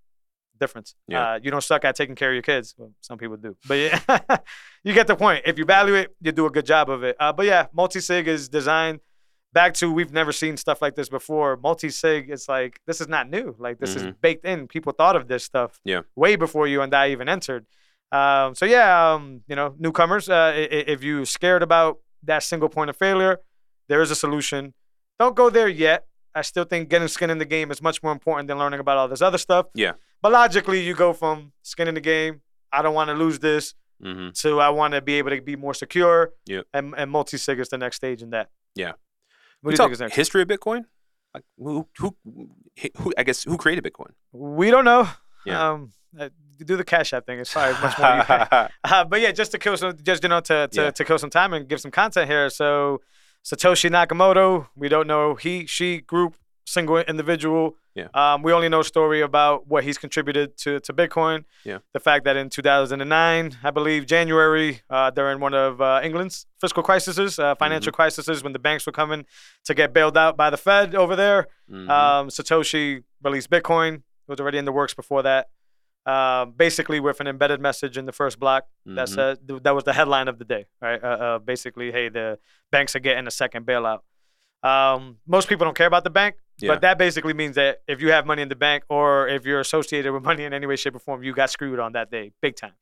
Difference. 0.58 0.94
Yeah. 1.08 1.32
Uh, 1.34 1.40
you 1.42 1.50
don't 1.50 1.62
suck 1.62 1.84
at 1.86 1.96
taking 1.96 2.14
care 2.14 2.30
of 2.30 2.34
your 2.34 2.42
kids. 2.42 2.74
Well, 2.76 2.92
some 3.00 3.16
people 3.16 3.36
do, 3.38 3.56
but 3.66 3.74
yeah, 3.74 3.98
you 4.84 4.92
get 4.92 5.06
the 5.06 5.16
point. 5.16 5.42
If 5.46 5.58
you 5.58 5.64
value 5.64 5.94
it, 5.94 6.14
you 6.20 6.32
do 6.32 6.44
a 6.46 6.50
good 6.50 6.66
job 6.66 6.90
of 6.90 7.02
it. 7.02 7.16
Uh, 7.18 7.32
but 7.32 7.46
yeah, 7.46 7.66
multi 7.72 8.00
sig 8.00 8.28
is 8.28 8.48
designed 8.50 9.00
back 9.54 9.74
to 9.74 9.90
we've 9.90 10.12
never 10.12 10.32
seen 10.32 10.56
stuff 10.58 10.80
like 10.82 10.94
this 10.96 11.08
before. 11.08 11.56
Multi 11.56 11.88
sig, 11.90 12.28
it's 12.30 12.46
like 12.48 12.78
this 12.86 13.00
is 13.00 13.08
not 13.08 13.28
new. 13.30 13.54
Like 13.58 13.78
this 13.78 13.96
is 13.96 14.02
Mhm. 14.04 14.20
baked 14.20 14.44
in. 14.44 14.68
People 14.68 14.92
thought 14.92 15.16
of 15.16 15.28
this 15.28 15.44
stuff 15.44 15.80
Yeah. 15.84 16.02
way 16.14 16.36
before 16.36 16.66
you 16.66 16.82
and 16.82 16.94
I 16.94 17.08
even 17.10 17.28
entered. 17.28 17.64
Um, 18.12 18.54
so 18.54 18.64
yeah, 18.66 19.12
um, 19.14 19.42
you 19.46 19.54
know, 19.56 19.74
newcomers, 19.78 20.28
uh, 20.28 20.52
if 20.56 21.02
you're 21.02 21.24
scared 21.24 21.62
about 21.62 21.98
that 22.24 22.42
single 22.42 22.68
point 22.68 22.90
of 22.90 22.96
failure, 22.96 23.38
there 23.88 24.02
is 24.02 24.10
a 24.10 24.14
solution. 24.16 24.74
Don't 25.18 25.36
go 25.36 25.50
there 25.50 25.68
yet. 25.68 26.06
I 26.34 26.42
still 26.42 26.64
think 26.64 26.88
getting 26.88 27.08
skin 27.08 27.30
in 27.30 27.38
the 27.38 27.44
game 27.44 27.70
is 27.70 27.82
much 27.82 28.02
more 28.02 28.12
important 28.12 28.48
than 28.48 28.58
learning 28.58 28.80
about 28.80 28.96
all 28.98 29.08
this 29.08 29.22
other 29.22 29.38
stuff. 29.38 29.66
Yeah. 29.74 29.92
But 30.22 30.32
logically, 30.32 30.80
you 30.80 30.94
go 30.94 31.12
from 31.12 31.52
skin 31.62 31.88
in 31.88 31.94
the 31.94 32.00
game, 32.00 32.42
I 32.72 32.82
don't 32.82 32.94
want 32.94 33.08
to 33.08 33.14
lose 33.14 33.38
this, 33.38 33.74
Mhm. 34.02 34.32
to 34.42 34.60
I 34.60 34.70
want 34.70 34.94
to 34.94 35.00
be 35.02 35.14
able 35.14 35.30
to 35.30 35.40
be 35.42 35.56
more 35.56 35.74
secure. 35.74 36.32
Yep. 36.46 36.66
And, 36.72 36.94
and 36.96 37.10
multi 37.10 37.36
sig 37.36 37.58
is 37.60 37.68
the 37.68 37.78
next 37.78 37.96
stage 37.96 38.22
in 38.22 38.30
that. 38.30 38.48
Yeah. 38.74 38.92
What 38.92 38.96
We 39.62 39.70
do 39.70 39.72
you 39.74 39.76
talk 39.76 39.84
think 39.86 39.92
is 39.94 40.00
next? 40.00 40.16
history 40.16 40.42
of 40.42 40.48
Bitcoin. 40.48 40.84
Like 41.34 41.44
who, 41.58 41.86
who, 41.98 42.16
who, 42.96 43.12
I 43.18 43.22
guess 43.24 43.44
who 43.44 43.56
created 43.56 43.84
Bitcoin? 43.84 44.12
We 44.32 44.70
don't 44.70 44.84
know. 44.84 45.08
Yeah. 45.46 45.70
Um, 45.70 45.92
uh, 46.18 46.28
do 46.64 46.76
the 46.76 46.84
cash 46.84 47.12
app 47.12 47.24
thing. 47.26 47.38
It's 47.38 47.52
probably 47.52 47.80
much 47.80 47.98
more. 47.98 48.16
you 48.16 48.22
pay. 48.24 48.68
Uh, 48.84 49.04
but 49.04 49.20
yeah, 49.20 49.32
just 49.32 49.50
to 49.52 49.58
kill 49.58 49.76
some, 49.76 49.96
just 50.02 50.22
you 50.22 50.28
know, 50.28 50.40
to 50.40 50.68
to, 50.68 50.82
Yeah. 50.82 50.90
to 50.90 51.04
kill 51.04 51.18
some 51.18 51.30
time 51.30 51.52
and 51.54 51.68
give 51.68 51.80
some 51.80 51.90
content 51.90 52.28
here. 52.30 52.50
So 52.50 53.00
Satoshi 53.44 53.88
Nakamoto, 53.90 54.66
we 54.76 54.88
don't 54.88 55.06
know 55.06 55.34
he, 55.36 55.64
she, 55.66 56.00
group, 56.00 56.34
single 56.66 56.98
individual. 56.98 57.76
Yeah. 57.94 58.08
Um, 58.14 58.42
we 58.42 58.52
only 58.52 58.68
know 58.68 58.82
story 58.82 59.20
about 59.20 59.66
what 59.66 59.82
he's 59.84 59.98
contributed 59.98 60.56
to 60.58 60.80
to 60.80 60.92
Bitcoin. 60.92 61.44
Yeah. 61.64 61.78
The 61.92 62.00
fact 62.00 62.24
that 62.24 62.36
in 62.36 62.48
2009, 62.50 63.56
I 63.64 63.70
believe 63.70 64.06
January, 64.06 64.80
uh, 64.90 65.10
during 65.10 65.40
one 65.40 65.54
of 65.54 65.80
uh, 65.80 66.00
England's 66.02 66.46
fiscal 66.60 66.82
crises, 66.82 67.38
uh, 67.38 67.54
financial 67.56 67.92
crises, 67.92 68.42
when 68.44 68.52
the 68.52 68.58
banks 68.58 68.86
were 68.86 68.92
coming 68.92 69.24
to 69.64 69.74
get 69.74 69.92
bailed 69.92 70.16
out 70.16 70.36
by 70.36 70.50
the 70.50 70.56
Fed 70.56 70.94
over 70.94 71.16
there, 71.16 71.46
Mhm. 71.70 71.88
um, 71.88 72.28
Satoshi 72.28 73.02
released 73.22 73.50
Bitcoin. 73.50 74.02
It 74.30 74.34
was 74.34 74.40
already 74.40 74.58
in 74.58 74.64
the 74.64 74.72
works 74.72 74.94
before 74.94 75.22
that. 75.24 75.48
Um, 76.06 76.52
basically, 76.52 76.98
with 77.00 77.20
an 77.20 77.26
embedded 77.26 77.60
message 77.60 77.98
in 77.98 78.06
the 78.06 78.12
first 78.12 78.38
block 78.38 78.66
that 78.86 79.08
Mhm. 79.08 79.14
said 79.14 79.48
th- 79.48 79.62
that 79.64 79.74
was 79.74 79.84
the 79.84 79.92
headline 79.92 80.28
of 80.28 80.38
the 80.38 80.44
day, 80.44 80.66
right? 80.80 81.02
Uh, 81.02 81.06
uh, 81.06 81.38
basically, 81.40 81.92
hey, 81.92 82.08
the 82.08 82.38
banks 82.70 82.94
are 82.96 83.00
getting 83.00 83.26
a 83.26 83.30
second 83.30 83.66
bailout. 83.66 84.00
Um, 84.62 85.18
most 85.26 85.48
people 85.48 85.64
don't 85.66 85.76
care 85.76 85.86
about 85.86 86.04
the 86.04 86.10
bank, 86.10 86.36
Yeah. 86.58 86.68
but 86.72 86.80
that 86.82 86.96
basically 86.96 87.34
means 87.34 87.56
that 87.56 87.82
if 87.88 88.00
you 88.00 88.12
have 88.12 88.24
money 88.24 88.40
in 88.42 88.48
the 88.48 88.56
bank 88.56 88.84
or 88.88 89.26
if 89.28 89.44
you're 89.44 89.60
associated 89.60 90.12
with 90.12 90.22
money 90.22 90.44
in 90.44 90.54
any 90.54 90.66
way, 90.66 90.76
shape, 90.76 90.94
or 90.94 91.00
form, 91.00 91.22
you 91.22 91.34
got 91.34 91.50
screwed 91.50 91.78
on 91.80 91.92
that 91.92 92.10
day, 92.10 92.32
big 92.40 92.56
time. 92.56 92.74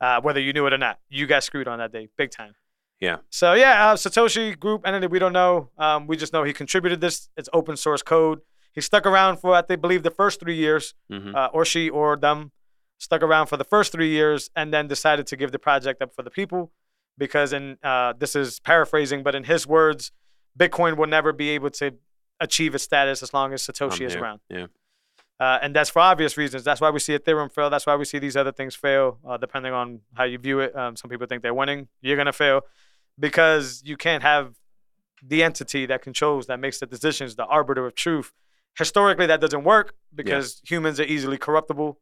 Uh, 0.00 0.20
whether 0.20 0.40
you 0.40 0.52
knew 0.52 0.66
it 0.66 0.72
or 0.72 0.78
not, 0.78 0.98
you 1.08 1.26
got 1.26 1.42
screwed 1.42 1.68
on 1.68 1.78
that 1.78 1.90
day, 1.92 2.08
big 2.16 2.30
time. 2.30 2.54
Yeah. 3.00 3.18
So 3.28 3.52
yeah, 3.52 3.90
uh, 3.90 3.96
Satoshi 3.96 4.58
Group 4.58 4.86
entity, 4.86 5.06
we 5.08 5.18
don't 5.18 5.32
know. 5.34 5.70
Um, 5.76 6.06
we 6.06 6.16
just 6.16 6.32
know 6.32 6.42
he 6.44 6.52
contributed 6.54 7.00
this. 7.02 7.28
It's 7.36 7.48
open 7.52 7.76
source 7.76 8.02
code. 8.02 8.40
He 8.76 8.80
stuck 8.82 9.04
around 9.06 9.38
for, 9.38 9.54
I 9.54 9.62
think, 9.62 9.80
believe 9.80 10.02
the 10.04 10.10
first 10.12 10.38
three 10.38 10.54
years, 10.54 10.94
Mhm. 11.10 11.34
uh, 11.34 11.48
or 11.52 11.64
she 11.64 11.88
or 11.90 12.16
them, 12.16 12.52
stuck 12.98 13.22
around 13.22 13.46
for 13.46 13.56
the 13.56 13.64
first 13.64 13.90
three 13.90 14.10
years, 14.10 14.50
and 14.54 14.72
then 14.72 14.86
decided 14.86 15.26
to 15.28 15.36
give 15.36 15.50
the 15.50 15.58
project 15.58 16.00
up 16.02 16.14
for 16.14 16.22
the 16.22 16.30
people, 16.30 16.72
because 17.18 17.52
in 17.52 17.78
uh, 17.82 18.12
this 18.16 18.36
is 18.36 18.60
paraphrasing, 18.60 19.22
but 19.24 19.34
in 19.34 19.44
his 19.44 19.66
words, 19.66 20.12
Bitcoin 20.58 20.96
will 20.96 21.06
never 21.08 21.32
be 21.32 21.48
able 21.50 21.70
to 21.70 21.96
achieve 22.38 22.74
its 22.74 22.84
status 22.84 23.22
as 23.22 23.32
long 23.34 23.52
as 23.52 23.66
Satoshi 23.66 24.00
I'm 24.02 24.06
is 24.06 24.12
here. 24.14 24.22
around. 24.22 24.40
Yeah. 24.50 24.66
Uh, 25.40 25.58
and 25.60 25.74
that's 25.76 25.90
for 25.90 26.00
obvious 26.00 26.36
reasons. 26.38 26.64
That's 26.64 26.80
why 26.80 26.88
we 26.90 26.98
see 26.98 27.18
Ethereum 27.18 27.52
fail. 27.52 27.68
That's 27.68 27.86
why 27.86 27.96
we 27.96 28.06
see 28.06 28.18
these 28.18 28.36
other 28.38 28.52
things 28.52 28.74
fail, 28.74 29.18
uh, 29.26 29.36
depending 29.36 29.72
on 29.74 30.00
how 30.14 30.24
you 30.24 30.38
view 30.38 30.60
it. 30.60 30.74
Um, 30.76 30.96
some 30.96 31.10
people 31.10 31.26
think 31.26 31.42
they're 31.42 31.52
winning. 31.62 31.88
You're 32.00 32.16
gonna 32.16 32.32
fail 32.32 32.62
because 33.18 33.82
you 33.84 33.96
can't 33.96 34.22
have 34.22 34.54
the 35.22 35.42
entity 35.42 35.84
that 35.86 36.00
controls, 36.02 36.46
that 36.46 36.60
makes 36.60 36.78
the 36.80 36.86
decisions, 36.86 37.36
the 37.36 37.44
arbiter 37.46 37.86
of 37.86 37.94
truth. 37.94 38.32
Historically, 38.78 39.26
that 39.26 39.40
doesn't 39.40 39.64
work 39.64 39.94
because 40.14 40.60
humans 40.68 41.00
are 41.00 41.04
easily 41.04 41.38
corruptible. 41.38 41.98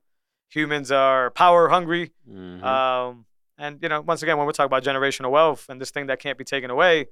Humans 0.51 0.91
are 0.93 1.31
power 1.31 1.69
hungry. 1.69 2.13
Mhm. 2.29 2.63
Um, 2.63 3.27
and 3.59 3.79
you 3.83 3.89
know, 3.89 4.01
once 4.01 4.23
again, 4.23 4.37
when 4.37 4.47
we're 4.47 4.53
talking 4.53 4.67
about 4.67 4.83
generational 4.85 5.31
wealth 5.31 5.67
and 5.69 5.81
this 5.81 5.91
thing 5.91 6.07
that 6.09 6.21
can't 6.21 6.37
be 6.37 6.45
taken 6.45 6.71
away, 6.71 7.07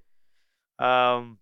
um, 0.78 1.38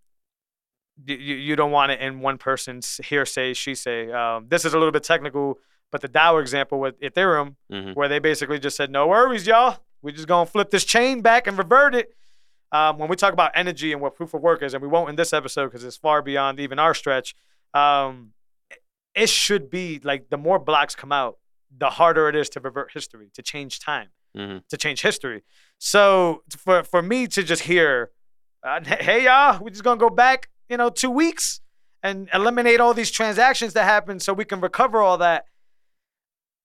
you, 1.06 1.16
you 1.16 1.56
don't 1.56 1.70
want 1.70 1.92
it 1.92 2.00
in 2.00 2.20
one 2.20 2.36
person's 2.36 3.00
hearsay, 3.04 3.54
she 3.54 3.74
say. 3.74 4.10
Um, 4.12 4.46
this 4.48 4.64
is 4.66 4.74
a 4.74 4.78
little 4.78 4.92
bit 4.92 5.02
technical, 5.02 5.58
but 5.90 6.02
the 6.02 6.08
DAO 6.08 6.40
example 6.40 6.78
with 6.78 7.00
Ethereum, 7.00 7.56
Mhm. 7.72 7.94
where 7.94 8.08
they 8.08 8.18
basically 8.18 8.58
just 8.58 8.76
said, 8.76 8.90
"No 8.90 9.06
worries, 9.06 9.46
y'all. 9.46 9.78
We're 10.02 10.14
just 10.14 10.28
gonna 10.28 10.44
flip 10.46 10.70
this 10.70 10.84
chain 10.84 11.22
back 11.22 11.46
and 11.46 11.56
revert 11.56 11.94
it." 11.94 12.14
Um, 12.72 12.98
when 12.98 13.08
we 13.08 13.16
talk 13.16 13.32
about 13.32 13.50
energy 13.54 13.92
and 13.92 14.00
what 14.00 14.14
proof 14.14 14.34
of 14.34 14.42
work 14.42 14.62
is, 14.62 14.74
and 14.74 14.82
we 14.82 14.88
won't 14.88 15.08
in 15.08 15.16
this 15.16 15.32
episode 15.32 15.66
because 15.68 15.84
it's 15.84 15.96
far 15.96 16.20
beyond 16.22 16.60
even 16.60 16.78
our 16.78 16.94
stretch. 16.94 17.34
Um, 17.74 18.32
it 19.14 19.28
should 19.28 19.70
be 19.70 20.00
like 20.02 20.30
the 20.30 20.36
more 20.36 20.58
blocks 20.58 20.94
come 20.94 21.12
out, 21.12 21.38
the 21.76 21.90
harder 21.90 22.28
it 22.28 22.36
is 22.36 22.48
to 22.50 22.60
revert 22.60 22.92
history, 22.92 23.30
to 23.34 23.42
change 23.42 23.80
time 23.80 24.08
Mhm. 24.36 24.66
to 24.68 24.76
change 24.76 25.02
history. 25.02 25.42
So 25.78 26.42
for 26.56 26.84
for 26.84 27.02
me 27.02 27.26
to 27.28 27.42
just 27.42 27.62
hear, 27.62 28.10
uh, 28.62 28.80
hey 28.84 29.24
y'all, 29.24 29.58
we're 29.62 29.70
just 29.70 29.82
gonna 29.84 29.98
go 29.98 30.10
back, 30.10 30.48
you 30.68 30.76
know, 30.76 30.90
two 30.90 31.10
weeks 31.10 31.60
and 32.02 32.28
eliminate 32.32 32.80
all 32.80 32.94
these 32.94 33.10
transactions 33.10 33.72
that 33.74 33.84
happen, 33.84 34.20
so 34.20 34.32
we 34.32 34.44
can 34.44 34.60
recover 34.60 35.00
all 35.02 35.18
that. 35.18 35.46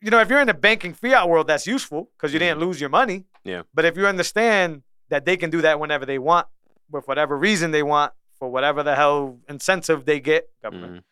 You 0.02 0.12
know, 0.12 0.20
if 0.20 0.30
you're 0.30 0.40
in 0.42 0.48
the 0.48 0.54
banking 0.54 0.94
fiat 0.94 1.28
world, 1.28 1.48
that's 1.48 1.66
useful 1.66 2.12
because 2.16 2.32
you 2.34 2.40
didn't 2.40 2.60
lose 2.60 2.80
your 2.80 2.90
money. 2.90 3.26
Yeah. 3.44 3.64
But 3.74 3.86
if 3.86 3.98
you 3.98 4.06
understand 4.08 4.84
that 5.10 5.26
they 5.26 5.36
can 5.38 5.50
do 5.50 5.62
that 5.62 5.80
whenever 5.80 6.06
they 6.06 6.20
want, 6.20 6.48
with 6.90 7.08
whatever 7.08 7.38
reason 7.38 7.72
they 7.72 7.84
want, 7.84 8.14
for 8.46 8.52
whatever 8.52 8.84
the 8.84 8.96
hell 8.96 9.40
incentive 9.50 10.06
they 10.06 10.20
get, 10.20 10.50
government 10.62 10.98
Mhm. 10.98 11.04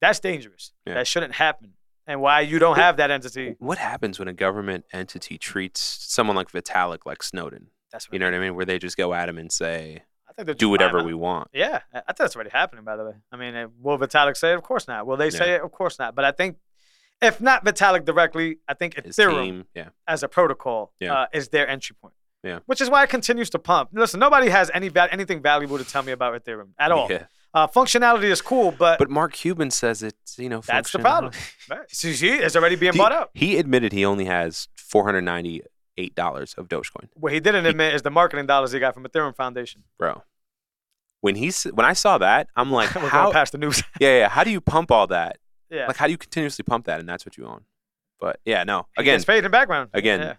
that's 0.00 0.20
dangerous. 0.20 0.72
Yeah. 0.86 0.94
That 0.94 1.06
shouldn't 1.06 1.34
happen. 1.34 1.74
and 2.04 2.20
why 2.20 2.40
you 2.40 2.58
don't 2.58 2.74
have 2.78 2.96
that 2.96 3.12
entity. 3.12 3.54
What 3.60 3.78
happens 3.78 4.18
when 4.18 4.26
a 4.26 4.32
government 4.32 4.84
entity 4.92 5.38
treats 5.38 5.80
someone 5.80 6.34
like 6.34 6.50
Vitalik 6.50 7.06
like 7.06 7.22
Snowden? 7.22 7.68
That's 7.92 8.08
You 8.10 8.18
know 8.18 8.26
what 8.26 8.34
I 8.34 8.40
mean? 8.40 8.56
Where 8.56 8.64
they 8.64 8.80
just 8.80 8.96
go 8.96 9.14
at 9.14 9.28
him 9.28 9.38
and 9.38 9.52
say, 9.52 10.02
I 10.28 10.32
think 10.32 10.46
they're 10.46 10.54
do 10.56 10.68
whatever 10.68 11.04
we 11.04 11.14
want. 11.14 11.48
Yeah, 11.52 11.82
I 11.94 12.00
think 12.00 12.16
that's 12.18 12.34
already 12.34 12.50
happening. 12.50 12.84
By 12.84 12.96
the 12.96 13.04
way, 13.04 13.12
I 13.30 13.36
mean, 13.36 13.54
will 13.78 13.98
Vitalik 13.98 14.36
say 14.36 14.50
it? 14.50 14.56
Of 14.56 14.64
course 14.64 14.88
not. 14.88 15.06
Will 15.06 15.16
they 15.16 15.30
say 15.30 15.50
Yeah. 15.50 15.54
it? 15.56 15.62
Of 15.62 15.70
course 15.70 15.96
not. 16.00 16.16
But 16.16 16.24
I 16.24 16.32
think, 16.32 16.56
if 17.20 17.40
not 17.40 17.64
Vitalik 17.64 18.04
directly, 18.04 18.58
I 18.66 18.74
think 18.74 18.96
Ethereum 18.96 19.44
team, 19.44 19.66
yeah. 19.72 19.90
as 20.08 20.24
a 20.24 20.28
protocol 20.28 20.92
Yeah. 20.98 21.14
uh, 21.14 21.26
is 21.32 21.50
their 21.50 21.68
entry 21.68 21.94
point. 22.02 22.14
Yeah. 22.42 22.58
Which 22.66 22.80
is 22.80 22.90
why 22.90 23.02
it 23.04 23.08
continues 23.10 23.50
to 23.50 23.58
pump. 23.58 23.90
Listen, 23.92 24.18
nobody 24.20 24.48
has 24.48 24.70
any 24.74 24.88
va- 24.88 25.08
anything 25.12 25.40
valuable 25.42 25.78
to 25.78 25.84
tell 25.84 26.02
me 26.02 26.12
about 26.12 26.34
Ethereum 26.42 26.70
at 26.78 26.90
all. 26.90 27.10
Yeah. 27.10 27.26
Uh, 27.54 27.66
functionality 27.68 28.24
is 28.24 28.40
cool, 28.40 28.72
but, 28.72 28.98
But 28.98 29.10
Mark 29.10 29.34
Cuban 29.34 29.70
says 29.70 30.02
it's, 30.02 30.38
you 30.38 30.48
know, 30.48 30.60
that's 30.60 30.90
the 30.90 30.98
problem. 30.98 31.32
Right. 31.70 31.80
It's 31.90 32.56
already 32.56 32.76
being 32.76 32.94
He, 32.94 32.98
bought 32.98 33.12
up. 33.12 33.30
he 33.34 33.58
admitted 33.58 33.92
he 33.92 34.04
only 34.06 34.24
has 34.24 34.68
$498 34.78 35.62
of 36.58 36.68
Dogecoin. 36.68 37.08
What 37.14 37.32
he 37.32 37.40
didn't 37.40 37.66
admit 37.66 37.94
is 37.94 38.02
the 38.02 38.10
marketing 38.10 38.46
dollars 38.46 38.72
he 38.72 38.78
got 38.80 38.94
from 38.94 39.04
Ethereum 39.04 39.36
Foundation. 39.36 39.84
Bro. 39.98 40.22
When 41.20 41.36
he 41.36 41.52
when 41.72 41.86
I 41.86 41.92
saw 41.92 42.18
that, 42.18 42.48
I'm 42.56 42.70
like, 42.80 42.94
We're 42.94 43.08
how? 43.08 43.30
past 43.32 43.52
the 43.52 43.58
news. 43.58 43.82
Yeah, 44.00 44.18
yeah. 44.18 44.28
How 44.28 44.44
do 44.44 44.50
you 44.50 44.60
pump 44.60 44.90
all 44.90 45.06
that? 45.08 45.38
yeah. 45.70 45.86
Like, 45.86 45.96
how 45.96 46.06
do 46.06 46.12
you 46.12 46.18
continuously 46.18 46.64
pump 46.64 46.86
that, 46.86 47.00
and 47.00 47.08
that's 47.08 47.24
what 47.24 47.36
you 47.36 47.46
own? 47.46 47.62
But 48.20 48.40
yeah, 48.44 48.64
no. 48.64 48.86
Again, 48.96 49.14
gets 49.16 49.24
paid 49.24 49.38
in 49.38 49.44
the 49.44 49.50
background. 49.50 49.90
again, 49.94 50.20
Yeah. 50.20 50.34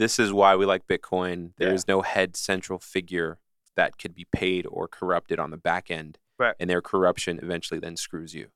This 0.00 0.18
is 0.18 0.32
why 0.32 0.56
we 0.56 0.64
like 0.66 0.86
Bitcoin. 0.88 1.52
There 1.58 1.68
Yeah. 1.68 1.74
is 1.74 1.86
no 1.86 2.02
head 2.02 2.36
central 2.36 2.78
figure 2.78 3.38
that 3.76 3.98
could 3.98 4.14
be 4.14 4.26
paid 4.32 4.66
or 4.68 4.88
corrupted 4.88 5.38
on 5.38 5.50
the 5.50 5.56
back 5.56 5.90
end, 5.90 6.18
Right. 6.38 6.54
and 6.58 6.68
their 6.68 6.82
corruption 6.82 7.38
eventually 7.42 7.78
then 7.80 7.96
screws 7.96 8.34
you. 8.34 8.48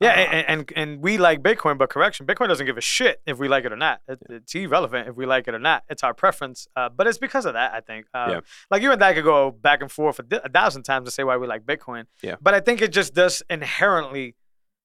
Yeah, 0.00 0.10
Uh, 0.10 0.14
and, 0.36 0.46
and 0.48 0.72
and 0.74 1.00
we 1.02 1.16
like 1.16 1.42
Bitcoin, 1.42 1.78
but 1.78 1.88
correction, 1.88 2.26
Bitcoin 2.26 2.48
doesn't 2.48 2.66
give 2.66 2.76
a 2.76 2.80
shit 2.80 3.22
if 3.24 3.38
we 3.38 3.46
like 3.46 3.64
it 3.64 3.72
or 3.72 3.76
not. 3.76 4.00
It, 4.08 4.18
it's 4.28 4.52
irrelevant 4.54 5.08
if 5.08 5.14
we 5.14 5.26
like 5.26 5.46
it 5.46 5.54
or 5.54 5.60
not. 5.60 5.84
It's 5.88 6.02
our 6.02 6.12
preference, 6.12 6.66
uh, 6.74 6.88
but 6.88 7.06
it's 7.06 7.18
because 7.18 7.46
of 7.46 7.52
that. 7.54 7.72
I 7.72 7.80
think. 7.80 8.06
Um, 8.12 8.30
Yeah. 8.30 8.40
Like 8.70 8.82
you 8.82 8.90
and 8.90 9.02
I 9.02 9.14
could 9.14 9.22
go 9.24 9.52
back 9.52 9.80
and 9.80 9.90
forth 9.92 10.18
a, 10.18 10.24
a 10.44 10.48
thousand 10.48 10.82
times 10.82 11.06
to 11.06 11.12
say 11.12 11.22
why 11.22 11.36
we 11.36 11.46
like 11.46 11.62
Bitcoin. 11.64 12.06
Yeah. 12.20 12.34
But 12.40 12.52
I 12.54 12.60
think 12.60 12.82
it 12.82 12.92
just 12.92 13.14
does 13.14 13.42
inherently 13.48 14.34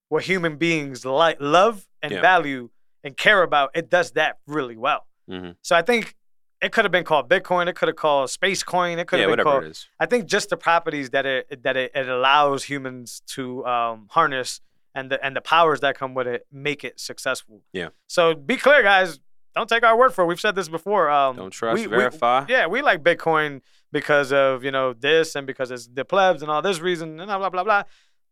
what 0.10 0.24
human 0.24 0.58
beings 0.58 1.04
like, 1.04 1.38
love 1.42 1.88
and 2.04 2.12
Yeah. 2.12 2.22
value 2.22 2.70
and 3.04 3.18
care 3.18 3.42
about. 3.42 3.72
It 3.74 3.90
does 3.90 4.12
that 4.12 4.38
really 4.46 4.78
well. 4.78 5.07
Mhm. 5.30 5.56
So 5.62 5.76
I 5.76 5.82
think 5.82 6.16
it 6.62 6.72
could 6.72 6.86
have 6.86 6.92
been 6.92 7.04
called 7.04 7.30
Bitcoin. 7.30 7.68
It 7.68 7.76
could 7.76 7.88
have 7.88 7.96
called 7.98 8.30
Space 8.30 8.64
Coin. 8.64 8.98
It 9.00 9.08
could 9.08 9.20
yeah, 9.20 9.28
have 9.28 9.38
been 9.38 9.46
whatever 9.46 9.52
called. 9.62 9.64
it 9.66 9.72
is. 9.72 9.88
I 10.00 10.06
think 10.08 10.26
just 10.26 10.50
the 10.50 10.58
properties 10.58 11.12
that 11.12 11.26
it 11.26 11.64
that 11.64 11.78
it, 11.78 11.92
it 11.94 12.08
allows 12.10 12.64
humans 12.64 13.22
to 13.28 13.66
um, 13.66 14.08
harness 14.12 14.62
and 14.96 15.12
the 15.12 15.24
and 15.24 15.36
the 15.36 15.42
powers 15.42 15.82
that 15.82 15.98
come 15.98 16.14
with 16.16 16.28
it 16.28 16.48
make 16.52 16.84
it 16.84 17.00
successful. 17.00 17.62
Yeah. 17.74 17.90
So 18.08 18.34
be 18.34 18.58
clear, 18.58 18.82
guys. 18.84 19.20
Don't 19.56 19.68
take 19.70 19.84
our 19.84 19.98
word 19.98 20.14
for 20.14 20.24
it. 20.24 20.28
We've 20.28 20.40
said 20.40 20.54
this 20.56 20.70
before. 20.70 21.10
Um, 21.10 21.36
Don't 21.36 21.50
trust, 21.50 21.80
we- 21.82 21.88
we- 21.88 21.98
verify. 21.98 22.46
yeah, 22.48 22.68
we 22.68 22.84
like 22.84 23.02
Bitcoin 23.04 23.62
because 23.92 24.32
of 24.32 24.64
you 24.64 24.72
know 24.72 24.94
this 24.94 25.36
and 25.36 25.46
because 25.48 25.72
it's 25.72 25.88
the 25.88 26.06
plebs 26.06 26.42
and 26.44 26.50
all 26.52 26.62
this 26.62 26.80
reason 26.80 27.20
and 27.20 27.28
blah 27.28 27.38
blah 27.40 27.50
blah 27.50 27.64
blah. 27.64 27.84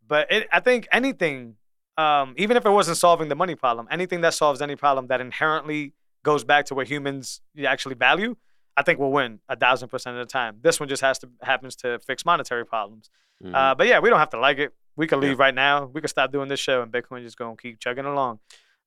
But 0.08 0.32
it, 0.32 0.48
I 0.52 0.60
think 0.60 0.88
anything, 0.92 1.56
um, 1.98 2.36
even 2.38 2.58
if 2.58 2.66
it 2.66 2.70
wasn't 2.70 2.98
solving 2.98 3.30
the 3.30 3.36
money 3.36 3.56
problem, 3.56 3.88
anything 3.90 4.22
that 4.22 4.34
solves 4.36 4.62
any 4.62 4.76
problem 4.76 5.08
that 5.08 5.20
inherently 5.20 5.94
goes 6.26 6.44
back 6.44 6.66
to 6.66 6.76
what 6.76 6.88
humans 6.88 7.40
actually 7.66 7.96
value, 7.96 8.36
I 8.76 8.82
think 8.84 9.00
we'll 9.00 9.12
win 9.12 9.40
a 9.48 9.56
thousand 9.56 9.88
percent 9.90 10.18
of 10.18 10.28
the 10.28 10.32
time. 10.32 10.58
This 10.62 10.80
one 10.82 10.90
just 10.90 11.02
has 11.02 11.18
to 11.20 11.30
happens 11.42 11.76
to 11.78 12.00
fix 12.00 12.26
monetary 12.26 12.66
problems. 12.66 13.10
Mhm. 13.44 13.54
Uh, 13.56 13.74
but 13.76 13.88
yeah, 13.88 14.00
we 14.00 14.10
don't 14.10 14.20
have 14.20 14.32
to 14.32 14.40
like 14.40 14.58
it. 14.58 14.74
We 14.98 15.08
can 15.08 15.22
Yeah. 15.22 15.30
leave 15.30 15.40
right 15.40 15.54
now. 15.56 15.86
We 15.86 16.02
can 16.02 16.08
stop 16.10 16.32
doing 16.34 16.50
this 16.50 16.60
show, 16.60 16.82
and 16.82 16.92
Bitcoin 16.92 17.22
just 17.22 17.38
gonna 17.38 17.56
keep 17.56 17.80
chugging 17.80 18.06
along. 18.06 18.40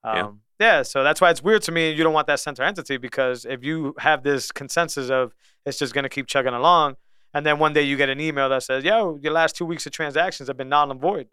Yeah. 0.05 0.25
Um, 0.27 0.43
yeah. 0.59 0.83
So 0.83 1.03
that's 1.03 1.21
why 1.21 1.31
it's 1.31 1.43
weird 1.43 1.63
to 1.63 1.73
me. 1.73 1.91
You 1.93 2.03
don't 2.05 2.13
want 2.13 2.27
that 2.27 2.41
center 2.41 2.63
entity 2.63 2.97
because 2.99 3.45
if 3.45 3.65
you 3.65 3.95
have 3.99 4.23
this 4.23 4.51
consensus 4.53 5.09
of 5.11 5.35
it's 5.65 5.79
just 5.79 5.95
gonna 5.95 6.09
keep 6.09 6.27
chugging 6.27 6.55
along, 6.55 6.97
and 7.35 7.45
then 7.47 7.59
one 7.59 7.73
day 7.73 7.83
you 7.83 7.97
get 7.97 8.09
an 8.09 8.21
email 8.21 8.49
that 8.49 8.63
says, 8.63 8.85
"Yo, 8.85 9.19
your 9.23 9.33
last 9.33 9.55
two 9.57 9.65
weeks 9.67 9.87
of 9.87 9.93
transactions 9.93 10.49
have 10.49 10.57
been 10.57 10.69
null 10.69 10.91
and 10.91 11.01
void." 11.01 11.29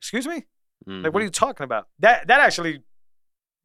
Excuse 0.00 0.26
me? 0.26 0.46
Like, 0.86 1.12
what 1.14 1.20
are 1.20 1.24
Mhm. 1.24 1.28
you 1.28 1.30
talking 1.30 1.64
about? 1.64 1.88
That 2.00 2.26
that 2.28 2.40
actually 2.40 2.82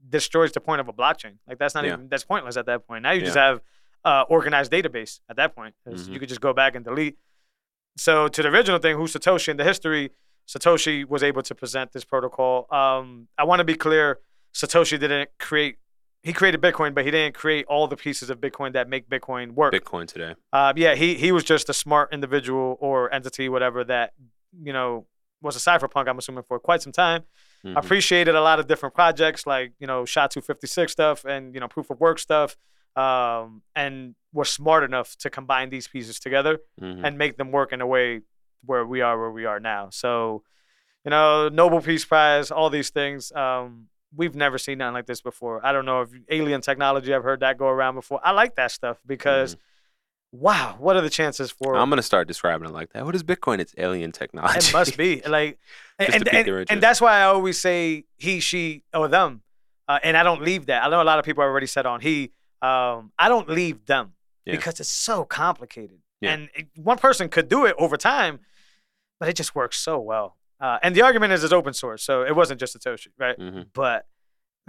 destroys 0.07 0.51
the 0.51 0.61
point 0.61 0.79
of 0.81 0.87
a 0.87 0.93
blockchain. 0.93 1.33
Like, 1.47 1.57
that's 1.57 1.75
not 1.75 1.83
Yeah. 1.85 1.93
even 1.93 2.07
that's 2.09 2.23
pointless 2.23 2.55
at 2.57 2.65
that 2.67 2.87
point. 2.87 3.03
Now 3.03 3.11
you 3.11 3.21
just 3.21 3.35
have 3.37 3.61
uh, 4.05 4.23
organized 4.29 4.71
database 4.71 5.19
at 5.29 5.35
that 5.35 5.53
point. 5.55 5.75
Mhm. 5.85 6.13
You 6.13 6.19
could 6.19 6.29
just 6.29 6.39
go 6.41 6.53
back 6.53 6.73
and 6.75 6.85
delete. 6.85 7.17
So 7.97 8.27
to 8.29 8.41
the 8.41 8.47
original 8.47 8.79
thing, 8.79 8.95
who's 8.95 9.13
Satoshi 9.13 9.49
in 9.49 9.57
the 9.57 9.63
history? 9.65 10.11
Satoshi 10.47 11.05
was 11.05 11.21
able 11.21 11.41
to 11.43 11.53
present 11.53 11.91
this 11.91 12.05
protocol. 12.05 12.65
Um, 12.73 13.27
I 13.37 13.43
want 13.43 13.59
to 13.59 13.65
be 13.65 13.75
clear. 13.75 14.19
Satoshi 14.53 14.99
didn't 14.99 15.29
create. 15.37 15.77
He 16.23 16.33
created 16.33 16.59
Bitcoin, 16.61 16.93
but 16.93 17.05
he 17.05 17.11
didn't 17.11 17.35
create 17.35 17.65
all 17.67 17.87
the 17.87 17.95
pieces 17.95 18.29
of 18.29 18.39
Bitcoin 18.39 18.73
that 18.73 18.89
make 18.89 19.07
Bitcoin 19.09 19.51
work. 19.51 19.73
Bitcoin 19.73 20.07
today. 20.07 20.35
Uh, 20.51 20.73
yeah, 20.75 20.95
he 20.95 21.15
he 21.15 21.31
was 21.31 21.43
just 21.43 21.69
a 21.69 21.73
smart 21.73 22.11
individual 22.13 22.77
or 22.79 23.13
entity, 23.13 23.47
whatever 23.49 23.83
that 23.83 24.13
you 24.63 24.73
know 24.73 25.05
was 25.41 25.55
a 25.55 25.59
cypherpunk. 25.59 26.07
I'm 26.07 26.17
assuming 26.17 26.43
for 26.43 26.59
quite 26.59 26.81
some 26.81 26.91
time. 26.93 27.23
Mhm. 27.65 27.77
Appreciated 27.77 28.35
a 28.35 28.41
lot 28.41 28.59
of 28.59 28.67
different 28.67 28.95
projects 28.95 29.45
like 29.45 29.73
you 29.79 29.87
know 29.87 30.05
SHA 30.05 30.27
256 30.27 30.91
stuff 30.91 31.25
and 31.25 31.53
you 31.53 31.59
know 31.59 31.67
proof 31.67 31.89
of 31.89 31.99
work 31.99 32.17
stuff, 32.19 32.55
um, 32.95 33.61
and 33.75 34.15
was 34.33 34.49
smart 34.49 34.83
enough 34.83 35.15
to 35.17 35.29
combine 35.29 35.69
these 35.69 35.87
pieces 35.87 36.19
together 36.19 36.59
Mhm. 36.81 37.03
and 37.05 37.17
make 37.17 37.37
them 37.37 37.51
work 37.51 37.73
in 37.73 37.81
a 37.81 37.87
way 37.87 38.21
where 38.65 38.85
we 38.85 39.01
are 39.01 39.19
where 39.19 39.31
we 39.31 39.45
are 39.45 39.59
now. 39.59 39.89
So, 39.89 40.43
you 41.03 41.11
know, 41.11 41.49
Nobel 41.49 41.81
Peace 41.81 42.05
Prize, 42.05 42.51
all 42.51 42.69
these 42.69 42.89
things. 42.91 43.31
Um, 43.33 43.87
we've 44.15 44.35
never 44.35 44.57
seen 44.57 44.77
nothing 44.79 44.93
like 44.95 45.05
this 45.05 45.21
before. 45.21 45.63
I 45.65 45.71
don't 45.71 45.85
know 45.85 46.01
if 46.01 46.09
alien 46.29 46.61
technology. 46.61 47.13
I've 47.13 47.23
heard 47.23 47.39
that 47.41 47.57
go 47.57 47.67
around 47.67 47.95
before. 47.95 48.19
I 48.23 48.31
like 48.31 48.55
that 48.55 48.71
stuff 48.71 48.97
because, 49.05 49.55
wow, 50.31 50.75
what 50.79 50.95
are 50.95 51.01
the 51.01 51.09
chances 51.09 51.51
for? 51.51 51.75
I'm 51.75 51.89
gonna 51.89 52.01
start 52.01 52.27
describing 52.27 52.67
it 52.67 52.71
like 52.73 52.93
that. 52.93 53.05
What 53.05 53.15
is 53.15 53.23
Bitcoin? 53.23 53.59
It's 53.59 53.73
alien 53.77 54.11
technology. 54.11 54.57
it 54.59 54.73
must 54.73 54.97
be 54.97 55.21
like, 55.27 55.59
and 55.97 56.27
and, 56.27 56.65
and 56.69 56.81
that's 56.81 57.01
why 57.01 57.17
I 57.19 57.23
always 57.23 57.59
say 57.59 58.05
he, 58.17 58.39
she, 58.39 58.83
or 58.93 59.07
them, 59.07 59.41
uh, 59.87 59.99
and 60.03 60.15
I 60.17 60.23
don't 60.23 60.41
leave 60.41 60.67
that. 60.67 60.83
I 60.83 60.89
know 60.89 61.01
a 61.01 61.03
lot 61.03 61.19
of 61.19 61.25
people 61.25 61.43
already 61.43 61.67
said 61.67 61.85
on 61.85 62.01
he. 62.01 62.31
Um, 62.61 63.11
I 63.17 63.29
don't 63.29 63.49
leave 63.49 63.85
them 63.85 64.13
Yeah. 64.45 64.55
because 64.55 64.79
it's 64.81 64.89
so 64.89 65.23
complicated, 65.23 65.99
Yeah. 66.21 66.33
and 66.33 66.49
it- 66.53 66.67
one 66.75 66.97
person 66.97 67.29
could 67.29 67.47
do 67.47 67.65
it 67.65 67.75
over 67.79 67.95
time, 67.97 68.39
but 69.19 69.29
it 69.29 69.33
just 69.37 69.55
works 69.55 69.77
so 69.79 69.97
well. 69.99 70.35
Uh, 70.59 70.77
and 70.83 70.93
the 70.93 71.01
argument 71.01 71.31
is 71.31 71.41
it's 71.43 71.53
open 71.53 71.73
source, 71.73 72.03
so 72.03 72.23
it 72.23 72.35
wasn't 72.35 72.59
just 72.59 72.77
Satoshi, 72.77 73.07
right? 73.17 73.37
hmm 73.37 73.61
But 73.73 74.05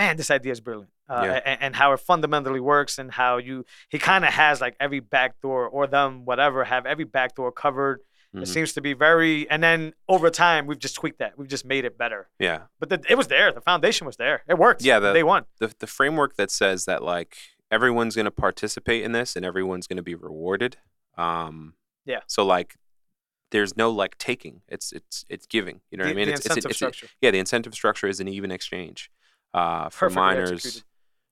man, 0.01 0.17
this 0.17 0.31
idea 0.31 0.53
is 0.53 0.61
brilliant, 0.69 0.91
uh, 1.09 1.23
Yeah. 1.27 1.41
and, 1.51 1.59
and 1.65 1.73
how 1.81 1.93
it 1.93 2.01
fundamentally 2.01 2.61
works, 2.75 2.99
and 3.01 3.09
how 3.21 3.33
you 3.49 3.65
he 3.89 3.99
kind 3.99 4.25
of 4.25 4.33
has 4.33 4.61
like 4.61 4.75
every 4.81 5.01
backdoor 5.01 5.69
or 5.69 5.87
them 5.87 6.25
whatever 6.25 6.65
have 6.65 6.87
every 6.87 7.05
backdoor 7.05 7.53
covered. 7.53 7.99
Mhm. 8.35 8.43
It 8.43 8.47
seems 8.47 8.73
to 8.75 8.81
be 8.81 8.93
very, 8.95 9.35
and 9.53 9.61
then 9.63 9.93
over 10.09 10.31
time 10.31 10.67
we've 10.69 10.79
just 10.87 10.95
tweaked 11.01 11.19
that. 11.19 11.33
We've 11.37 11.49
just 11.57 11.65
made 11.65 11.85
it 11.85 11.99
better. 11.99 12.29
Yeah. 12.39 12.61
But 12.79 12.89
the, 12.91 12.99
it 13.13 13.17
was 13.21 13.27
there. 13.27 13.49
The 13.53 13.61
foundation 13.61 14.07
was 14.07 14.17
there. 14.17 14.43
It 14.49 14.57
worked. 14.57 14.83
Yeah, 14.83 15.01
the- 15.01 15.13
they 15.13 15.25
won. 15.25 15.43
the 15.59 15.69
the 15.79 15.87
framework 15.99 16.37
that 16.37 16.51
says 16.51 16.85
that 16.87 17.03
like 17.03 17.37
everyone's 17.77 18.15
going 18.15 18.31
to 18.33 18.37
participate 18.47 19.03
in 19.07 19.13
this 19.13 19.37
and 19.37 19.45
everyone's 19.45 19.87
going 19.87 19.97
to 20.05 20.09
be 20.13 20.15
rewarded. 20.29 20.77
Um, 21.17 21.75
Yeah. 22.07 22.21
So 22.27 22.45
like, 22.57 22.77
there's 23.51 23.77
no 23.77 23.91
like 24.03 24.17
taking. 24.17 24.63
It's 24.69 24.93
it's 24.93 25.25
it's 25.29 25.47
giving. 25.47 25.81
You 25.91 25.99
know 25.99 26.05
the, 26.05 26.11
what 26.11 26.17
I 26.17 26.21
mean? 26.21 26.29
it's, 26.29 26.41
incentive 26.47 26.65
it's, 26.71 26.71
it's, 26.71 26.77
structure. 26.77 27.09
yeah. 27.21 27.31
The 27.33 27.41
incentive 27.41 27.75
structure 27.75 28.07
is 28.13 28.21
an 28.21 28.29
even 28.29 28.51
exchange 28.53 29.11
uh, 29.55 29.89
for 29.89 30.09
Perfectly 30.09 30.15
miners, 30.23 30.51
executed. 30.53 30.85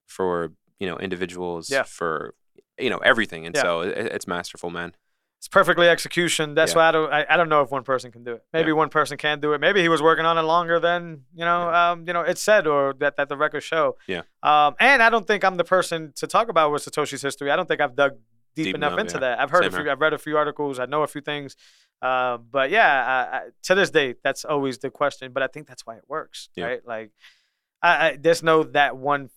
for 0.07 0.53
you 0.81 0.87
know 0.87 0.99
individuals, 0.99 1.71
Yeah. 1.71 1.83
for 1.85 2.35
you 2.79 2.91
know 2.91 2.99
everything. 2.99 3.47
And 3.47 3.55
Yeah. 3.55 3.63
so 3.63 3.81
it, 3.83 3.97
it's 3.99 4.27
masterful, 4.27 4.71
man. 4.71 4.95
It's 5.39 5.47
perfectly 5.47 5.89
execution. 5.89 6.55
That's 6.55 6.73
Yeah. 6.73 6.79
why 6.79 6.89
I 6.89 6.93
don't. 6.93 7.13
I, 7.13 7.27
I 7.31 7.37
don't 7.37 7.49
know 7.49 7.63
if 7.63 7.71
one 7.71 7.85
person 7.85 8.11
can 8.11 8.25
do 8.25 8.33
it. 8.33 8.43
Maybe 8.53 8.73
one 8.73 8.89
person 8.89 9.17
can 9.19 9.39
do 9.39 9.53
it. 9.53 9.61
Maybe 9.61 9.81
he 9.83 9.89
was 9.89 10.03
working 10.03 10.27
on 10.27 10.37
it 10.37 10.43
longer 10.43 10.81
than 10.81 11.25
you 11.35 11.45
know. 11.45 11.73
Um, 11.73 12.05
you 12.09 12.13
know, 12.13 12.23
it 12.23 12.39
said 12.39 12.67
or 12.67 12.93
that 12.99 13.17
that 13.17 13.29
the 13.29 13.37
records 13.37 13.65
show. 13.65 13.97
Yeah. 14.09 14.23
Um, 14.43 14.75
and 14.81 15.01
I 15.03 15.11
don't 15.11 15.27
think 15.29 15.45
I'm 15.45 15.57
the 15.57 15.65
person 15.65 16.13
to 16.17 16.27
talk 16.27 16.49
about 16.49 16.73
with 16.73 16.85
Satoshi's 16.85 17.23
history. 17.23 17.53
I 17.53 17.57
don't 17.57 17.67
think 17.69 17.81
I've 17.81 17.95
dug 17.95 18.15
deep, 18.57 18.65
Deep 18.67 18.75
enough 18.75 18.95
enough, 18.95 19.01
into 19.07 19.19
that. 19.21 19.39
I've 19.39 19.51
heard 19.51 19.63
Same 19.63 19.69
a 19.69 19.77
few. 19.77 19.83
here. 19.85 19.93
I've 19.93 20.01
read 20.01 20.13
a 20.13 20.19
few 20.19 20.37
articles. 20.37 20.81
I 20.81 20.87
know 20.87 21.05
a 21.05 21.07
few 21.07 21.21
things. 21.21 21.55
Uh, 22.03 22.39
but 22.39 22.71
yeah, 22.71 23.29
I, 23.33 23.37
I, 23.37 23.41
to 23.65 23.75
this 23.77 23.91
day, 23.91 24.15
that's 24.25 24.45
always 24.45 24.79
the 24.79 24.91
question. 24.91 25.33
But 25.33 25.45
I 25.45 25.47
think 25.47 25.69
that's 25.69 25.87
why 25.87 25.97
it 25.97 26.05
works, 26.09 26.49
right? 26.59 26.81
Like, 26.85 27.13
I, 27.83 28.09
I, 28.09 28.17
there's 28.21 28.43
no 28.43 28.63
that 28.63 28.97
one 28.97 29.31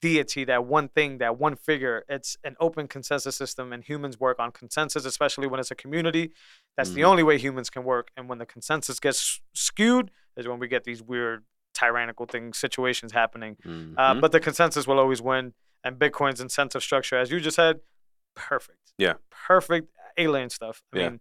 deity, 0.00 0.44
that 0.44 0.64
one 0.64 0.88
thing, 0.88 1.18
that 1.18 1.38
one 1.38 1.56
figure. 1.56 2.04
It's 2.08 2.36
an 2.44 2.56
open 2.60 2.86
consensus 2.86 3.34
system, 3.36 3.72
and 3.72 3.82
humans 3.82 4.18
work 4.20 4.38
on 4.38 4.52
consensus, 4.52 5.04
especially 5.04 5.46
when 5.48 5.58
it's 5.58 5.70
a 5.70 5.74
community. 5.74 6.30
That's 6.76 6.90
the 6.90 7.00
Mhm. 7.00 7.06
only 7.10 7.22
way 7.24 7.38
humans 7.38 7.68
can 7.70 7.82
work. 7.84 8.10
And 8.16 8.28
when 8.28 8.38
the 8.38 8.46
consensus 8.46 9.00
gets 9.00 9.40
skewed, 9.54 10.10
is 10.36 10.46
when 10.46 10.60
we 10.60 10.68
get 10.68 10.84
these 10.84 11.02
weird 11.02 11.44
tyrannical 11.74 12.26
things, 12.26 12.58
situations 12.58 13.12
happening. 13.12 13.56
Uh, 13.64 13.68
Mhm. 14.14 14.20
but 14.20 14.30
the 14.32 14.38
consensus 14.40 14.86
will 14.86 14.98
always 15.00 15.20
win. 15.20 15.54
And 15.84 15.98
Bitcoin's 15.98 16.40
incentive 16.40 16.82
structure, 16.82 17.16
as 17.16 17.30
you 17.30 17.40
just 17.40 17.56
said, 17.56 17.80
perfect. 18.34 18.92
Yeah. 18.98 19.14
Perfect 19.30 19.90
alien 20.16 20.50
stuff. 20.50 20.82
I 20.92 20.98
Yeah. 20.98 21.08
mean, 21.10 21.20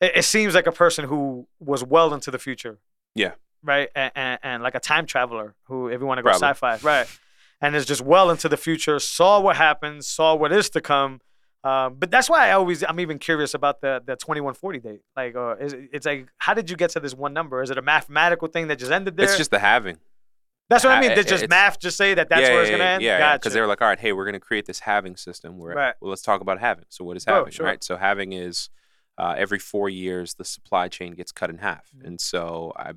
it, 0.00 0.12
it 0.16 0.22
seems 0.24 0.54
like 0.54 0.66
a 0.66 0.72
person 0.72 1.06
who 1.06 1.48
was 1.58 1.82
well 1.84 2.12
into 2.14 2.30
the 2.30 2.38
future. 2.38 2.78
Yeah. 3.14 3.34
Right? 3.62 3.88
And, 3.94 4.12
and, 4.14 4.38
and 4.42 4.62
like 4.62 4.74
a 4.74 4.80
time 4.80 5.06
traveler 5.06 5.54
who, 5.64 5.88
if 5.88 6.00
you 6.00 6.06
want 6.06 6.18
to 6.18 6.22
go 6.22 6.30
Probably. 6.30 6.48
sci-fi, 6.48 6.76
right? 6.82 7.06
And 7.60 7.76
is 7.76 7.84
just 7.86 8.00
well 8.00 8.30
into 8.30 8.48
the 8.48 8.56
future, 8.56 8.98
saw 8.98 9.38
what 9.40 9.56
happened, 9.56 10.04
saw 10.04 10.34
what 10.34 10.50
is 10.52 10.70
to 10.70 10.80
come. 10.80 11.20
Um, 11.62 11.96
but 11.98 12.10
that's 12.10 12.30
why 12.30 12.48
I 12.48 12.52
always 12.52 12.82
I'm 12.82 13.00
even 13.00 13.18
curious 13.18 13.52
about 13.52 13.82
the 13.82 14.00
the 14.02 14.16
2140 14.16 14.78
date. 14.78 15.00
Like, 15.14 15.36
uh, 15.36 15.56
is, 15.56 15.74
it- 15.74 15.90
it's 15.92 16.06
like, 16.06 16.28
how 16.38 16.54
did 16.54 16.70
you 16.70 16.76
get 16.76 16.88
to 16.92 17.00
this 17.00 17.14
one 17.14 17.34
number? 17.34 17.62
Is 17.62 17.68
it 17.70 17.76
a 17.76 17.82
mathematical 17.82 18.48
thing 18.48 18.68
that 18.68 18.78
just 18.78 18.90
ended 18.90 19.16
there? 19.18 19.26
It's 19.26 19.36
just 19.36 19.50
the 19.50 19.58
halving. 19.58 19.98
that's 20.70 20.84
what 20.84 20.94
I 20.94 21.00
mean. 21.02 21.10
Did 21.10 21.28
just 21.28 21.42
it's- 21.44 21.50
math 21.50 21.78
just 21.78 21.98
say 21.98 22.14
that 22.14 22.30
that's 22.30 22.40
yeah, 22.48 22.54
where 22.54 22.62
it's 22.62 22.70
gonna 22.70 22.84
end? 22.84 23.02
Yeah, 23.02 23.18
gotcha. 23.18 23.38
because 23.40 23.52
they 23.52 23.60
were 23.60 23.66
like, 23.66 23.82
all 23.82 23.88
right, 23.88 23.98
hey, 23.98 24.12
we're 24.14 24.24
going 24.24 24.32
to 24.32 24.40
create 24.40 24.64
this 24.64 24.80
halving 24.80 25.16
system. 25.16 25.58
Where, 25.58 25.74
Right. 25.76 25.94
well, 26.00 26.08
let's 26.08 26.22
talk 26.22 26.40
about 26.40 26.60
halving. 26.60 26.86
So 26.88 27.04
what 27.04 27.18
is 27.18 27.26
Bro, 27.26 27.34
halving, 27.34 27.52
sure. 27.52 27.66
right? 27.66 27.84
So 27.84 27.98
halving 27.98 28.32
is 28.32 28.70
uh, 29.18 29.34
every 29.36 29.58
four 29.58 29.90
years 29.90 30.32
the 30.34 30.46
supply 30.46 30.88
chain 30.88 31.12
gets 31.12 31.30
cut 31.30 31.50
in 31.50 31.58
half, 31.58 31.90
Mhm. 31.94 32.06
and 32.06 32.20
so 32.22 32.72
I 32.74 32.92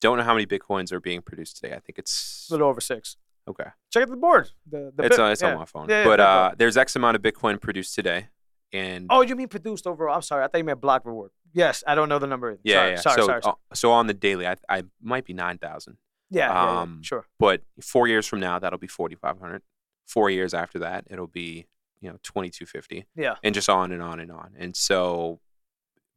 don't 0.00 0.18
know 0.18 0.24
how 0.24 0.34
many 0.34 0.46
bitcoins 0.46 0.92
are 0.92 1.00
being 1.00 1.22
produced 1.22 1.56
today. 1.60 1.74
I 1.74 1.80
think 1.80 1.98
it's 1.98 2.46
a 2.50 2.54
little 2.54 2.68
over 2.68 2.80
six. 2.80 3.16
okay. 3.48 3.70
Check 3.92 4.02
out 4.04 4.10
the 4.10 4.16
board. 4.16 4.50
The, 4.68 4.92
the 4.94 5.04
it's 5.04 5.16
bit- 5.16 5.20
on, 5.24 5.32
it's 5.32 5.42
yeah. 5.42 5.52
on 5.52 5.58
my 5.58 5.64
phone. 5.64 5.88
Yeah, 5.88 6.00
yeah, 6.02 6.04
but 6.04 6.20
uh, 6.20 6.54
there's 6.58 6.76
X 6.76 6.96
amount 6.96 7.16
of 7.16 7.22
Bitcoin 7.22 7.60
produced 7.60 7.94
today, 7.94 8.28
and 8.72 9.06
Oh, 9.10 9.22
you 9.22 9.34
mean 9.36 9.48
produced 9.48 9.86
overall? 9.86 10.14
I'm 10.16 10.22
sorry. 10.22 10.44
I 10.44 10.48
thought 10.48 10.58
you 10.58 10.64
meant 10.64 10.80
block 10.80 11.04
reward. 11.06 11.30
Yes, 11.52 11.82
I 11.86 11.94
don't 11.94 12.08
know 12.10 12.18
the 12.18 12.26
number. 12.26 12.58
Yeah, 12.62 12.74
sorry, 12.74 12.90
yeah. 12.90 12.96
sorry, 12.96 13.16
so 13.22 13.26
sorry, 13.26 13.42
sorry. 13.42 13.54
uh, 13.70 13.74
so 13.74 13.92
on 13.92 14.06
the 14.06 14.14
daily, 14.14 14.46
I 14.46 14.56
I 14.68 14.82
might 15.00 15.24
be 15.24 15.32
nine 15.32 15.56
thousand. 15.58 15.96
yeah, 16.30 16.48
yeah, 16.48 16.52
yeah, 16.64 16.80
um, 16.82 17.02
sure. 17.02 17.24
But 17.38 17.62
four 17.80 18.06
years 18.08 18.26
from 18.26 18.40
now, 18.40 18.58
that'll 18.58 18.78
be 18.78 18.86
forty 18.88 19.14
five 19.14 19.38
hundred. 19.38 19.62
Four 20.06 20.28
years 20.28 20.52
after 20.52 20.78
that, 20.80 21.04
it'll 21.08 21.26
be 21.26 21.66
you 22.00 22.10
know 22.10 22.18
twenty 22.22 22.50
two 22.50 22.66
fifty. 22.66 23.06
Yeah. 23.16 23.36
and 23.42 23.54
just 23.54 23.70
on 23.70 23.90
and 23.92 24.02
on 24.02 24.20
and 24.20 24.30
on. 24.30 24.52
And 24.58 24.76
so 24.76 25.40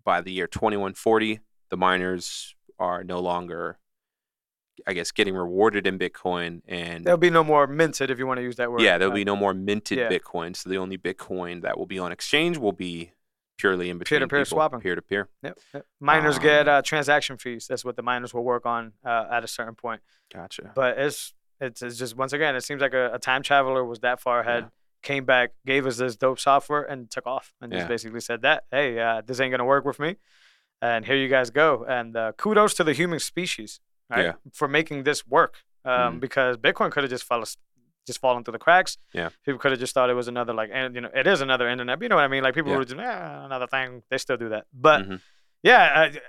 by 0.03 0.19
the 0.21 0.31
year 0.31 0.47
2140, 0.47 1.39
the 1.69 1.77
miners 1.77 2.55
are 2.79 3.03
no 3.03 3.19
longer, 3.19 3.77
I 4.87 4.93
guess, 4.93 5.11
getting 5.11 5.35
rewarded 5.35 5.85
in 5.85 5.99
Bitcoin. 5.99 6.61
And 6.67 7.05
There'll 7.05 7.17
be 7.17 7.29
no 7.29 7.43
more 7.43 7.67
minted 7.67 8.09
if 8.09 8.17
you 8.19 8.25
want 8.25 8.37
to 8.39 8.43
use 8.43 8.55
that 8.55 8.71
word. 8.71 8.81
yeah, 8.81 8.97
there'll 8.97 9.13
be 9.13 9.25
no 9.25 9.35
more 9.35 9.53
minted 9.53 9.97
yeah. 9.97 10.09
Bitcoin. 10.09 10.55
So 10.55 10.69
the 10.69 10.77
only 10.77 10.97
Bitcoin 10.97 11.61
that 11.63 11.77
will 11.77 11.85
be 11.85 11.99
on 11.99 12.11
exchange 12.11 12.57
will 12.57 12.71
be 12.71 13.11
purely 13.57 13.89
in 13.89 13.97
between 13.97 14.19
Peer-to-peer 14.19 14.45
people, 14.45 14.55
swapping. 14.55 14.79
peer 14.79 14.95
to 14.95 15.01
peer. 15.01 15.27
Yep, 15.43 15.59
yep. 15.73 15.85
Miners 15.99 16.39
get 16.39 16.69
Um, 16.69 16.75
uh, 16.75 16.81
transaction 16.81 17.37
fees. 17.37 17.67
That's 17.67 17.83
what 17.83 17.97
the 17.97 18.01
miners 18.01 18.33
will 18.33 18.45
work 18.45 18.65
on 18.65 18.93
uh, 19.05 19.25
at 19.29 19.43
a 19.43 19.47
certain 19.47 19.75
point. 19.75 20.01
Gotcha. 20.33 20.71
But 20.73 20.97
it's 20.97 21.33
it's, 21.59 21.81
it's 21.81 21.97
just 21.97 22.15
once 22.15 22.31
again, 22.31 22.55
it 22.55 22.61
seems 22.63 22.79
like 22.79 22.93
a, 22.93 23.13
a 23.15 23.19
time 23.19 23.43
traveler 23.43 23.83
was 23.83 23.99
that 23.99 24.21
far 24.21 24.39
ahead, 24.39 24.69
came 25.03 25.25
back, 25.25 25.51
gave 25.65 25.85
us 25.85 25.97
this 25.97 26.15
dope 26.15 26.39
software, 26.39 26.83
and 26.83 27.11
took 27.11 27.27
off, 27.27 27.51
and 27.59 27.69
Yeah. 27.73 27.79
just 27.79 27.89
basically 27.89 28.21
said 28.21 28.43
that, 28.43 28.63
hey, 28.71 28.97
uh, 28.97 29.21
this 29.25 29.41
ain't 29.41 29.51
gonna 29.51 29.65
work 29.65 29.83
with 29.83 29.99
me, 29.99 30.15
and 30.81 31.05
here 31.05 31.15
you 31.15 31.27
guys 31.27 31.49
go. 31.49 31.85
And 31.87 32.15
uh, 32.15 32.31
kudos 32.37 32.73
to 32.75 32.83
the 32.83 32.93
human 32.93 33.19
species, 33.19 33.79
right, 34.09 34.25
Yeah. 34.25 34.33
for 34.53 34.67
making 34.67 35.03
this 35.03 35.25
work. 35.27 35.55
Um, 35.85 36.17
Mhm. 36.17 36.19
Because 36.19 36.57
Bitcoin 36.57 36.91
could 36.91 37.03
have 37.03 37.09
just 37.09 37.23
fell, 37.23 37.43
just 38.05 38.19
fallen 38.19 38.43
through 38.43 38.53
the 38.53 38.59
cracks. 38.59 38.97
Yeah. 39.13 39.29
People 39.45 39.59
could 39.59 39.71
have 39.71 39.79
just 39.79 39.93
thought 39.93 40.09
it 40.09 40.13
was 40.13 40.27
another 40.27 40.53
like, 40.53 40.69
and 40.73 40.93
you 40.95 41.01
know, 41.01 41.09
it 41.15 41.25
is 41.27 41.41
another 41.41 41.67
internet. 41.69 41.99
But 41.99 42.03
you 42.05 42.09
know 42.09 42.15
what 42.15 42.25
I 42.25 42.27
mean? 42.27 42.43
Like 42.43 42.53
people 42.55 42.71
Yeah. 42.71 42.77
would 42.79 42.87
just, 42.87 42.99
eh, 42.99 43.45
another 43.45 43.67
thing. 43.67 44.03
They 44.09 44.17
still 44.17 44.37
do 44.37 44.49
that, 44.49 44.65
but 44.73 45.03
Mhm. 45.03 45.21
yeah, 45.63 46.09
uh, 46.15 46.19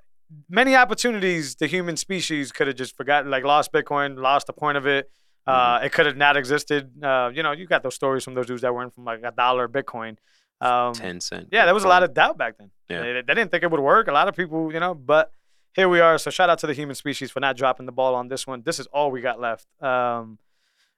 many 0.48 0.76
opportunities 0.76 1.56
the 1.56 1.66
human 1.66 1.96
species 1.96 2.52
could 2.52 2.66
have 2.68 2.76
just 2.76 2.96
forgotten, 2.96 3.30
like 3.30 3.44
lost 3.44 3.72
Bitcoin, 3.72 4.18
lost 4.18 4.46
the 4.46 4.52
point 4.52 4.76
of 4.78 4.86
it. 4.86 5.10
Uh, 5.46 5.76
Mm-hmm. 5.78 5.86
It 5.86 5.92
could 5.92 6.06
have 6.06 6.16
not 6.16 6.36
existed. 6.36 7.02
Uh, 7.02 7.30
you 7.34 7.42
know, 7.42 7.52
you 7.52 7.66
got 7.66 7.82
those 7.82 7.94
stories 7.94 8.22
from 8.24 8.34
those 8.34 8.46
dudes 8.46 8.62
that 8.62 8.74
went 8.74 8.94
from 8.94 9.04
like 9.04 9.20
a 9.24 9.32
dollar 9.32 9.66
Bitcoin. 9.68 10.16
Um, 10.60 10.92
10 10.94 11.20
cent. 11.20 11.48
yeah, 11.50 11.64
there 11.64 11.72
was 11.74 11.84
a 11.84 11.88
lot 11.88 12.02
of 12.02 12.12
doubt 12.12 12.36
back 12.36 12.58
then. 12.58 12.70
Yeah. 12.88 13.00
They, 13.00 13.12
they 13.26 13.34
didn't 13.34 13.50
think 13.50 13.62
it 13.62 13.70
would 13.70 13.80
work. 13.80 14.08
A 14.08 14.12
lot 14.12 14.28
of 14.28 14.36
people, 14.36 14.72
you 14.72 14.80
know, 14.80 14.94
but 14.94 15.32
here 15.74 15.88
we 15.88 16.00
are. 16.00 16.18
So 16.18 16.30
shout 16.30 16.50
out 16.50 16.58
to 16.60 16.66
the 16.66 16.74
human 16.74 16.94
species 16.94 17.30
for 17.30 17.40
not 17.40 17.56
dropping 17.56 17.86
the 17.86 17.92
ball 17.92 18.14
on 18.14 18.28
this 18.28 18.46
one. 18.46 18.62
This 18.62 18.78
is 18.78 18.86
all 18.88 19.10
we 19.10 19.20
got 19.20 19.40
left. 19.40 19.66
Um, 19.82 20.38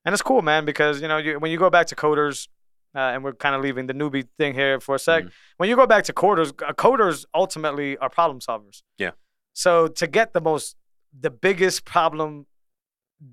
and 0.04 0.12
it's 0.12 0.22
cool, 0.22 0.42
man, 0.42 0.64
because 0.64 1.00
you 1.00 1.06
know 1.08 1.18
you, 1.18 1.38
when 1.38 1.50
you 1.52 1.58
go 1.58 1.70
back 1.70 1.86
to 1.88 1.94
coders, 1.94 2.48
uh, 2.94 2.98
and 2.98 3.22
we're 3.24 3.34
kind 3.34 3.54
of 3.54 3.62
leaving 3.62 3.86
the 3.86 3.94
newbie 3.94 4.26
thing 4.36 4.52
here 4.54 4.80
for 4.80 4.96
a 4.96 4.98
sec. 4.98 5.24
Mhm. 5.24 5.30
When 5.58 5.68
you 5.68 5.76
go 5.76 5.86
back 5.86 6.04
to 6.04 6.12
coders, 6.12 6.48
uh, 6.66 6.72
coders 6.72 7.24
ultimately 7.34 7.96
are 7.98 8.10
problem 8.10 8.40
solvers. 8.40 8.82
Yeah. 8.98 9.12
So 9.52 9.86
to 9.86 10.06
get 10.06 10.32
the 10.32 10.40
most, 10.40 10.76
the 11.18 11.30
biggest 11.30 11.84
problem 11.84 12.46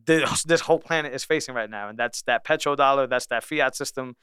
this, 0.06 0.44
this 0.44 0.62
whole 0.62 0.80
planet 0.80 1.14
is 1.14 1.24
facing 1.24 1.56
right 1.56 1.70
now, 1.70 1.90
and 1.90 1.98
that's 1.98 2.22
that 2.24 2.46
petrodollar, 2.46 3.10
that's 3.10 3.26
that 3.28 3.44
fiat 3.44 3.76
system, 3.76 4.16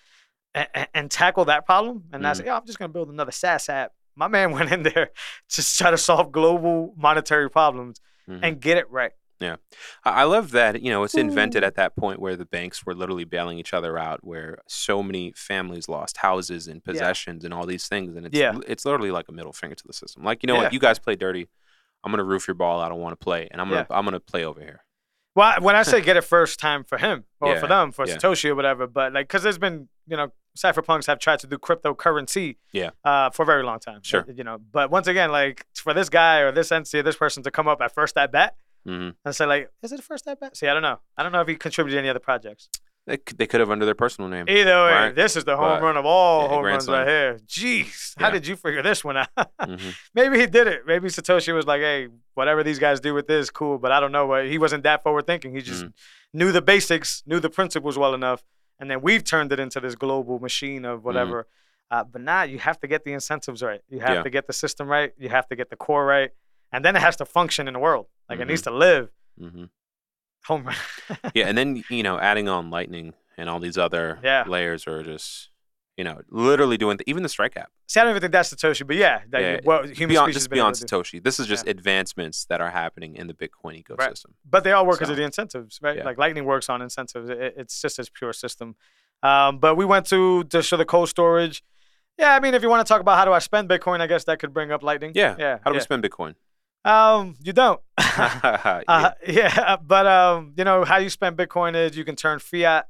and, 0.56 0.88
and 0.94 1.10
tackle 1.10 1.44
that 1.44 1.66
problem, 1.66 2.04
and 2.12 2.22
not 2.22 2.36
say, 2.36 2.42
Mhm. 2.42 2.46
yeah, 2.46 2.56
I'm 2.56 2.66
just 2.66 2.78
gonna 2.78 2.88
build 2.92 3.08
another 3.10 3.30
SaaS 3.32 3.68
app. 3.68 3.92
My 4.16 4.26
man 4.28 4.50
went 4.58 4.72
in 4.72 4.82
there 4.82 5.10
to 5.50 5.76
try 5.76 5.90
to 5.90 5.98
solve 5.98 6.32
global 6.32 6.94
monetary 6.96 7.48
problems 7.50 8.00
Mhm. 8.28 8.40
and 8.42 8.60
get 8.60 8.76
it 8.78 8.90
right. 8.90 9.12
Yeah. 9.38 9.56
I 10.02 10.24
love 10.24 10.52
that, 10.52 10.80
you 10.80 10.88
know, 10.90 11.04
it's 11.04 11.14
invented 11.14 11.62
at 11.62 11.74
that 11.74 11.94
point 11.94 12.20
where 12.20 12.36
the 12.36 12.46
banks 12.46 12.86
were 12.86 12.94
literally 12.94 13.24
bailing 13.24 13.58
each 13.58 13.74
other 13.74 13.98
out, 13.98 14.24
where 14.24 14.58
so 14.66 15.02
many 15.02 15.32
families 15.36 15.90
lost 15.90 16.16
houses 16.16 16.66
and 16.66 16.82
possessions 16.82 17.44
and 17.44 17.52
all 17.52 17.66
these 17.66 17.86
things. 17.86 18.16
And 18.16 18.24
it's, 18.24 18.34
Yeah. 18.38 18.58
it's 18.66 18.86
literally 18.86 19.10
like 19.10 19.28
a 19.28 19.32
middle 19.32 19.52
finger 19.52 19.74
to 19.76 19.86
the 19.86 19.92
system. 19.92 20.24
Like, 20.24 20.42
you 20.42 20.46
know 20.46 20.54
Yeah. 20.54 20.62
what, 20.62 20.72
you 20.72 20.78
guys 20.78 20.98
play 20.98 21.16
dirty. 21.16 21.48
I'm 22.02 22.10
going 22.10 22.16
to 22.18 22.24
roof 22.24 22.48
your 22.48 22.54
ball. 22.54 22.80
I 22.80 22.88
don't 22.88 23.00
want 23.00 23.12
to 23.12 23.22
play. 23.22 23.46
And 23.50 23.60
I'm 23.60 23.68
going 23.68 23.84
to, 23.84 23.94
I'm 23.94 24.04
going 24.06 24.14
to 24.14 24.20
play 24.20 24.42
over 24.44 24.58
here. 24.60 24.82
Well, 25.34 25.60
when 25.60 25.76
I 25.76 25.82
say 25.82 26.00
get 26.08 26.16
it 26.16 26.22
first 26.22 26.58
time 26.58 26.82
for 26.82 26.96
him 26.96 27.24
or 27.38 27.52
Yeah, 27.52 27.60
for 27.60 27.66
them, 27.66 27.92
for 27.92 28.06
yeah. 28.08 28.16
Satoshi 28.16 28.48
or 28.48 28.54
whatever, 28.54 28.86
but 28.86 29.12
like, 29.12 29.26
because 29.28 29.42
there's 29.42 29.58
been, 29.58 29.90
you 30.06 30.16
know, 30.16 30.32
cypherpunks 30.56 31.06
have 31.06 31.18
tried 31.18 31.38
to 31.40 31.46
do 31.46 31.56
cryptocurrency 31.58 32.56
Yeah. 32.72 32.90
uh, 33.04 33.30
for 33.30 33.42
a 33.42 33.46
very 33.46 33.62
long 33.62 33.78
time. 33.78 34.00
Sure. 34.02 34.24
You 34.34 34.44
know, 34.44 34.58
but 34.58 34.90
once 34.90 35.06
again, 35.06 35.30
like, 35.30 35.64
for 35.74 35.94
this 35.94 36.08
guy 36.08 36.38
or 36.40 36.52
this 36.52 36.72
entity 36.72 36.98
or 36.98 37.02
this 37.02 37.16
person 37.16 37.42
to 37.44 37.50
come 37.50 37.68
up 37.68 37.80
at 37.80 37.92
first 37.94 38.16
at 38.16 38.32
bat 38.32 38.56
hmm 38.84 39.10
and 39.24 39.34
say, 39.34 39.46
like, 39.46 39.68
is 39.82 39.90
it 39.92 40.02
first 40.02 40.26
at 40.28 40.38
bat? 40.40 40.56
See, 40.56 40.68
I 40.68 40.72
don't 40.74 40.82
know. 40.82 40.98
I 41.16 41.22
don't 41.22 41.32
know 41.32 41.40
if 41.40 41.48
he 41.48 41.56
contributed 41.56 41.98
any 41.98 42.08
other 42.08 42.20
projects. 42.20 42.68
They, 43.08 43.18
they 43.36 43.46
could 43.46 43.60
have 43.60 43.70
under 43.70 43.84
their 43.84 43.94
personal 43.94 44.28
name. 44.28 44.46
Either 44.48 44.76
way, 44.84 44.92
Right. 44.92 45.14
this 45.14 45.36
is 45.36 45.44
the 45.44 45.56
home 45.56 45.78
But, 45.78 45.82
run 45.82 45.96
of 45.96 46.04
all 46.04 46.42
yeah, 46.42 46.48
home 46.48 46.64
runs 46.64 46.88
right 46.88 47.06
here. 47.06 47.38
Jeez, 47.46 48.14
how 48.18 48.26
Yeah. 48.28 48.32
did 48.34 48.46
you 48.48 48.56
figure 48.56 48.82
this 48.82 49.04
one 49.04 49.16
out? 49.16 49.28
hmm 49.64 49.90
Maybe 50.14 50.38
he 50.40 50.46
did 50.46 50.66
it. 50.66 50.82
Maybe 50.86 51.08
Satoshi 51.08 51.54
was 51.54 51.66
like, 51.66 51.80
hey, 51.80 52.08
whatever 52.34 52.62
these 52.64 52.78
guys 52.80 52.98
do 53.00 53.14
with 53.14 53.26
this, 53.28 53.48
cool. 53.50 53.78
But 53.78 53.92
I 53.92 54.00
don't 54.00 54.10
know. 54.12 54.34
He 54.44 54.58
wasn't 54.58 54.82
that 54.84 55.02
forward 55.04 55.26
thinking. 55.26 55.54
He 55.54 55.62
just 55.62 55.82
Mm-hmm. 55.84 56.38
knew 56.38 56.50
the 56.52 56.62
basics, 56.62 57.22
knew 57.26 57.38
the 57.40 57.50
principles 57.50 57.96
well 57.96 58.12
enough. 58.14 58.42
And 58.78 58.90
then 58.90 59.00
we've 59.00 59.24
turned 59.24 59.52
it 59.52 59.60
into 59.60 59.80
this 59.80 59.94
global 59.94 60.38
machine 60.38 60.84
of 60.84 61.04
whatever. 61.04 61.46
Uh, 61.90 62.04
but 62.04 62.20
now 62.20 62.42
you 62.42 62.58
have 62.58 62.78
to 62.80 62.86
get 62.86 63.04
the 63.04 63.12
incentives 63.12 63.62
right. 63.62 63.80
You 63.88 64.00
have 64.00 64.08
Mm-hmm. 64.08 64.16
Yeah. 64.16 64.22
to 64.24 64.30
get 64.30 64.46
the 64.46 64.52
system 64.52 64.88
right. 64.88 65.12
You 65.18 65.28
have 65.30 65.46
to 65.48 65.56
get 65.56 65.70
the 65.70 65.76
core 65.76 66.04
right. 66.04 66.30
And 66.72 66.84
then 66.84 66.96
it 66.96 67.00
has 67.00 67.16
to 67.16 67.24
function 67.24 67.68
in 67.68 67.74
the 67.74 67.80
world. 67.80 68.06
Like 68.28 68.38
it 68.38 68.42
Mm-hmm. 68.42 68.48
needs 68.50 68.62
to 68.62 68.70
live. 68.72 69.10
hmm 69.38 69.64
Home 70.46 70.64
run. 70.64 70.76
Yeah. 71.34 71.46
And 71.48 71.56
then, 71.56 71.84
you 71.90 72.02
know, 72.02 72.18
adding 72.18 72.48
on 72.48 72.70
Lightning 72.70 73.14
and 73.38 73.48
all 73.48 73.60
these 73.60 73.78
other 73.78 74.18
Yeah. 74.22 74.44
layers 74.46 74.86
are 74.86 75.02
just, 75.02 75.50
you 75.96 76.04
know, 76.04 76.20
literally 76.30 76.76
doing, 76.76 76.98
even 77.06 77.22
the 77.22 77.28
Strike 77.28 77.56
app. 77.56 77.70
See, 77.88 77.98
I 78.00 78.04
don't 78.04 78.10
even 78.10 78.20
think 78.20 78.32
that's 78.32 78.52
Satoshi, 78.52 78.86
but 78.86 78.96
yeah, 78.96 79.20
that, 79.30 79.40
Yeah, 79.40 79.60
well, 79.64 79.84
human 79.84 80.08
beyond, 80.14 80.32
just 80.32 80.44
has 80.44 80.48
been 80.48 80.58
able 80.58 80.72
beyond. 80.72 80.76
Satoshi. 80.76 81.22
This 81.22 81.40
is 81.40 81.46
just 81.46 81.66
advancements 81.66 82.44
that 82.46 82.60
are 82.60 82.70
happening 82.70 83.16
in 83.16 83.26
the 83.28 83.34
Bitcoin 83.34 83.82
ecosystem. 83.82 84.26
But 84.48 84.64
they 84.64 84.72
all 84.72 84.84
work 84.86 84.96
because 84.96 85.08
So, 85.08 85.12
of 85.12 85.16
the 85.18 85.24
incentives, 85.24 85.78
right? 85.82 85.96
yeah. 85.96 86.04
Like 86.04 86.18
Lightning 86.18 86.44
works 86.44 86.68
on 86.68 86.82
incentives. 86.82 87.30
It, 87.30 87.54
it's 87.56 87.80
just 87.80 87.96
this 87.96 88.10
pure 88.10 88.32
system. 88.32 88.76
Um, 89.22 89.58
but 89.58 89.76
we 89.76 89.84
went 89.86 90.06
to 90.06 90.44
to 90.44 90.62
show 90.62 90.76
the 90.76 90.84
cold 90.84 91.08
storage. 91.08 91.64
Yeah, 92.18 92.34
I 92.34 92.40
mean, 92.40 92.54
if 92.54 92.62
you 92.62 92.68
want 92.68 92.86
to 92.86 92.90
talk 92.90 93.00
about 93.00 93.16
how 93.18 93.24
do 93.24 93.32
I 93.32 93.38
spend 93.38 93.68
Bitcoin, 93.68 94.00
I 94.00 94.06
guess 94.06 94.24
that 94.24 94.38
could 94.38 94.52
bring 94.52 94.72
up 94.72 94.82
Lightning. 94.82 95.12
Yeah. 95.14 95.36
yeah. 95.38 95.58
How 95.64 95.70
do 95.70 95.74
we 95.76 95.80
spend 95.80 96.02
Bitcoin? 96.02 96.34
Um, 96.84 97.34
you 97.42 97.52
don't. 97.52 97.80
Yeah. 97.98 98.82
uh, 98.88 99.10
yeah, 99.26 99.76
but 99.76 100.06
um, 100.06 100.54
you 100.56 100.64
know 100.64 100.84
how 100.84 100.96
you 100.98 101.10
spend 101.10 101.36
Bitcoin 101.36 101.74
is 101.74 101.96
you 101.96 102.04
can 102.04 102.16
turn 102.16 102.38
fiat 102.38 102.88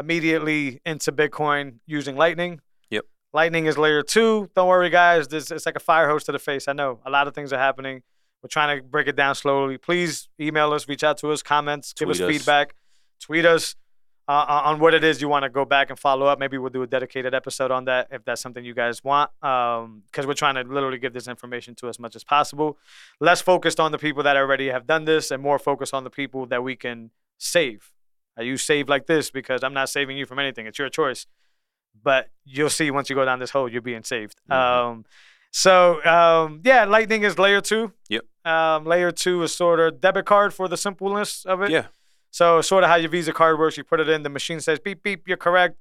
immediately 0.00 0.80
into 0.84 1.12
Bitcoin 1.12 1.74
using 1.86 2.16
Lightning. 2.16 2.60
Yep. 2.90 3.04
Lightning 3.32 3.66
is 3.66 3.78
layer 3.78 4.02
two. 4.02 4.50
Don't 4.56 4.66
worry, 4.66 4.90
guys. 4.90 5.28
This 5.28 5.50
it's 5.52 5.66
like 5.66 5.76
a 5.76 5.80
fire 5.80 6.08
hose 6.08 6.24
to 6.24 6.32
the 6.32 6.38
face. 6.40 6.66
I 6.66 6.72
know 6.72 6.98
a 7.06 7.10
lot 7.10 7.28
of 7.28 7.34
things 7.34 7.52
are 7.52 7.58
happening. 7.58 8.02
We're 8.42 8.48
trying 8.48 8.78
to 8.78 8.82
break 8.82 9.06
it 9.06 9.16
down 9.16 9.34
slowly. 9.34 9.76
Please 9.78 10.28
email 10.40 10.72
us, 10.72 10.88
reach 10.88 11.04
out 11.04 11.18
to 11.18 11.30
us, 11.30 11.42
comments, 11.42 11.92
give 11.92 12.08
us 12.08 12.20
us. 12.20 12.28
feedback, 12.28 12.74
tweet 13.20 13.44
us 13.44 13.76
uh, 14.26 14.62
on 14.64 14.78
what 14.78 14.94
it 14.94 15.04
is 15.04 15.20
you 15.20 15.28
want 15.28 15.42
to 15.42 15.50
go 15.50 15.64
back 15.64 15.90
and 15.90 15.98
follow 15.98 16.24
up. 16.24 16.38
Maybe 16.38 16.56
we'll 16.56 16.70
do 16.70 16.82
a 16.82 16.86
dedicated 16.86 17.34
episode 17.34 17.70
on 17.70 17.84
that 17.84 18.08
if 18.10 18.24
that's 18.24 18.40
something 18.40 18.64
you 18.64 18.74
guys 18.74 19.04
want. 19.04 19.30
Because 19.42 20.26
we're 20.26 20.34
trying 20.34 20.54
to 20.54 20.62
literally 20.62 20.98
give 20.98 21.12
this 21.12 21.28
information 21.28 21.74
to 21.76 21.88
as 21.88 21.98
much 21.98 22.16
as 22.16 22.24
possible. 22.24 22.78
Less 23.20 23.42
focused 23.42 23.78
on 23.78 23.92
the 23.92 23.98
people 23.98 24.22
that 24.22 24.36
already 24.36 24.68
have 24.68 24.86
done 24.86 25.04
this, 25.04 25.30
and 25.30 25.42
more 25.42 25.58
focused 25.58 25.92
on 25.92 26.04
the 26.04 26.10
people 26.10 26.46
that 26.46 26.62
we 26.62 26.76
can 26.76 27.10
save. 27.38 27.92
I 28.40 28.44
use 28.44 28.62
save 28.62 28.88
like 28.88 29.06
this 29.06 29.30
because 29.30 29.62
I'm 29.62 29.74
not 29.74 29.88
saving 29.88 30.16
you 30.18 30.26
from 30.26 30.38
anything. 30.38 30.66
It's 30.66 30.78
your 30.78 30.88
choice. 30.88 31.26
But 32.02 32.30
you'll 32.44 32.70
see 32.70 32.90
once 32.90 33.10
you 33.10 33.16
go 33.16 33.24
down 33.24 33.38
this 33.40 33.50
hole, 33.50 33.68
you're 33.68 33.82
being 33.82 34.02
saved. 34.04 34.40
Mhm. 34.50 34.54
Um, 34.54 35.04
so 35.50 36.02
um, 36.04 36.60
yeah, 36.64 36.84
Lightning 36.84 37.22
is 37.24 37.38
layer 37.38 37.60
two. 37.60 37.92
Yep. 38.08 38.24
Um, 38.44 38.84
layer 38.86 39.10
two 39.12 39.42
is 39.42 39.54
sort 39.54 39.80
of 39.80 40.00
debit 40.00 40.24
card 40.24 40.54
for 40.54 40.68
the 40.68 40.76
simpleness 40.76 41.44
of 41.44 41.60
it. 41.62 41.70
yeah. 41.70 41.86
So 42.30 42.60
sort 42.62 42.84
of 42.84 42.90
how 42.90 42.96
your 42.96 43.10
Visa 43.10 43.32
card 43.32 43.58
works, 43.58 43.76
you 43.76 43.82
put 43.84 43.98
it 44.00 44.08
in, 44.08 44.22
the 44.22 44.28
machine 44.28 44.60
says 44.60 44.78
beep 44.78 45.02
beep, 45.02 45.26
you're 45.26 45.36
correct. 45.36 45.76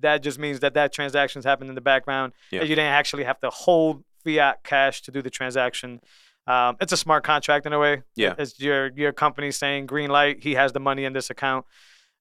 That 0.00 0.22
just 0.22 0.38
means 0.38 0.60
that 0.60 0.74
that 0.74 0.92
transaction's 0.92 1.44
happened 1.44 1.70
in 1.70 1.74
the 1.76 1.80
background. 1.80 2.32
Yeah. 2.50 2.60
That 2.60 2.68
you 2.68 2.74
didn't 2.74 2.92
actually 2.92 3.24
have 3.24 3.40
to 3.40 3.48
hold 3.50 4.02
fiat 4.24 4.64
cash 4.64 5.00
to 5.02 5.10
do 5.12 5.22
the 5.22 5.30
transaction. 5.30 6.00
Um, 6.46 6.76
it's 6.80 6.92
a 6.92 6.96
smart 6.96 7.22
contract 7.22 7.66
in 7.66 7.72
a 7.72 7.78
way. 7.78 8.02
Yeah. 8.16 8.34
It's 8.36 8.58
your 8.58 8.90
your 8.96 9.12
company 9.12 9.52
saying 9.52 9.86
green 9.86 10.10
light. 10.10 10.42
He 10.42 10.54
has 10.54 10.72
the 10.72 10.80
money 10.80 11.04
in 11.04 11.12
this 11.12 11.30
account, 11.30 11.64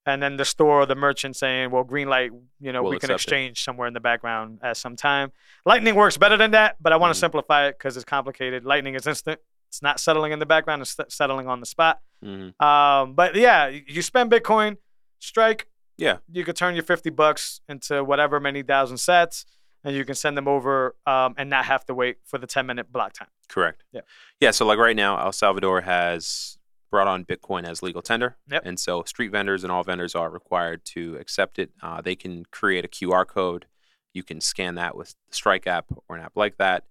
and 0.05 0.21
then 0.21 0.37
the 0.37 0.45
store 0.45 0.81
or 0.81 0.85
the 0.85 0.95
merchant 0.95 1.35
saying, 1.35 1.69
well, 1.71 1.83
green 1.83 2.09
light. 2.09 2.31
You 2.59 2.71
know, 2.73 2.81
We'll 2.81 2.91
we 2.93 2.99
can 2.99 3.11
accept 3.11 3.11
it. 3.11 3.23
exchange 3.23 3.63
somewhere 3.63 3.87
in 3.87 3.93
the 3.93 3.99
background 3.99 4.59
at 4.63 4.77
some 4.77 4.95
time. 4.95 5.31
Lightning 5.65 5.95
works 5.95 6.17
better 6.17 6.37
than 6.37 6.51
that, 6.51 6.77
but 6.81 6.91
I 6.91 6.95
want 6.97 7.13
to 7.13 7.17
Mhm. 7.17 7.21
simplify 7.21 7.67
it 7.67 7.77
because 7.77 7.95
it's 7.97 8.05
complicated. 8.05 8.65
Lightning 8.65 8.95
is 8.95 9.05
instant. 9.05 9.39
It's 9.67 9.81
not 9.81 9.99
settling 9.99 10.31
in 10.31 10.39
the 10.39 10.45
background. 10.45 10.81
It's 10.81 10.97
settling 11.09 11.47
on 11.47 11.59
the 11.59 11.65
spot. 11.65 12.01
Mhm. 12.23 12.59
Um, 12.61 13.13
but 13.13 13.35
yeah, 13.35 13.67
you 13.67 14.01
spend 14.01 14.31
Bitcoin, 14.31 14.77
strike. 15.19 15.67
Yeah. 15.97 16.17
You 16.31 16.43
could 16.43 16.55
turn 16.55 16.73
your 16.75 16.83
50 16.83 17.09
bucks 17.11 17.61
into 17.69 18.03
whatever 18.03 18.39
many 18.39 18.63
thousand 18.63 18.97
sats, 18.97 19.45
and 19.83 19.95
you 19.95 20.03
can 20.03 20.15
send 20.15 20.35
them 20.35 20.47
over 20.47 20.95
um, 21.05 21.35
and 21.37 21.49
not 21.49 21.65
have 21.65 21.85
to 21.85 21.93
wait 21.93 22.17
for 22.25 22.37
the 22.39 22.47
10 22.47 22.65
minute 22.65 22.91
block 22.91 23.13
time. 23.13 23.27
Correct. 23.47 23.83
Yeah. 23.91 24.01
Yeah. 24.39 24.51
So 24.51 24.65
like 24.65 24.79
right 24.79 24.95
now, 24.95 25.17
El 25.23 25.31
Salvador 25.31 25.81
has 25.81 26.57
brought 26.91 27.07
on 27.07 27.25
Bitcoin 27.25 27.65
as 27.67 27.81
legal 27.81 28.01
tender, 28.01 28.37
Yep. 28.49 28.63
and 28.65 28.79
so 28.79 29.03
street 29.03 29.29
vendors 29.31 29.63
and 29.63 29.71
all 29.71 29.83
vendors 29.83 30.13
are 30.13 30.29
required 30.29 30.83
to 30.85 31.15
accept 31.15 31.57
it. 31.57 31.71
Uh, 31.81 32.01
they 32.01 32.15
can 32.15 32.45
create 32.51 32.85
a 32.85 32.89
QR 32.89 33.25
code. 33.25 33.65
You 34.13 34.23
can 34.23 34.41
scan 34.41 34.75
that 34.75 34.95
with 34.95 35.15
the 35.29 35.33
Strike 35.35 35.65
app 35.67 35.85
or 36.09 36.17
an 36.17 36.21
app 36.21 36.33
like 36.35 36.57
that. 36.57 36.83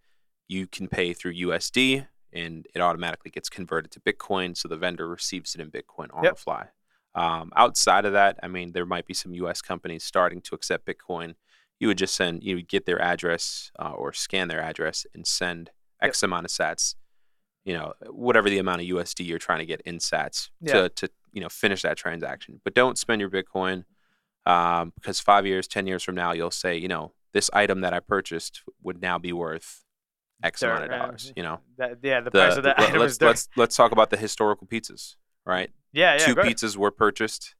You 0.48 0.66
can 0.66 0.88
pay 0.88 1.12
through 1.12 1.34
USD, 1.34 2.06
and 2.32 2.66
it 2.74 2.80
automatically 2.80 3.30
gets 3.30 3.48
converted 3.50 3.90
to 3.92 4.00
Bitcoin, 4.00 4.56
so 4.56 4.68
the 4.68 4.76
vendor 4.76 5.06
receives 5.08 5.54
it 5.54 5.60
in 5.60 5.70
Bitcoin 5.70 6.08
on 6.14 6.24
Yep. 6.24 6.34
the 6.36 6.40
fly. 6.40 6.68
Um, 7.14 7.52
outside 7.54 8.04
of 8.04 8.12
that, 8.14 8.38
I 8.42 8.48
mean, 8.48 8.72
there 8.72 8.86
might 8.86 9.06
be 9.06 9.14
some 9.14 9.34
U.S. 9.34 9.60
companies 9.60 10.02
starting 10.04 10.40
to 10.42 10.54
accept 10.54 10.86
Bitcoin. 10.86 11.34
You 11.78 11.88
would 11.88 11.98
just 11.98 12.14
send, 12.14 12.42
you 12.42 12.54
would 12.56 12.68
get 12.68 12.86
their 12.86 13.00
address 13.02 13.70
uh, 13.78 13.90
or 13.92 14.12
scan 14.12 14.48
their 14.48 14.60
address 14.62 15.06
and 15.14 15.26
send 15.26 15.70
X 16.00 16.22
amount 16.22 16.46
of 16.46 16.50
Sats. 16.52 16.94
You 17.70 17.76
know, 17.78 17.92
whatever 18.26 18.48
the 18.50 18.58
amount 18.58 18.80
of 18.82 18.86
USD 18.88 19.26
you're 19.26 19.38
trying 19.38 19.60
to 19.60 19.66
get 19.72 19.80
in 19.82 19.98
Sats 19.98 20.48
Yeah. 20.60 20.72
to 20.72 20.88
to 20.88 21.10
you 21.32 21.40
know 21.42 21.48
finish 21.48 21.82
that 21.82 21.96
transaction. 21.96 22.60
But 22.64 22.74
don't 22.74 22.98
spend 22.98 23.20
your 23.20 23.30
Bitcoin 23.30 23.84
um, 24.46 24.92
because 24.96 25.20
five 25.20 25.46
years, 25.46 25.68
ten 25.68 25.86
years 25.86 26.02
from 26.02 26.14
now, 26.16 26.32
you'll 26.32 26.50
say, 26.50 26.76
you 26.76 26.88
know, 26.88 27.12
this 27.32 27.48
item 27.52 27.82
that 27.82 27.92
I 27.94 28.00
purchased 28.00 28.62
would 28.82 29.00
now 29.00 29.18
be 29.18 29.32
worth 29.32 29.84
X 30.42 30.62
amount 30.62 30.84
of 30.84 30.90
uh, 30.90 30.96
dollars. 30.98 31.32
You 31.36 31.42
know, 31.44 31.60
That, 31.78 31.98
yeah, 32.02 32.20
the, 32.20 32.30
The- 32.30 32.38
price 32.40 32.56
of 32.56 32.64
that 32.64 32.76
the- 32.78 32.82
item 32.88 33.00
let's 33.00 33.12
is 33.14 33.20
let's 33.22 33.48
let's 33.56 33.76
talk 33.76 33.92
about 33.92 34.10
the 34.10 34.16
historical 34.16 34.66
pizzas, 34.66 35.14
right? 35.46 35.70
yeah, 35.92 36.14
yeah. 36.16 36.26
Two 36.26 36.34
go 36.34 36.40
ahead. 36.40 36.56
pizzas 36.56 36.76
were 36.76 36.90
purchased 36.90 37.54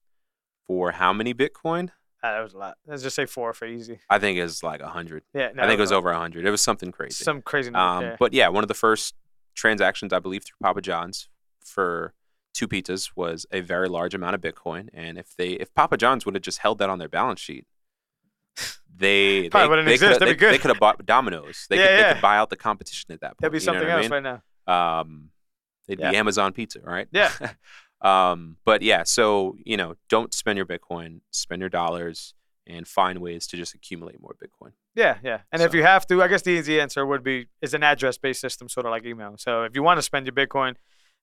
for 0.66 0.92
how 0.92 1.12
many 1.12 1.34
Bitcoin? 1.34 1.90
Ah, 2.22 2.32
that 2.32 2.42
was 2.42 2.52
a 2.54 2.58
lot. 2.58 2.76
Let's 2.86 3.02
just 3.02 3.16
say 3.16 3.24
four 3.26 3.52
for 3.54 3.66
easy. 3.66 3.98
I 4.10 4.18
think 4.18 4.36
it 4.38 4.42
was 4.42 4.62
like 4.62 4.80
a 4.80 4.88
hundred. 4.88 5.22
Yeah, 5.34 5.50
no, 5.54 5.62
I 5.62 5.66
think 5.66 5.78
it 5.78 5.80
was 5.80 5.90
no, 5.90 5.98
over 5.98 6.10
a 6.10 6.18
hundred. 6.18 6.44
It 6.44 6.50
was 6.50 6.60
something 6.60 6.90
crazy. 6.92 7.24
some 7.24 7.40
crazy 7.42 7.70
number. 7.70 7.80
Um, 8.06 8.10
yeah. 8.10 8.16
But 8.18 8.32
yeah, 8.34 8.48
one 8.48 8.64
of 8.64 8.68
the 8.68 8.74
first 8.74 9.14
transactions, 9.60 10.12
I 10.12 10.18
believe, 10.18 10.42
through 10.44 10.56
Papa 10.62 10.80
John's 10.80 11.28
for 11.64 12.14
two 12.54 12.66
pizzas 12.66 13.10
was 13.14 13.46
a 13.52 13.60
very 13.60 13.88
large 13.88 14.14
amount 14.14 14.34
of 14.34 14.40
Bitcoin. 14.40 14.88
And 14.92 15.18
if 15.18 15.36
they, 15.36 15.50
if 15.50 15.72
Papa 15.74 15.96
John's 15.96 16.24
would 16.26 16.34
have 16.34 16.42
just 16.42 16.58
held 16.58 16.78
that 16.78 16.90
on 16.90 16.98
their 16.98 17.08
balance 17.08 17.40
sheet, 17.40 17.66
they 18.94 19.48
Probably 19.50 19.66
they, 19.66 19.68
wouldn't 19.70 19.86
they 19.86 19.94
exist. 19.94 20.18
That'd 20.20 20.38
be 20.38 20.46
they, 20.46 20.58
could 20.58 20.70
have 20.70 20.80
bought 20.80 21.04
Domino's. 21.06 21.66
They 21.68 21.76
Yeah, 21.78 21.86
could 21.96 22.04
they 22.04 22.12
could 22.14 22.22
buy 22.22 22.36
out 22.38 22.50
the 22.50 22.56
competition 22.56 23.12
at 23.12 23.20
that 23.20 23.28
point. 23.30 23.40
There'd 23.40 23.52
be 23.52 23.60
something 23.60 23.82
what 23.84 23.90
I 23.92 23.96
else 24.02 24.10
mean? 24.10 24.24
right 24.24 24.40
now. 24.66 25.00
Um, 25.00 25.30
they'd 25.86 26.00
Yeah. 26.00 26.10
be 26.10 26.16
Amazon 26.16 26.52
Pizza, 26.52 26.80
right? 26.82 27.06
Yeah. 27.12 27.30
um, 28.00 28.56
but 28.64 28.82
yeah, 28.82 29.04
so 29.04 29.56
you 29.64 29.76
know, 29.76 29.94
don't 30.08 30.34
spend 30.34 30.56
your 30.56 30.66
Bitcoin, 30.66 31.20
spend 31.30 31.60
your 31.60 31.68
dollars, 31.68 32.34
and 32.70 32.86
find 32.86 33.18
ways 33.18 33.46
to 33.48 33.56
just 33.56 33.74
accumulate 33.74 34.20
more 34.20 34.34
Bitcoin. 34.42 34.72
Yeah, 34.94 35.18
yeah. 35.22 35.40
And 35.52 35.62
if 35.62 35.74
you 35.74 35.82
have 35.82 36.06
to, 36.08 36.22
I 36.22 36.28
guess 36.28 36.42
the 36.42 36.50
easy 36.50 36.80
answer 36.80 37.04
would 37.04 37.22
be 37.22 37.46
is 37.62 37.74
an 37.74 37.82
address 37.82 38.18
based 38.18 38.40
system, 38.40 38.68
sort 38.68 38.86
of 38.86 38.90
like 38.90 39.04
email. 39.04 39.34
So 39.38 39.64
if 39.64 39.74
you 39.74 39.82
want 39.82 39.98
to 39.98 40.02
spend 40.02 40.26
your 40.26 40.34
Bitcoin, 40.34 40.74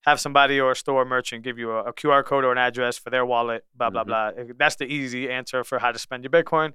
have 0.06 0.20
somebody 0.20 0.60
or 0.60 0.72
a 0.72 0.76
store 0.76 1.06
merchant 1.06 1.44
give 1.44 1.58
you 1.58 1.72
a, 1.72 1.86
a 1.86 1.94
QR 1.94 2.24
code 2.24 2.44
or 2.46 2.52
an 2.52 2.58
address 2.58 2.98
for 2.98 3.10
their 3.10 3.26
wallet, 3.26 3.66
blah, 3.76 3.90
blah, 3.90 4.04
Mhm. 4.04 4.08
blah. 4.08 4.32
That's 4.58 4.76
the 4.76 4.86
easy 4.86 5.30
answer 5.30 5.64
for 5.64 5.80
how 5.80 5.92
to 5.92 6.00
spend 6.00 6.24
your 6.24 6.32
Bitcoin. 6.32 6.74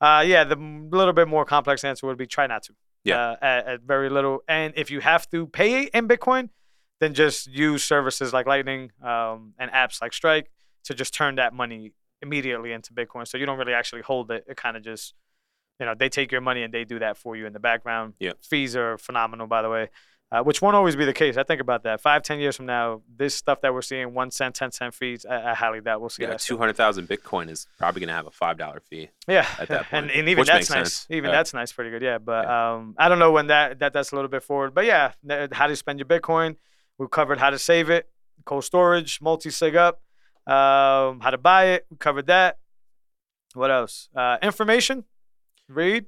Uh, 0.00 0.24
yeah, 0.26 0.44
the 0.44 0.56
little 0.56 1.12
bit 1.14 1.28
more 1.28 1.44
complex 1.44 1.84
answer 1.84 2.06
would 2.06 2.18
be 2.18 2.26
try 2.26 2.46
not 2.46 2.64
to. 2.64 2.74
Yeah. 3.04 3.16
Uh, 3.20 3.36
at, 3.42 3.66
at 3.66 3.80
very 3.82 4.10
little. 4.10 4.40
And 4.48 4.74
if 4.76 4.90
you 4.90 5.00
have 5.00 5.30
to 5.30 5.46
pay 5.46 5.84
in 5.84 6.08
Bitcoin, 6.08 6.48
then 7.00 7.14
just 7.14 7.46
use 7.46 7.84
services 7.84 8.32
like 8.32 8.46
Lightning 8.46 8.90
um, 9.02 9.54
and 9.58 9.70
apps 9.70 10.00
like 10.02 10.12
Strike 10.12 10.50
to 10.84 10.94
just 10.94 11.14
turn 11.14 11.36
that 11.36 11.52
money 11.54 11.92
immediately 12.24 12.72
into 12.72 12.92
Bitcoin. 12.92 13.26
So 13.28 13.38
you 13.38 13.46
don't 13.46 13.58
really 13.58 13.74
actually 13.74 14.02
hold 14.02 14.30
it. 14.30 14.44
It 14.48 14.56
kind 14.56 14.76
of 14.76 14.82
just, 14.82 15.14
you 15.78 15.86
know, 15.86 15.94
they 15.98 16.08
take 16.08 16.32
your 16.32 16.40
money 16.40 16.62
and 16.62 16.72
they 16.72 16.84
do 16.84 16.98
that 16.98 17.16
for 17.16 17.36
you 17.36 17.46
in 17.46 17.52
the 17.52 17.60
background. 17.60 18.14
Yeah. 18.18 18.32
Fees 18.42 18.74
are 18.76 18.96
phenomenal, 18.98 19.46
by 19.46 19.62
the 19.62 19.68
way, 19.70 19.88
uh, 20.32 20.42
which 20.42 20.62
won't 20.62 20.74
always 20.74 20.96
be 20.96 21.04
the 21.04 21.12
case. 21.12 21.36
I 21.36 21.42
think 21.44 21.60
about 21.60 21.82
that. 21.84 22.00
Five, 22.00 22.22
ten 22.22 22.38
years 22.40 22.56
from 22.56 22.66
now, 22.66 23.02
this 23.16 23.34
stuff 23.34 23.60
that 23.60 23.72
we're 23.74 23.82
seeing, 23.82 24.14
one 24.14 24.30
cent, 24.30 24.54
ten 24.54 24.70
cent 24.72 24.94
fees, 24.94 25.24
I, 25.28 25.50
I 25.50 25.54
highly 25.54 25.80
doubt 25.80 26.00
we'll 26.00 26.10
see 26.10 26.22
Yeah, 26.22 26.30
that. 26.30 26.38
two 26.40 26.44
still. 26.54 26.58
hundred 26.58 26.76
thousand 26.76 27.08
Bitcoin 27.08 27.48
is 27.50 27.66
probably 27.78 28.00
going 28.00 28.08
to 28.08 28.14
have 28.14 28.26
a 28.26 28.30
five 28.32 28.56
dollar 28.58 28.80
fee. 28.80 29.10
Yeah, 29.28 29.46
at 29.58 29.68
that 29.68 29.86
and, 29.92 30.06
point, 30.06 30.18
and 30.18 30.28
even 30.28 30.40
which 30.42 30.48
that's 30.48 30.70
makes 30.70 30.70
nice. 30.70 30.92
sense. 30.94 31.06
Even 31.10 31.30
Yeah. 31.30 31.36
that's 31.36 31.54
nice, 31.54 31.72
pretty 31.72 31.90
good. 31.90 32.02
Yeah, 32.02 32.18
but 32.18 32.46
um, 32.48 32.94
I 32.98 33.08
don't 33.08 33.18
know 33.18 33.32
when 33.32 33.46
that, 33.48 33.78
that 33.80 33.92
that's 33.92 34.12
a 34.12 34.14
little 34.16 34.30
bit 34.30 34.42
forward. 34.42 34.74
But 34.74 34.84
yeah, 34.86 35.12
how 35.52 35.66
to 35.66 35.76
spend 35.76 35.98
your 35.98 36.06
Bitcoin. 36.06 36.56
We 36.98 37.06
covered 37.08 37.38
how 37.38 37.50
to 37.50 37.58
save 37.58 37.90
it, 37.90 38.08
cold 38.44 38.62
storage, 38.64 39.20
multi 39.20 39.50
sig 39.50 39.74
up, 39.76 40.00
um, 40.46 41.20
how 41.20 41.30
to 41.30 41.38
buy 41.38 41.66
it. 41.66 41.86
We 41.90 41.96
covered 41.96 42.26
that. 42.26 42.58
What 43.54 43.70
else? 43.70 44.08
Uh, 44.14 44.38
information. 44.42 45.04
Read. 45.68 46.06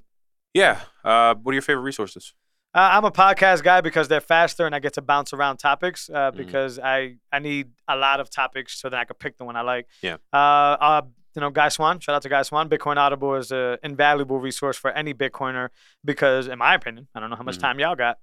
Yeah. 0.53 0.81
Uh, 1.05 1.35
what 1.35 1.53
are 1.53 1.55
your 1.55 1.63
favorite 1.63 1.83
resources? 1.83 2.35
Uh, 2.75 2.91
I'm 2.93 3.05
a 3.05 3.11
podcast 3.11 3.63
guy 3.63 3.81
because 3.81 4.09
they're 4.09 4.21
faster 4.21 4.67
and 4.67 4.75
I 4.75 4.81
get 4.81 4.93
to 4.95 5.03
bounce 5.03 5.33
around 5.33 5.57
topics 5.59 6.11
uh, 6.11 6.31
Mhm. 6.33 6.37
because 6.37 6.79
I 6.79 7.17
I 7.33 7.39
need 7.39 7.71
a 7.89 7.97
lot 7.97 8.21
of 8.21 8.29
topics 8.29 8.79
so 8.81 8.91
that 8.91 8.99
I 8.99 9.05
can 9.05 9.17
pick 9.17 9.39
the 9.39 9.45
one 9.45 9.57
I 9.57 9.63
like. 9.63 9.87
Yeah. 10.03 10.17
Uh, 10.33 10.37
uh, 10.37 11.03
you 11.35 11.41
know, 11.41 11.51
Guy 11.51 11.69
Swan. 11.71 12.01
Shout 12.01 12.15
out 12.15 12.23
to 12.23 12.29
Guy 12.29 12.43
Swan. 12.43 12.69
Bitcoin 12.69 12.97
Audible 12.97 13.35
is 13.37 13.51
an 13.51 13.79
invaluable 13.83 14.39
resource 14.41 14.77
for 14.77 14.91
any 14.91 15.15
Bitcoiner 15.15 15.69
because, 16.05 16.49
in 16.49 16.59
my 16.59 16.75
opinion, 16.75 17.09
I 17.15 17.21
don't 17.21 17.31
know 17.31 17.37
how 17.37 17.43
much 17.43 17.57
Mhm. 17.59 17.61
time 17.63 17.79
y'all 17.81 17.95
got. 17.97 18.19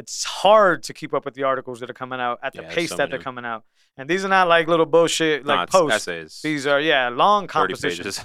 It's 0.00 0.24
hard 0.24 0.82
to 0.88 0.92
keep 1.00 1.12
up 1.16 1.24
with 1.26 1.34
the 1.34 1.44
articles 1.52 1.76
that 1.80 1.88
are 1.92 1.98
coming 2.02 2.20
out 2.26 2.36
at 2.42 2.52
the 2.54 2.62
Yeah, 2.62 2.74
pace 2.76 2.90
so 2.90 2.96
that 2.96 3.10
they're 3.10 3.18
coming 3.30 3.44
out, 3.52 3.62
and 3.98 4.04
these 4.10 4.22
are 4.24 4.28
not 4.38 4.46
like 4.54 4.64
little 4.74 4.86
bullshit 4.96 5.44
like 5.46 5.68
posts. 5.70 5.96
essays. 6.08 6.40
These 6.42 6.66
are 6.66 6.80
yeah 6.80 7.08
long 7.24 7.46
compositions. 7.46 8.24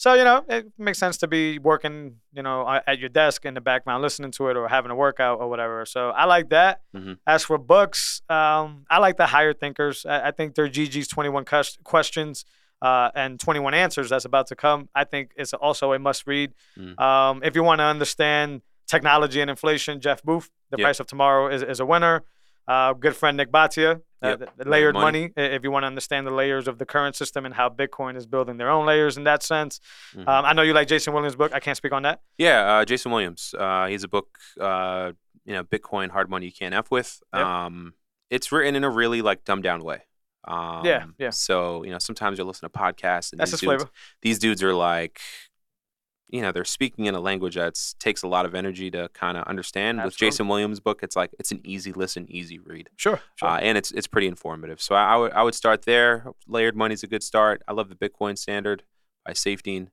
So 0.00 0.14
you 0.14 0.22
know, 0.22 0.44
it 0.48 0.64
makes 0.78 0.98
sense 1.04 1.16
to 1.18 1.26
be 1.26 1.58
working, 1.58 1.96
you 2.32 2.42
know, 2.46 2.56
at 2.86 2.96
your 3.00 3.08
desk 3.08 3.44
in 3.44 3.54
the 3.54 3.60
background, 3.60 4.00
listening 4.00 4.30
to 4.38 4.42
it, 4.50 4.56
or 4.56 4.68
having 4.68 4.92
a 4.92 4.94
workout 4.94 5.40
or 5.40 5.46
whatever. 5.52 5.84
So 5.86 6.10
I 6.10 6.24
like 6.34 6.50
that. 6.50 6.82
Mhm. 6.94 7.18
As 7.26 7.42
for 7.48 7.58
books, 7.58 8.22
um, 8.28 8.84
I 8.88 8.98
like 9.06 9.16
the 9.16 9.26
higher 9.26 9.52
thinkers. 9.52 10.06
I, 10.06 10.28
I 10.28 10.30
think 10.30 10.54
they're 10.54 10.68
Gigi's 10.68 11.08
21 11.08 11.44
questions 11.82 12.44
uh, 12.80 13.10
and 13.16 13.40
21 13.40 13.74
answers 13.74 14.10
that's 14.10 14.24
about 14.24 14.46
to 14.46 14.54
come. 14.54 14.88
I 14.94 15.02
think 15.02 15.32
it's 15.34 15.52
also 15.52 15.92
a 15.92 15.98
must 15.98 16.28
read. 16.28 16.52
Mhm. 16.78 16.94
Um, 17.00 17.40
if 17.42 17.56
you 17.56 17.64
want 17.64 17.80
to 17.80 17.84
understand 17.94 18.62
technology 18.88 19.40
and 19.40 19.48
inflation, 19.50 20.00
Jeff 20.00 20.22
Booth, 20.22 20.50
The 20.70 20.78
Yep. 20.78 20.84
Price 20.84 21.00
of 21.00 21.06
Tomorrow 21.06 21.52
is, 21.54 21.62
is 21.62 21.78
a 21.80 21.86
winner. 21.86 22.24
Uh, 22.66 22.92
good 22.92 23.16
friend 23.16 23.36
Nik 23.38 23.50
Bhatia, 23.50 23.96
uh, 24.22 24.28
Yep. 24.28 24.38
the- 24.40 24.64
the 24.64 24.68
Layered 24.70 24.94
Money. 24.94 25.32
money. 25.36 25.48
If 25.54 25.62
you 25.62 25.70
want 25.70 25.84
to 25.84 25.86
understand 25.86 26.26
the 26.26 26.30
layers 26.32 26.68
of 26.68 26.78
the 26.78 26.84
current 26.84 27.16
system 27.16 27.46
and 27.46 27.54
how 27.54 27.68
Bitcoin 27.70 28.14
is 28.16 28.26
building 28.26 28.56
their 28.58 28.68
own 28.68 28.84
layers 28.84 29.16
in 29.16 29.24
that 29.24 29.42
sense. 29.42 29.80
Mhm. 30.14 30.28
Um, 30.28 30.44
I 30.44 30.52
know 30.52 30.60
you 30.62 30.74
like 30.74 30.86
Jason 30.88 31.14
Williams' 31.14 31.36
book. 31.36 31.52
I 31.54 31.60
can't 31.60 31.76
speak 31.78 31.92
on 31.92 32.02
that. 32.02 32.20
Yeah, 32.36 32.60
uh, 32.78 32.84
Jason 32.84 33.10
Williams. 33.12 33.54
Uh, 33.58 33.86
he's 33.86 34.04
a 34.04 34.08
book, 34.08 34.28
uh, 34.60 35.12
you 35.46 35.54
know, 35.54 35.64
Bitcoin 35.64 36.10
hard 36.10 36.28
money 36.28 36.44
you 36.46 36.52
can't 36.52 36.74
f 36.74 36.90
with. 36.90 37.22
Yep. 37.32 37.42
Um, 37.46 37.94
it's 38.28 38.52
written 38.52 38.76
in 38.76 38.84
a 38.84 38.90
really 38.90 39.22
like 39.22 39.44
dumbed 39.44 39.62
down 39.62 39.80
way. 39.82 40.02
Um, 40.46 40.84
yeah. 40.84 41.30
So 41.30 41.82
you 41.84 41.90
know, 41.90 41.98
sometimes 41.98 42.36
you'll 42.38 42.46
listen 42.48 42.70
to 42.70 42.78
podcasts 42.78 43.32
and 43.32 43.40
That's 43.40 43.50
these 43.52 43.60
dudes, 43.60 43.82
flavor. 43.82 43.90
these 44.22 44.38
dudes 44.38 44.62
are 44.62 44.74
like, 44.74 45.20
you 46.28 46.42
know, 46.42 46.52
they're 46.52 46.64
speaking 46.64 47.06
in 47.06 47.14
a 47.14 47.20
language 47.20 47.54
that 47.54 47.78
takes 47.98 48.22
a 48.22 48.28
lot 48.28 48.44
of 48.46 48.54
energy 48.54 48.90
to 48.90 49.08
kind 49.14 49.38
of 49.38 49.44
understand. 49.44 50.02
With 50.04 50.16
Jason 50.16 50.46
Williams' 50.48 50.78
book, 50.80 51.00
it's 51.02 51.16
like 51.16 51.30
it's 51.38 51.52
an 51.52 51.60
easy 51.64 51.92
listen, 51.92 52.26
easy 52.30 52.58
read. 52.58 52.90
Sure. 52.96 53.20
sure. 53.36 53.48
Uh, 53.48 53.58
and 53.58 53.78
it's 53.78 53.90
it's 53.92 54.06
pretty 54.06 54.26
informative. 54.26 54.80
So 54.82 54.94
I, 54.94 55.14
I 55.14 55.16
would 55.16 55.32
I 55.32 55.42
would 55.42 55.54
start 55.54 55.82
there. 55.82 56.26
Layered 56.46 56.76
money's 56.76 57.02
a 57.02 57.06
good 57.06 57.22
start. 57.22 57.62
I 57.66 57.72
love 57.72 57.88
the 57.88 57.94
Bitcoin 57.94 58.36
Standard 58.36 58.82
by 59.24 59.32
Saifedean. 59.32 59.88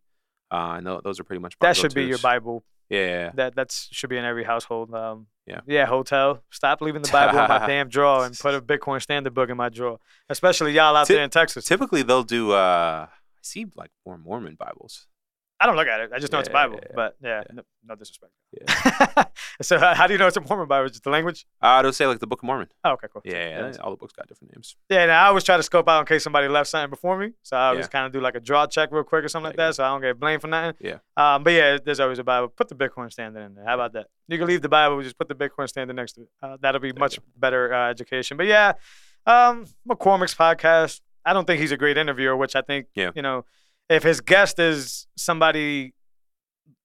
Uh, 0.52 0.76
and 0.78 0.86
tho- 0.86 1.02
those 1.04 1.20
are 1.20 1.24
pretty 1.24 1.42
much 1.42 1.56
that 1.62 1.76
should 1.78 1.94
be 1.94 2.04
your. 2.06 2.18
Bible. 2.20 2.64
Yeah, 2.90 3.32
That 3.34 3.56
that's 3.56 3.88
should 3.92 4.12
be 4.12 4.18
in 4.18 4.26
every 4.26 4.44
household. 4.44 4.94
Um, 4.94 5.26
Yeah. 5.48 5.62
Yeah. 5.66 5.86
Hotel. 5.88 6.44
Stop 6.52 6.82
leaving 6.82 7.02
the 7.02 7.12
Bible 7.12 7.40
in 7.40 7.48
my 7.50 7.66
damn 7.68 7.90
drawer 7.90 8.26
and 8.26 8.38
put 8.38 8.54
a 8.54 8.62
Bitcoin 8.62 9.02
standard 9.02 9.34
book 9.34 9.50
in 9.50 9.58
my 9.58 9.70
drawer. 9.70 9.98
Especially 10.30 10.72
y'all 10.74 10.96
out 10.96 11.08
Ti- 11.08 11.16
there 11.16 11.24
in 11.24 11.32
Texas. 11.32 11.66
typically 11.66 12.04
they'll 12.04 12.24
do. 12.24 12.52
Uh, 12.52 13.08
I 13.10 13.40
see 13.42 13.66
like 13.76 13.90
more 14.06 14.20
Mormon 14.20 14.54
Bibles. 14.56 15.08
I 15.60 15.66
don't 15.68 15.78
look 15.78 15.88
at 15.88 16.02
it. 16.02 16.12
I 16.14 16.20
just 16.20 16.34
know 16.34 16.40
it's 16.40 16.50
a 16.50 16.52
Bible. 16.52 16.76
yeah, 16.76 16.88
yeah. 16.90 16.96
But 16.96 17.16
yeah, 17.24 17.44
Yeah. 17.48 17.54
No, 17.54 17.62
no 17.88 17.96
disrespect. 17.96 18.32
so 19.62 19.78
uh, 19.78 19.96
how 19.96 20.06
do 20.08 20.14
you 20.14 20.18
know 20.20 20.28
it's 20.28 20.36
a 20.38 20.42
Mormon 20.42 20.68
Bible? 20.68 20.90
Just 20.90 21.04
the 21.04 21.10
language? 21.10 21.46
Uh, 21.62 21.78
it'll 21.80 21.94
say 21.94 22.06
like 22.08 22.20
the 22.20 22.28
Book 22.28 22.40
of 22.40 22.44
Mormon. 22.46 22.68
Oh, 22.84 22.92
okay, 22.92 23.08
cool. 23.12 23.22
Yeah, 23.26 23.72
all 23.82 23.92
the 23.92 23.96
books 23.98 24.14
got 24.14 24.28
different 24.28 24.54
names. 24.56 24.76
Yeah, 24.90 25.04
and 25.04 25.12
I 25.12 25.28
always 25.28 25.44
try 25.44 25.56
to 25.58 25.64
scope 25.64 25.88
out 25.88 26.00
in 26.02 26.06
case 26.06 26.24
somebody 26.24 26.48
left 26.48 26.70
something 26.70 26.90
before 26.90 27.18
me. 27.18 27.32
So 27.42 27.56
I 27.58 27.70
always 27.70 27.86
Yeah. 27.86 27.90
kind 27.90 28.06
of 28.06 28.12
do 28.12 28.20
like 28.20 28.36
a 28.36 28.40
draw 28.40 28.68
check 28.68 28.90
real 28.92 29.04
quick 29.04 29.24
or 29.24 29.28
something 29.30 29.46
like 29.46 29.54
you 29.54 29.58
that, 29.58 29.76
so 29.76 29.84
I 29.86 29.88
don't 29.90 30.02
get 30.02 30.20
blamed 30.20 30.42
for 30.42 30.48
nothing. 30.48 30.76
Yeah. 30.82 30.98
Um, 31.16 31.44
but 31.44 31.54
yeah, 31.54 31.78
there's 31.84 32.00
always 32.00 32.20
a 32.20 32.24
Bible. 32.24 32.50
Put 32.50 32.68
the 32.70 32.76
Bitcoin 32.76 33.12
standard 33.12 33.42
in 33.46 33.56
there. 33.56 33.66
How 33.66 33.76
about 33.76 33.94
that? 33.94 34.08
You 34.28 34.38
can 34.38 34.48
leave 34.48 34.62
the 34.62 34.70
Bible, 34.70 35.02
just 35.04 35.18
put 35.18 35.30
the 35.30 35.36
Bitcoin 35.36 35.70
standard 35.70 35.96
next 35.96 36.14
to 36.14 36.22
it. 36.24 36.30
Uh, 36.42 36.58
that'll 36.62 36.82
be 36.82 36.92
There 36.92 37.00
much 37.00 37.20
better 37.38 37.74
uh, 37.74 37.90
education. 37.90 38.36
But 38.38 38.48
yeah, 38.48 38.74
um, 39.26 39.66
McCormack's 39.88 40.36
podcast. 40.36 41.02
I 41.26 41.34
don't 41.34 41.46
think 41.48 41.60
he's 41.62 41.72
a 41.72 41.78
great 41.78 41.98
interviewer, 41.98 42.36
which 42.36 42.56
I 42.56 42.62
think, 42.62 42.88
Yeah. 42.94 43.12
you 43.16 43.22
know, 43.22 43.46
if 43.90 44.04
his 44.04 44.22
guest 44.22 44.60
is 44.60 45.08
somebody, 45.16 45.94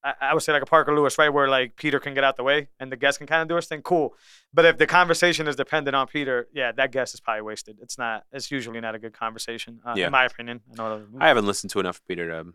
I, 0.05 0.15
I 0.21 0.35
would 0.35 0.43
say 0.43 0.53
like 0.53 0.63
a 0.63 0.67
Parker 0.67 0.95
Lewis, 0.95 1.19
right, 1.19 1.29
where 1.31 1.49
like 1.49 1.77
Peter 1.77 1.99
can 2.01 2.15
get 2.15 2.25
out 2.25 2.37
the 2.37 2.43
way 2.43 2.69
and 2.79 2.91
the 2.93 2.97
guest 2.97 3.19
can 3.19 3.27
kind 3.27 3.43
of 3.43 3.49
do 3.49 3.57
his 3.57 3.67
thing, 3.67 3.83
cool. 3.83 4.15
But 4.53 4.65
if 4.65 4.79
the 4.79 4.87
conversation 4.87 5.47
is 5.47 5.57
dependent 5.57 5.95
on 5.95 6.07
Peter, 6.07 6.49
yeah, 6.53 6.73
that 6.73 6.93
guest 6.93 7.15
is 7.15 7.21
probably 7.21 7.43
wasted. 7.43 7.79
It's 7.83 7.99
not. 7.99 8.25
It's 8.33 8.51
usually 8.51 8.81
not 8.81 8.95
a 8.95 8.99
good 8.99 9.13
conversation, 9.13 9.81
uh, 9.85 9.95
Yeah. 9.97 10.07
in 10.07 10.13
my 10.13 10.25
opinion. 10.25 10.61
I, 10.73 10.77
know 10.77 11.07
I 11.19 11.29
haven't 11.29 11.47
listened 11.47 11.71
to 11.73 11.81
enough 11.81 11.97
of 11.97 12.07
Peter 12.07 12.29
to. 12.29 12.53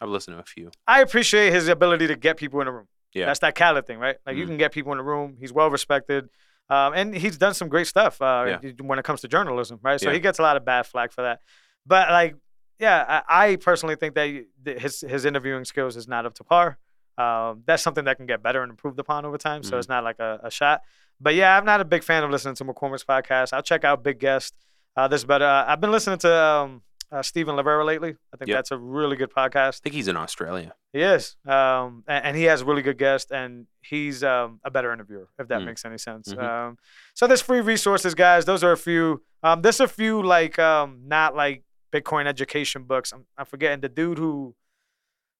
I've 0.00 0.08
listened 0.08 0.36
to 0.36 0.40
a 0.40 0.44
few. 0.44 0.70
I 0.86 1.00
appreciate 1.02 1.52
his 1.52 1.66
ability 1.66 2.06
to 2.06 2.14
get 2.16 2.36
people 2.36 2.60
in 2.60 2.68
a 2.68 2.72
room. 2.72 2.86
Yeah. 3.14 3.26
That's 3.26 3.40
that 3.40 3.56
Khaled 3.56 3.84
thing, 3.86 3.98
right? 3.98 4.16
Like 4.24 4.36
you 4.36 4.44
Mhm. 4.44 4.48
can 4.48 4.56
get 4.58 4.70
people 4.72 4.92
in 4.92 4.98
a 4.98 5.02
room. 5.02 5.36
He's 5.40 5.52
well 5.52 5.70
respected. 5.70 6.28
Um, 6.70 6.92
and 6.94 7.14
he's 7.16 7.36
done 7.38 7.54
some 7.54 7.68
great 7.68 7.86
stuff 7.88 8.20
uh, 8.22 8.58
when 8.80 8.98
it 8.98 9.04
comes 9.04 9.22
to 9.22 9.28
journalism, 9.28 9.80
right? 9.82 9.98
So 10.00 10.08
Yeah. 10.10 10.14
he 10.14 10.20
gets 10.20 10.38
a 10.38 10.42
lot 10.42 10.56
of 10.56 10.64
bad 10.64 10.86
flack 10.86 11.10
for 11.12 11.22
that. 11.22 11.40
But 11.86 12.10
like, 12.10 12.36
yeah, 12.78 13.22
I, 13.28 13.52
I 13.52 13.56
personally 13.56 13.96
think 13.96 14.14
that 14.14 14.44
his 14.78 15.00
his 15.00 15.24
interviewing 15.24 15.64
skills 15.64 15.96
is 15.96 16.06
not 16.08 16.26
up 16.26 16.34
to 16.34 16.44
par. 16.44 16.78
Um, 17.16 17.62
that's 17.66 17.82
something 17.82 18.04
that 18.04 18.16
can 18.16 18.26
get 18.26 18.42
better 18.42 18.62
and 18.62 18.70
improved 18.70 18.98
upon 19.00 19.24
over 19.24 19.38
time. 19.38 19.62
So 19.64 19.74
Mhm. 19.74 19.78
it's 19.80 19.88
not 19.88 20.04
like 20.04 20.18
a, 20.20 20.38
a 20.44 20.50
shot. 20.50 20.82
But 21.20 21.34
yeah, 21.34 21.56
I'm 21.58 21.64
not 21.64 21.80
a 21.80 21.84
big 21.84 22.04
fan 22.04 22.22
of 22.22 22.30
listening 22.30 22.54
to 22.56 22.64
McCormack's 22.64 23.02
podcast. 23.04 23.52
I'll 23.52 23.62
check 23.62 23.82
out 23.84 24.04
Big 24.04 24.20
Guest. 24.20 24.54
Uh, 24.96 25.08
this 25.08 25.24
better. 25.24 25.44
Uh, 25.44 25.64
I've 25.66 25.80
been 25.80 25.90
listening 25.90 26.18
to 26.20 26.32
um, 26.32 26.82
uh, 27.10 27.22
Stephan 27.22 27.56
Livera 27.56 27.84
lately. 27.84 28.16
I 28.32 28.36
think 28.36 28.48
Yep. 28.50 28.56
that's 28.58 28.70
a 28.70 28.78
really 28.78 29.16
good 29.16 29.30
podcast. 29.32 29.76
I 29.76 29.80
think 29.82 29.94
he's 29.96 30.06
in 30.06 30.16
Australia. 30.16 30.74
He 30.92 31.00
is, 31.02 31.36
um, 31.46 32.04
and, 32.06 32.24
and 32.26 32.36
he 32.36 32.44
has 32.44 32.62
really 32.62 32.82
good 32.82 32.98
guests, 32.98 33.30
and 33.32 33.66
he's 33.82 34.22
um, 34.22 34.60
a 34.64 34.70
better 34.70 34.92
interviewer, 34.92 35.28
if 35.38 35.48
that 35.48 35.60
Mm. 35.62 35.66
makes 35.66 35.84
any 35.84 35.98
sense. 35.98 36.32
Mhm. 36.32 36.42
Um, 36.42 36.78
so 37.14 37.26
there's 37.26 37.42
free 37.42 37.60
resources, 37.60 38.14
guys. 38.14 38.44
Those 38.44 38.62
are 38.62 38.72
a 38.72 38.76
few. 38.76 39.22
Um, 39.42 39.62
there's 39.62 39.80
a 39.80 39.88
few 39.88 40.22
like 40.22 40.58
um, 40.60 41.00
not 41.06 41.34
like 41.34 41.64
Bitcoin 41.92 42.26
education 42.26 42.84
books. 42.84 43.12
I'm, 43.12 43.24
I'm 43.36 43.46
forgetting 43.46 43.80
the 43.80 43.88
dude 43.88 44.18
who 44.18 44.54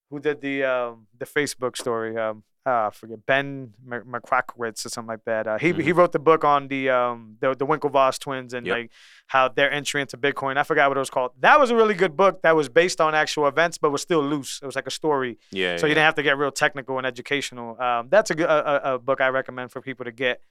who 0.09 0.19
did 0.19 0.41
the 0.41 0.63
um, 0.63 1.07
the 1.17 1.25
Facebook 1.25 1.77
story. 1.77 2.17
Um, 2.17 2.43
uh, 2.65 2.87
I 2.87 2.89
forget 2.91 3.25
Ben 3.25 3.73
Mc- 3.85 4.03
McCrackowitz 4.05 4.85
or 4.85 4.89
something 4.89 5.07
like 5.07 5.23
that. 5.25 5.47
Uh, 5.47 5.57
he 5.57 5.71
he 5.73 5.91
wrote 5.91 6.11
the 6.11 6.19
book 6.19 6.43
on 6.43 6.67
the 6.67 6.89
um 6.89 7.37
the 7.39 7.55
the 7.55 7.65
Winklevoss 7.65 8.19
twins 8.19 8.53
and 8.53 8.67
Yep. 8.67 8.75
like 8.75 8.91
how 9.27 9.47
their 9.47 9.71
entry 9.71 10.01
into 10.01 10.17
Bitcoin. 10.17 10.57
I 10.57 10.63
forgot 10.63 10.89
what 10.89 10.97
it 10.97 10.99
was 10.99 11.09
called. 11.09 11.31
That 11.39 11.59
was 11.59 11.69
a 11.71 11.75
really 11.75 11.93
good 11.93 12.17
book. 12.17 12.41
That 12.41 12.55
was 12.55 12.67
based 12.67 12.99
on 12.99 13.15
actual 13.15 13.47
events, 13.47 13.77
but 13.77 13.91
was 13.91 14.01
still 14.01 14.21
loose. 14.21 14.59
It 14.61 14.65
was 14.65 14.75
like 14.75 14.87
a 14.87 14.91
story 14.91 15.37
Yeah. 15.51 15.77
so 15.77 15.85
you 15.85 15.91
yeah. 15.91 15.95
didn't 15.95 16.05
have 16.05 16.15
to 16.15 16.23
get 16.23 16.37
real 16.37 16.51
technical 16.51 16.97
and 16.97 17.07
educational. 17.07 17.79
Um, 17.81 18.09
that's 18.09 18.29
a, 18.31 18.35
good, 18.35 18.49
a, 18.49 18.91
a- 18.91 18.95
a 18.95 18.99
book 18.99 19.21
I 19.21 19.29
recommend 19.29 19.71
for 19.71 19.81
people 19.81 20.05
to 20.05 20.11
get. 20.11 20.41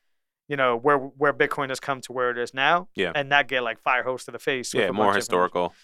You 0.48 0.56
know 0.56 0.76
where 0.76 0.96
where 0.96 1.32
Bitcoin 1.34 1.68
has 1.68 1.78
come 1.80 2.00
to 2.02 2.12
where 2.12 2.30
it 2.30 2.38
is 2.38 2.54
now, 2.54 2.88
Yeah. 2.96 3.12
and 3.14 3.28
not 3.28 3.48
get 3.48 3.62
like 3.62 3.78
fire 3.80 4.02
hose 4.02 4.24
to 4.24 4.30
the 4.30 4.38
face. 4.38 4.72
Yeah, 4.72 4.80
more 4.80 4.86
bunch 4.86 4.96
of 4.96 5.00
information. 5.00 5.16
historical. 5.20 5.74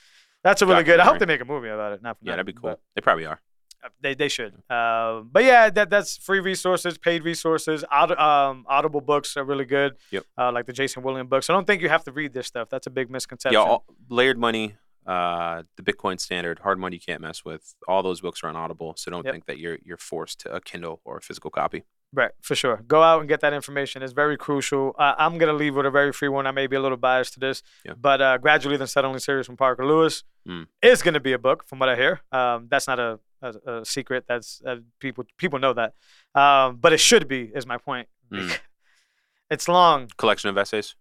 That's 0.42 0.62
a 0.62 0.66
really 0.66 0.84
good. 0.84 1.00
I 1.00 1.04
hope 1.04 1.18
they 1.18 1.26
make 1.26 1.40
a 1.40 1.44
movie 1.44 1.68
about 1.68 1.92
it. 1.92 2.02
Not 2.02 2.16
Yeah, 2.22 2.32
that'd 2.32 2.46
be 2.46 2.52
cool. 2.54 2.78
They 2.94 3.00
probably 3.02 3.26
are. 3.26 3.40
uh, 3.84 3.88
They 4.00 4.14
they 4.14 4.28
should. 4.28 4.54
Uh, 4.70 5.20
but 5.20 5.44
yeah, 5.44 5.68
that 5.70 5.90
that's 5.90 6.16
free 6.16 6.40
resources, 6.40 6.96
paid 6.98 7.24
resources. 7.24 7.84
Aud- 7.90 8.18
um, 8.18 8.64
Audible 8.68 9.00
books 9.02 9.36
are 9.36 9.44
really 9.44 9.64
good. 9.66 9.96
Yep. 10.10 10.24
Uh, 10.38 10.50
like 10.52 10.64
the 10.66 10.72
Jason 10.72 11.02
William 11.02 11.26
books. 11.26 11.48
I 11.50 11.52
don't 11.52 11.66
think 11.66 11.82
you 11.82 11.88
have 11.90 12.04
to 12.04 12.12
read 12.12 12.32
this 12.32 12.46
stuff. 12.46 12.68
That's 12.70 12.86
a 12.86 12.90
big 12.90 13.10
misconception. 13.10 13.58
Yeah, 13.60 13.66
all, 13.66 13.84
layered 14.08 14.38
money, 14.38 14.76
uh, 15.06 15.62
the 15.76 15.82
Bitcoin 15.82 16.18
standard, 16.18 16.60
hard 16.60 16.78
money 16.78 16.96
you 16.96 17.00
can't 17.00 17.20
mess 17.20 17.44
with. 17.44 17.74
All 17.86 18.02
those 18.02 18.20
books 18.22 18.42
are 18.42 18.48
on 18.48 18.56
Audible, 18.56 18.94
so 18.96 19.10
don't 19.10 19.24
Yep. 19.26 19.34
think 19.34 19.44
that 19.46 19.58
you're 19.58 19.78
you're 19.84 19.98
forced 19.98 20.40
to 20.40 20.54
a 20.54 20.60
Kindle 20.62 21.00
or 21.04 21.18
a 21.18 21.20
physical 21.20 21.50
copy. 21.50 21.84
Right, 22.16 22.30
for 22.42 22.54
sure. 22.54 22.76
Go 22.86 23.02
out 23.02 23.18
and 23.20 23.28
get 23.28 23.40
that 23.40 23.52
information. 23.52 24.02
It's 24.04 24.12
very 24.12 24.36
crucial. 24.36 24.94
Uh, 24.96 25.14
I'm 25.18 25.36
gonna 25.38 25.52
leave 25.52 25.74
with 25.74 25.84
a 25.86 25.90
very 25.90 26.12
free 26.12 26.28
one. 26.28 26.46
I 26.46 26.52
may 26.52 26.68
be 26.68 26.76
a 26.76 26.80
little 26.80 26.96
biased 26.96 27.32
to 27.34 27.40
this, 27.40 27.62
Yeah. 27.84 27.94
but 28.00 28.20
uh, 28.22 28.38
gradually 28.38 28.76
then 28.76 28.86
suddenly 28.86 29.18
serious 29.18 29.46
from 29.46 29.56
Parker 29.56 29.84
Lewis 29.84 30.22
Mm. 30.46 30.66
is 30.80 31.02
gonna 31.02 31.20
be 31.20 31.32
a 31.32 31.38
book, 31.38 31.64
from 31.66 31.78
what 31.80 31.88
I 31.88 31.96
hear. 31.96 32.20
Um, 32.30 32.68
that's 32.70 32.86
not 32.86 33.00
a, 33.00 33.18
a, 33.42 33.48
a 33.80 33.84
secret. 33.84 34.24
That's 34.28 34.62
uh, 34.64 34.76
people 35.00 35.24
people 35.38 35.58
know 35.58 35.72
that, 35.72 35.94
um, 36.40 36.76
but 36.76 36.92
it 36.92 37.00
should 37.00 37.26
be. 37.26 37.50
Is 37.54 37.66
my 37.66 37.78
point. 37.78 38.06
Mm. 38.30 38.58
it's 39.50 39.66
long, 39.68 40.08
Collection 40.16 40.50
of 40.50 40.56
essays. 40.58 40.94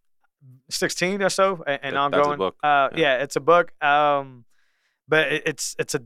16 0.69 1.21
or 1.21 1.29
so, 1.29 1.63
and, 1.67 1.79
and 1.83 1.95
That- 1.95 2.11
that's 2.11 2.15
a 2.15 2.19
ongoing. 2.21 2.37
book. 2.37 2.55
Uh, 2.63 2.89
Yeah. 2.95 3.17
yeah. 3.17 3.23
it's 3.23 3.35
a 3.35 3.39
book. 3.41 3.71
Um, 3.83 4.45
but 5.07 5.31
it, 5.31 5.43
it's 5.45 5.75
it's 5.77 5.93
a 5.95 6.01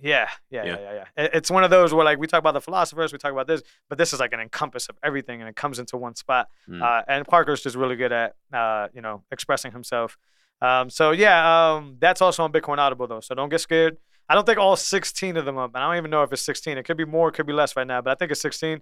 yeah, 0.00 0.28
yeah, 0.50 0.64
yeah, 0.64 0.76
Yeah. 0.78 1.04
yeah. 1.16 1.28
It's 1.32 1.50
one 1.50 1.64
of 1.64 1.70
those 1.70 1.94
where 1.94 2.04
like 2.04 2.18
we 2.18 2.26
talk 2.26 2.38
about 2.38 2.54
the 2.54 2.60
philosophers, 2.60 3.12
we 3.12 3.18
talk 3.18 3.32
about 3.32 3.46
this, 3.46 3.62
but 3.88 3.98
this 3.98 4.12
is 4.12 4.20
like 4.20 4.32
an 4.32 4.40
encompass 4.40 4.88
of 4.88 4.96
everything, 5.02 5.40
and 5.40 5.48
it 5.48 5.56
comes 5.56 5.78
into 5.78 5.96
one 5.96 6.14
spot. 6.14 6.48
Mm. 6.68 6.82
Uh, 6.82 7.02
and 7.08 7.26
Parker's 7.26 7.62
just 7.62 7.76
really 7.76 7.96
good 7.96 8.12
at 8.12 8.34
uh, 8.52 8.88
you 8.92 9.00
know 9.00 9.22
expressing 9.30 9.72
himself. 9.72 10.16
Um, 10.60 10.90
so 10.90 11.10
yeah, 11.10 11.74
um, 11.74 11.96
that's 12.00 12.22
also 12.22 12.42
on 12.42 12.52
Bitcoin 12.52 12.78
Audible 12.78 13.06
though, 13.06 13.20
so 13.20 13.34
don't 13.34 13.48
get 13.48 13.60
scared. 13.60 13.98
I 14.28 14.34
don't 14.34 14.44
think 14.44 14.58
all 14.58 14.74
16 14.74 15.36
of 15.36 15.44
them 15.44 15.56
up, 15.56 15.72
and 15.74 15.84
I 15.84 15.88
don't 15.88 15.98
even 15.98 16.10
know 16.10 16.22
if 16.24 16.32
it's 16.32 16.42
16. 16.42 16.78
It 16.78 16.84
could 16.84 16.96
be 16.96 17.04
more, 17.04 17.28
it 17.28 17.32
could 17.32 17.46
be 17.46 17.52
less 17.52 17.76
right 17.76 17.86
now, 17.86 18.00
but 18.00 18.10
I 18.10 18.14
think 18.16 18.32
it's 18.32 18.40
16. 18.40 18.80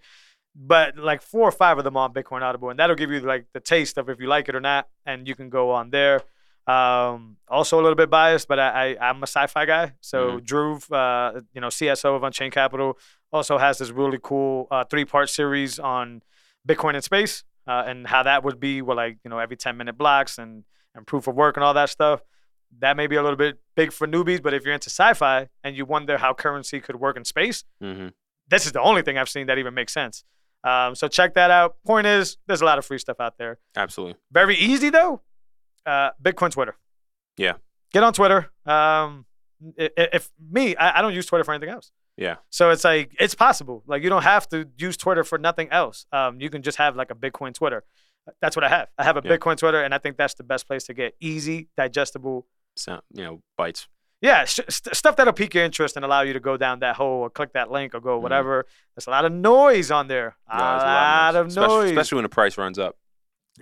But 0.57 0.97
like 0.97 1.21
four 1.21 1.49
or 1.49 1.53
five 1.53 1.79
of 1.79 1.85
them 1.85 1.97
on 1.97 2.15
Bitcoin 2.15 2.43
Audible, 2.43 2.71
and 2.71 2.79
that'll 2.79 2.97
give 2.97 3.11
you 3.11 3.21
like 3.21 3.47
the 3.53 3.61
taste 3.61 3.99
of 3.99 4.09
if 4.09 4.21
you 4.21 4.27
like 4.29 4.49
it 4.49 4.55
or 4.55 4.61
not, 4.61 4.89
and 5.05 5.27
you 5.27 5.35
can 5.35 5.51
go 5.51 5.73
on 5.73 5.91
there. 5.91 6.23
Um, 6.67 7.37
also 7.49 7.79
a 7.79 7.83
little 7.83 7.95
bit 7.95 8.09
biased, 8.09 8.49
but 8.49 8.59
I, 8.59 8.97
I 8.99 9.09
I'm 9.11 9.23
a 9.23 9.27
sci-fi 9.27 9.67
guy, 9.67 9.93
so 10.01 10.41
Dhruv, 10.41 10.91
uh, 10.91 11.41
you 11.53 11.61
know, 11.61 11.69
CSO 11.69 12.17
of 12.17 12.23
Unchained 12.23 12.53
Capital, 12.53 12.99
also 13.33 13.59
has 13.59 13.79
this 13.79 13.91
really 13.91 14.19
cool 14.23 14.67
uh, 14.71 14.85
three-part 14.85 15.29
series 15.29 15.79
on 15.79 16.23
Bitcoin 16.67 16.95
in 16.95 17.03
space 17.03 17.45
uh, 17.67 17.85
and 17.87 18.07
how 18.07 18.23
that 18.23 18.45
would 18.45 18.61
be 18.61 18.81
with 18.83 18.97
like 18.97 19.19
you 19.25 19.31
know 19.31 19.39
every 19.39 19.57
10 19.57 19.77
minute 19.77 19.99
blocks 19.99 20.39
and 20.39 20.65
and 20.95 21.07
proof 21.07 21.27
of 21.27 21.35
work 21.35 21.57
and 21.57 21.65
all 21.65 21.75
that 21.75 21.91
stuff. 21.91 22.23
That 22.81 22.97
may 22.97 23.07
be 23.07 23.17
a 23.17 23.23
little 23.23 23.37
bit 23.37 23.59
big 23.77 23.93
for 23.93 24.07
newbies, 24.07 24.43
but 24.43 24.55
if 24.55 24.65
you're 24.65 24.75
into 24.75 24.91
sci-fi 24.91 25.49
and 25.63 25.77
you 25.77 25.85
wonder 25.85 26.19
how 26.19 26.33
currency 26.35 26.81
could 26.81 26.97
work 26.97 27.17
in 27.17 27.25
space, 27.25 27.65
hmm 27.81 28.09
this 28.49 28.67
is 28.67 28.73
the 28.73 28.81
only 28.81 29.01
thing 29.01 29.17
I've 29.17 29.29
seen 29.31 29.47
that 29.47 29.57
even 29.57 29.73
makes 29.73 29.93
sense. 29.93 30.23
Um, 30.65 30.95
so 30.95 31.09
check 31.09 31.33
that 31.35 31.51
out. 31.51 31.77
Point 31.87 32.07
is, 32.07 32.37
there's 32.47 32.61
a 32.61 32.65
lot 32.67 32.77
of 32.79 32.85
free 32.85 32.99
stuff 32.99 33.19
out 33.19 33.39
there. 33.39 33.59
Absolutely. 33.75 34.17
Very 34.31 34.55
easy 34.57 34.91
though. 34.91 35.23
Uh, 35.87 36.11
Bitcoin 36.23 36.51
Twitter. 36.51 36.77
Yeah. 37.37 37.55
Get 37.93 38.03
on 38.03 38.13
Twitter. 38.13 38.51
Um, 38.67 39.27
i- 39.79 39.91
i- 39.99 40.09
if 40.15 40.31
me, 40.51 40.75
I, 40.77 40.99
I 40.99 41.03
don't 41.03 41.15
use 41.15 41.27
Twitter 41.27 41.45
for 41.45 41.53
anything 41.53 41.69
else. 41.73 41.93
Yeah. 42.17 42.37
So 42.51 42.71
it's 42.71 42.85
like 42.85 43.15
it's 43.19 43.35
possible. 43.35 43.83
Like 43.87 44.03
you 44.03 44.09
don't 44.09 44.23
have 44.23 44.49
to 44.51 44.69
use 44.79 44.97
Twitter 44.97 45.25
for 45.25 45.37
nothing 45.39 45.69
else. 45.71 46.07
Um, 46.13 46.41
you 46.41 46.49
can 46.51 46.63
just 46.63 46.79
have 46.79 46.95
like 46.97 47.11
a 47.11 47.15
Bitcoin 47.15 47.53
Twitter. 47.55 47.83
That's 48.41 48.57
what 48.57 48.65
I 48.65 48.69
have. 48.69 48.89
I 48.97 49.05
have 49.05 49.17
a 49.17 49.23
Yeah. 49.25 49.37
Bitcoin 49.37 49.57
Twitter, 49.57 49.83
and 49.83 49.93
I 49.95 49.99
think 49.99 50.17
that's 50.17 50.35
the 50.35 50.45
best 50.45 50.67
place 50.67 50.85
to 50.85 50.95
get 50.95 51.15
easy, 51.21 51.69
digestible. 51.77 52.47
So, 52.77 53.01
you 53.13 53.23
know, 53.25 53.43
bites. 53.59 53.89
Yeah, 54.23 54.47
sh- 54.47 54.61
st- 54.71 54.97
stuff 54.97 55.17
that'll 55.17 55.35
pique 55.35 55.53
your 55.55 55.65
interest 55.65 55.97
and 55.97 56.05
allow 56.05 56.23
you 56.23 56.33
to 56.33 56.41
go 56.41 56.57
down 56.57 56.79
that 56.81 56.97
hole 56.97 57.21
or 57.21 57.29
click 57.31 57.53
that 57.53 57.71
link 57.71 57.95
or 57.95 58.01
go 58.01 58.17
whatever. 58.19 58.65
There's 58.97 59.07
a 59.07 59.11
lot 59.11 59.27
of 59.27 59.33
noise 59.33 59.91
on 59.91 60.09
there. 60.09 60.37
A 60.49 60.57
Mm-hmm. 60.57 60.61
Yeah, 60.61 61.33
there's 61.33 61.35
lot, 61.35 61.37
of 61.37 61.47
Especially, 61.49 61.77
noise. 61.77 61.91
especially 61.91 62.17
when 62.17 62.23
the 62.23 62.29
price 62.31 62.57
runs 62.57 62.79
up. 62.79 62.97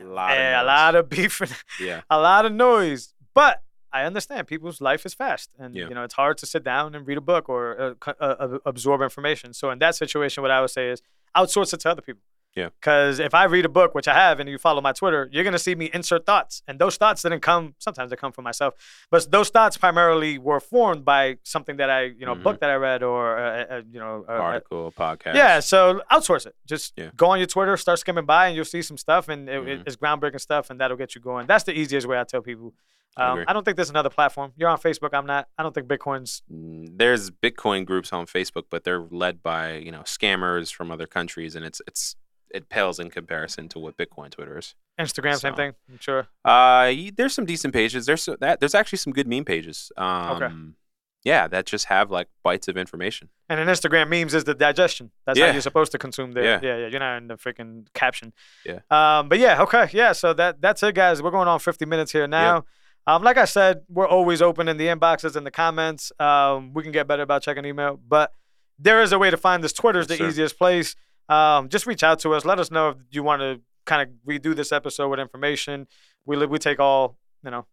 A 0.01 0.05
lot 0.05 0.37
of 0.39 0.63
a 0.63 0.65
lot 0.65 0.95
of 0.95 1.09
beef. 1.09 1.41
and- 1.41 1.57
Yeah. 1.81 2.01
a 2.09 2.19
lot 2.19 2.47
of 2.47 2.53
noise. 2.53 3.15
But 3.35 3.63
I 3.93 4.05
understand 4.05 4.47
people's 4.47 4.81
life 4.81 5.05
is 5.05 5.13
fast, 5.15 5.51
and 5.59 5.75
Yeah. 5.75 5.89
you 5.89 5.95
know 5.95 6.03
it's 6.05 6.15
hard 6.15 6.39
to 6.39 6.47
sit 6.47 6.65
down 6.65 6.95
and 6.95 7.07
read 7.07 7.19
a 7.19 7.21
book 7.21 7.49
or 7.49 7.97
uh, 8.07 8.13
uh, 8.21 8.59
absorb 8.65 9.03
information. 9.03 9.53
So 9.53 9.71
in 9.71 9.79
that 9.81 9.95
situation, 9.95 10.43
what 10.43 10.51
I 10.51 10.61
would 10.63 10.71
say 10.71 10.89
is 10.91 11.03
outsource 11.37 11.75
it 11.75 11.81
to 11.81 11.91
other 11.91 12.03
people. 12.03 12.23
Yeah. 12.55 12.69
Because 12.79 13.19
if 13.19 13.33
I 13.35 13.45
read 13.45 13.65
a 13.65 13.69
book, 13.71 13.95
which 13.95 14.07
I 14.07 14.15
have, 14.15 14.39
and 14.39 14.47
you 14.49 14.59
follow 14.59 14.81
my 14.83 14.93
Twitter, 14.93 15.29
you're 15.33 15.45
gonna 15.45 15.59
see 15.59 15.75
me 15.75 15.91
insert 15.95 16.27
thoughts, 16.27 16.63
and 16.69 16.79
those 16.79 16.97
thoughts 16.99 17.23
didn't 17.23 17.41
come. 17.41 17.75
Sometimes 17.79 18.11
they 18.11 18.17
come 18.17 18.31
from 18.33 18.45
myself, 18.45 18.75
but 19.11 19.31
those 19.31 19.49
thoughts 19.49 19.79
primarily 19.79 20.37
were 20.37 20.61
formed 20.61 21.05
by 21.05 21.39
something 21.45 21.77
that 21.79 21.89
I, 21.89 22.03
you 22.03 22.27
know, 22.27 22.35
Mhm. 22.35 22.43
book 22.43 22.61
that 22.61 22.69
I 22.69 22.75
read 22.75 23.03
or 23.03 23.39
uh, 23.39 23.65
uh, 23.71 23.83
you 23.91 23.99
know, 23.99 24.25
uh, 24.29 24.33
Article, 24.33 24.93
podcast. 24.93 25.35
yeah, 25.35 25.61
so 25.61 26.03
outsource 26.11 26.45
it. 26.47 26.55
Just 26.67 26.93
Yeah. 26.97 27.11
go 27.17 27.27
on 27.31 27.39
your 27.39 27.47
Twitter, 27.47 27.77
start 27.79 27.99
skimming 27.99 28.27
by, 28.27 28.49
and 28.49 28.57
you'll 28.57 28.67
see 28.67 28.83
some 28.83 28.99
stuff, 28.99 29.29
and 29.29 29.49
it, 29.49 29.65
Mhm. 29.65 29.83
it's 29.87 29.97
groundbreaking 29.97 30.41
stuff, 30.41 30.69
and 30.69 30.79
that'll 30.79 30.97
get 30.99 31.15
you 31.15 31.21
going. 31.23 31.47
That's 31.47 31.65
the 31.65 31.73
easiest 31.73 32.07
way 32.07 32.21
I 32.21 32.25
tell 32.25 32.43
people. 32.43 32.75
I 33.17 33.25
Um, 33.25 33.33
agree. 33.33 33.45
I 33.49 33.53
don't 33.53 33.63
think 33.65 33.77
there's 33.77 33.91
another 33.91 34.09
platform. 34.09 34.53
You're 34.57 34.71
on 34.71 34.79
Facebook. 34.79 35.11
I'm 35.13 35.27
not. 35.27 35.47
I 35.59 35.63
don't 35.63 35.75
think 35.75 35.87
Bitcoin's. 35.87 36.43
Mm, 36.51 36.97
There's 36.97 37.31
Bitcoin 37.31 37.85
groups 37.85 38.11
on 38.11 38.25
Facebook, 38.27 38.65
but 38.71 38.85
they're 38.85 39.01
led 39.11 39.43
by 39.43 39.75
you 39.77 39.91
know 39.93 40.01
scammers 40.01 40.73
from 40.73 40.91
other 40.91 41.07
countries, 41.07 41.55
and 41.55 41.63
it's 41.65 41.81
it's 41.87 42.17
it 42.53 42.69
pales 42.69 42.99
in 42.99 43.11
comparison 43.11 43.69
to 43.71 43.79
what 43.79 43.97
Bitcoin 43.97 44.31
Twitter 44.31 44.59
is. 44.59 44.75
Instagram, 45.01 45.37
same 45.41 45.55
thing. 45.55 45.73
I'm 45.91 45.99
sure. 45.99 46.29
Uh, 46.45 46.93
there's 47.17 47.35
some 47.35 47.47
decent 47.47 47.73
pages. 47.75 48.07
There's 48.07 48.23
so- 48.23 48.37
that 48.41 48.61
there's 48.61 48.75
actually 48.75 48.99
some 48.99 49.13
good 49.13 49.27
meme 49.27 49.45
pages. 49.45 49.91
Um, 49.97 50.77
yeah, 51.25 51.47
that 51.49 51.67
just 51.67 51.87
have 51.87 52.11
like 52.11 52.29
bites 52.43 52.67
of 52.69 52.77
information. 52.77 53.29
And 53.49 53.61
in 53.61 53.69
Instagram 53.69 54.09
memes 54.09 54.35
is 54.35 54.45
the 54.45 54.55
digestion. 54.55 55.13
That's 55.25 55.39
how 55.39 55.53
you're 55.53 55.61
supposed 55.63 55.93
to 55.93 55.99
consume 55.99 56.33
the 56.33 56.43
Yeah. 56.43 56.61
yeah, 56.63 56.77
yeah. 56.79 56.87
You're 56.89 57.01
not 57.01 57.17
in 57.19 57.29
the 57.29 57.37
freaking 57.37 57.87
caption. 57.95 58.33
Yeah. 58.67 58.81
Um, 58.91 59.29
but 59.29 59.39
yeah, 59.39 59.63
okay, 59.63 59.89
yeah. 59.93 60.13
So 60.13 60.33
that 60.35 60.61
that's 60.61 60.83
it, 60.83 60.95
guys. 60.95 61.23
We're 61.23 61.31
going 61.31 61.49
on 61.49 61.59
50 61.61 61.87
minutes 61.87 62.11
here 62.13 62.27
now. 62.27 62.65
Um, 63.07 63.23
like 63.23 63.37
I 63.37 63.47
said, 63.47 63.83
we're 63.89 64.07
always 64.07 64.43
open 64.43 64.69
in 64.69 64.77
the 64.77 64.87
inboxes 64.87 65.35
and 65.37 65.45
the 65.47 65.51
comments. 65.51 66.13
Um, 66.21 66.73
we 66.75 66.83
can 66.83 66.93
get 66.93 67.07
better 67.09 67.23
about 67.23 67.43
checking 67.43 67.65
email, 67.65 67.99
but 68.07 68.33
there 68.79 69.01
is 69.03 69.13
a 69.13 69.19
way 69.19 69.31
to 69.31 69.37
find 69.37 69.63
this. 69.65 69.73
Twitter's 69.73 70.07
the 70.09 70.23
easiest 70.25 70.57
place. 70.59 70.95
Um, 71.29 71.69
just 71.69 71.87
reach 71.87 72.03
out 72.03 72.19
to 72.21 72.35
us. 72.35 72.45
Let 72.45 72.59
us 72.59 72.71
know 72.71 72.91
if 72.91 72.97
you 73.11 73.23
want 73.23 73.41
to 73.43 73.61
kind 73.87 74.03
of 74.03 74.09
redo 74.27 74.55
this 74.55 74.73
episode 74.73 75.09
with 75.09 75.19
information. 75.21 75.87
We 76.27 76.37
li- 76.37 76.47
we 76.47 76.59
take 76.59 76.79
all 76.81 77.17
you 77.45 77.51
know, 77.51 77.67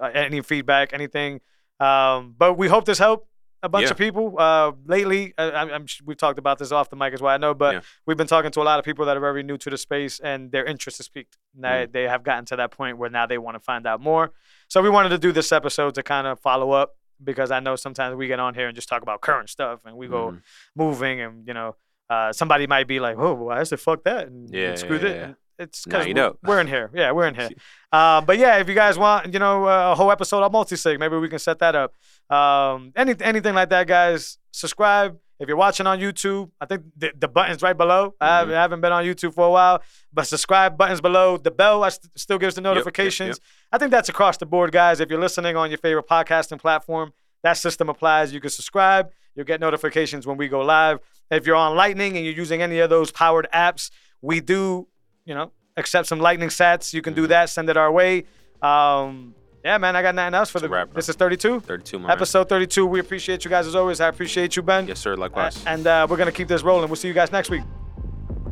uh, 0.00 0.06
any 0.14 0.40
feedback, 0.40 0.92
anything. 0.94 1.40
Um, 1.78 2.34
but 2.38 2.54
we 2.54 2.68
hope 2.68 2.84
this 2.86 2.98
helped 2.98 3.28
a 3.62 3.68
bunch 3.68 3.84
Yeah. 3.84 3.90
of 3.90 3.98
people. 3.98 4.34
Uh, 4.38 4.72
lately, 4.86 5.34
I, 5.36 5.50
I'm, 5.52 5.84
we've 6.04 6.16
talked 6.16 6.38
about 6.38 6.58
this 6.58 6.72
off 6.72 6.88
the 6.90 6.96
mic 6.96 7.12
as 7.12 7.20
well. 7.20 7.32
I 7.34 7.36
know, 7.36 7.52
but 7.54 7.74
Yeah. 7.74 7.80
we've 8.06 8.16
been 8.16 8.26
talking 8.26 8.50
to 8.52 8.62
a 8.62 8.64
lot 8.64 8.78
of 8.78 8.84
people 8.84 9.04
that 9.06 9.16
are 9.16 9.20
very 9.20 9.42
new 9.42 9.58
to 9.58 9.68
the 9.70 9.76
space, 9.76 10.18
and 10.20 10.50
their 10.50 10.64
interest 10.64 10.98
is 11.00 11.08
peaked. 11.08 11.36
Mm. 11.58 11.92
They, 11.92 12.04
have 12.04 12.22
gotten 12.22 12.44
to 12.46 12.56
that 12.56 12.70
point 12.70 12.96
where 12.98 13.10
now 13.10 13.26
they 13.26 13.38
want 13.38 13.54
to 13.56 13.60
find 13.60 13.86
out 13.86 14.00
more. 14.00 14.30
So 14.68 14.80
we 14.82 14.88
wanted 14.90 15.10
to 15.10 15.18
do 15.18 15.30
this 15.32 15.52
episode 15.52 15.94
to 15.96 16.02
kind 16.02 16.26
of 16.26 16.40
follow 16.40 16.70
up 16.72 16.96
because 17.22 17.50
I 17.50 17.60
know 17.60 17.76
sometimes 17.76 18.16
we 18.16 18.26
get 18.28 18.40
on 18.40 18.54
here 18.54 18.66
and 18.68 18.74
just 18.74 18.88
talk 18.88 19.02
about 19.02 19.20
current 19.20 19.50
stuff, 19.50 19.80
and 19.84 19.96
we 19.96 20.08
go 20.08 20.30
Mhm. 20.32 20.42
moving, 20.74 21.20
and 21.20 21.46
you 21.46 21.52
know, 21.54 21.76
uh, 22.10 22.32
somebody 22.32 22.66
might 22.66 22.86
be 22.86 23.00
like, 23.00 23.16
"Oh, 23.18 23.34
why 23.34 23.60
is 23.60 23.72
it 23.72 23.80
fuck 23.80 24.04
that?" 24.04 24.26
and, 24.28 24.46
and 24.48 24.54
Yeah, 24.54 24.74
screw 24.74 24.98
yeah, 24.98 25.08
yeah. 25.08 25.24
And 25.24 25.36
It's 25.58 25.84
because 25.84 26.06
you 26.06 26.14
know. 26.14 26.36
we're 26.42 26.60
in 26.60 26.66
here. 26.66 26.90
Yeah, 26.94 27.12
we're 27.12 27.26
in 27.28 27.34
here. 27.34 27.50
Uh, 27.92 28.22
but 28.22 28.38
yeah, 28.38 28.56
if 28.56 28.66
you 28.70 28.74
guys 28.74 28.96
want, 28.98 29.34
you 29.34 29.38
know, 29.38 29.68
uh, 29.68 29.92
a 29.92 29.94
whole 29.94 30.10
episode 30.10 30.42
of 30.42 30.50
multi-sig, 30.50 30.98
maybe 30.98 31.14
we 31.18 31.28
can 31.28 31.38
set 31.38 31.58
that 31.58 31.74
up. 31.74 31.92
Um, 32.34 32.90
any, 32.96 33.14
anything 33.20 33.54
like 33.54 33.68
that, 33.68 33.86
guys, 33.86 34.38
subscribe. 34.50 35.18
If 35.38 35.46
you're 35.46 35.58
watching 35.58 35.86
on 35.86 35.98
YouTube, 36.00 36.50
I 36.58 36.64
think 36.64 36.84
the, 36.96 37.12
the 37.18 37.28
button's 37.28 37.60
right 37.60 37.76
below. 37.76 38.14
I, 38.18 38.38
haven't, 38.38 38.54
Mhm. 38.54 38.56
I 38.56 38.62
haven't 38.62 38.80
been 38.80 38.92
on 38.92 39.04
YouTube 39.04 39.34
for 39.34 39.44
a 39.46 39.50
while, 39.50 39.82
but 40.10 40.26
subscribe 40.26 40.78
button's 40.78 41.02
below. 41.02 41.36
The 41.36 41.50
bell 41.50 41.84
I 41.84 41.90
st- 41.90 42.10
still 42.16 42.38
gives 42.38 42.54
the 42.54 42.62
yep, 42.62 42.68
yep. 42.68 42.74
notifications. 42.76 43.40
I 43.70 43.76
think 43.76 43.90
that's 43.90 44.08
across 44.08 44.38
the 44.38 44.46
board, 44.46 44.72
guys. 44.72 45.00
If 45.00 45.10
you're 45.10 45.20
listening 45.20 45.54
on 45.56 45.68
your 45.70 45.76
favorite 45.76 46.08
podcasting 46.08 46.60
platform, 46.60 47.12
that 47.42 47.58
system 47.58 47.90
applies. 47.90 48.32
You 48.32 48.40
can 48.40 48.48
subscribe. 48.50 49.10
You'll 49.34 49.44
get 49.44 49.60
notifications 49.60 50.26
when 50.26 50.38
we 50.38 50.48
go 50.48 50.60
live. 50.62 50.98
If 51.32 51.46
you're 51.46 51.56
on 51.56 51.74
Lightning 51.76 52.16
and 52.16 52.24
you're 52.24 52.34
using 52.34 52.62
any 52.62 52.78
of 52.80 52.90
those 52.90 53.10
powered 53.10 53.48
apps, 53.54 53.90
we 54.20 54.40
do, 54.40 54.86
you 55.24 55.34
know, 55.34 55.50
accept 55.76 56.06
some 56.06 56.20
Lightning 56.20 56.50
sats. 56.50 56.92
You 56.92 57.02
can 57.02 57.14
do 57.14 57.24
Mhm. 57.24 57.28
that. 57.28 57.48
Send 57.48 57.68
it 57.70 57.76
our 57.76 57.90
way. 57.90 58.24
Um, 58.60 59.34
yeah, 59.64 59.78
man, 59.78 59.96
I 59.96 60.02
got 60.02 60.14
nothing 60.14 60.34
else 60.34 60.50
for 60.50 60.58
It's 60.58 60.68
the. 60.68 60.88
this 60.94 61.08
is 61.08 61.16
32, 61.16 61.60
32 61.60 61.98
my 61.98 62.08
man. 62.08 62.16
episode 62.16 62.48
32. 62.48 62.84
We 62.86 63.00
appreciate 63.00 63.44
you 63.44 63.50
guys 63.50 63.66
as 63.66 63.74
always. 63.74 64.00
I 64.00 64.08
appreciate 64.08 64.54
you, 64.56 64.62
Ben. 64.62 64.86
Yes, 64.86 65.00
sir. 65.00 65.14
Uh, 65.14 65.16
Likewise. 65.16 65.64
and 65.66 65.86
uh, 65.86 66.06
we're 66.08 66.16
gonna 66.18 66.32
keep 66.32 66.48
this 66.48 66.62
rolling. 66.62 66.88
We'll 66.88 66.96
see 66.96 67.08
you 67.08 67.14
guys 67.14 67.32
next 67.32 67.48
week. 67.50 67.62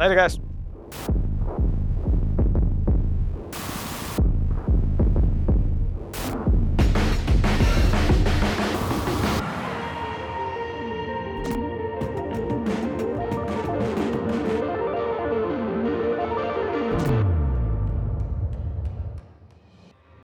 Later, 0.00 0.14
guys. 0.14 0.38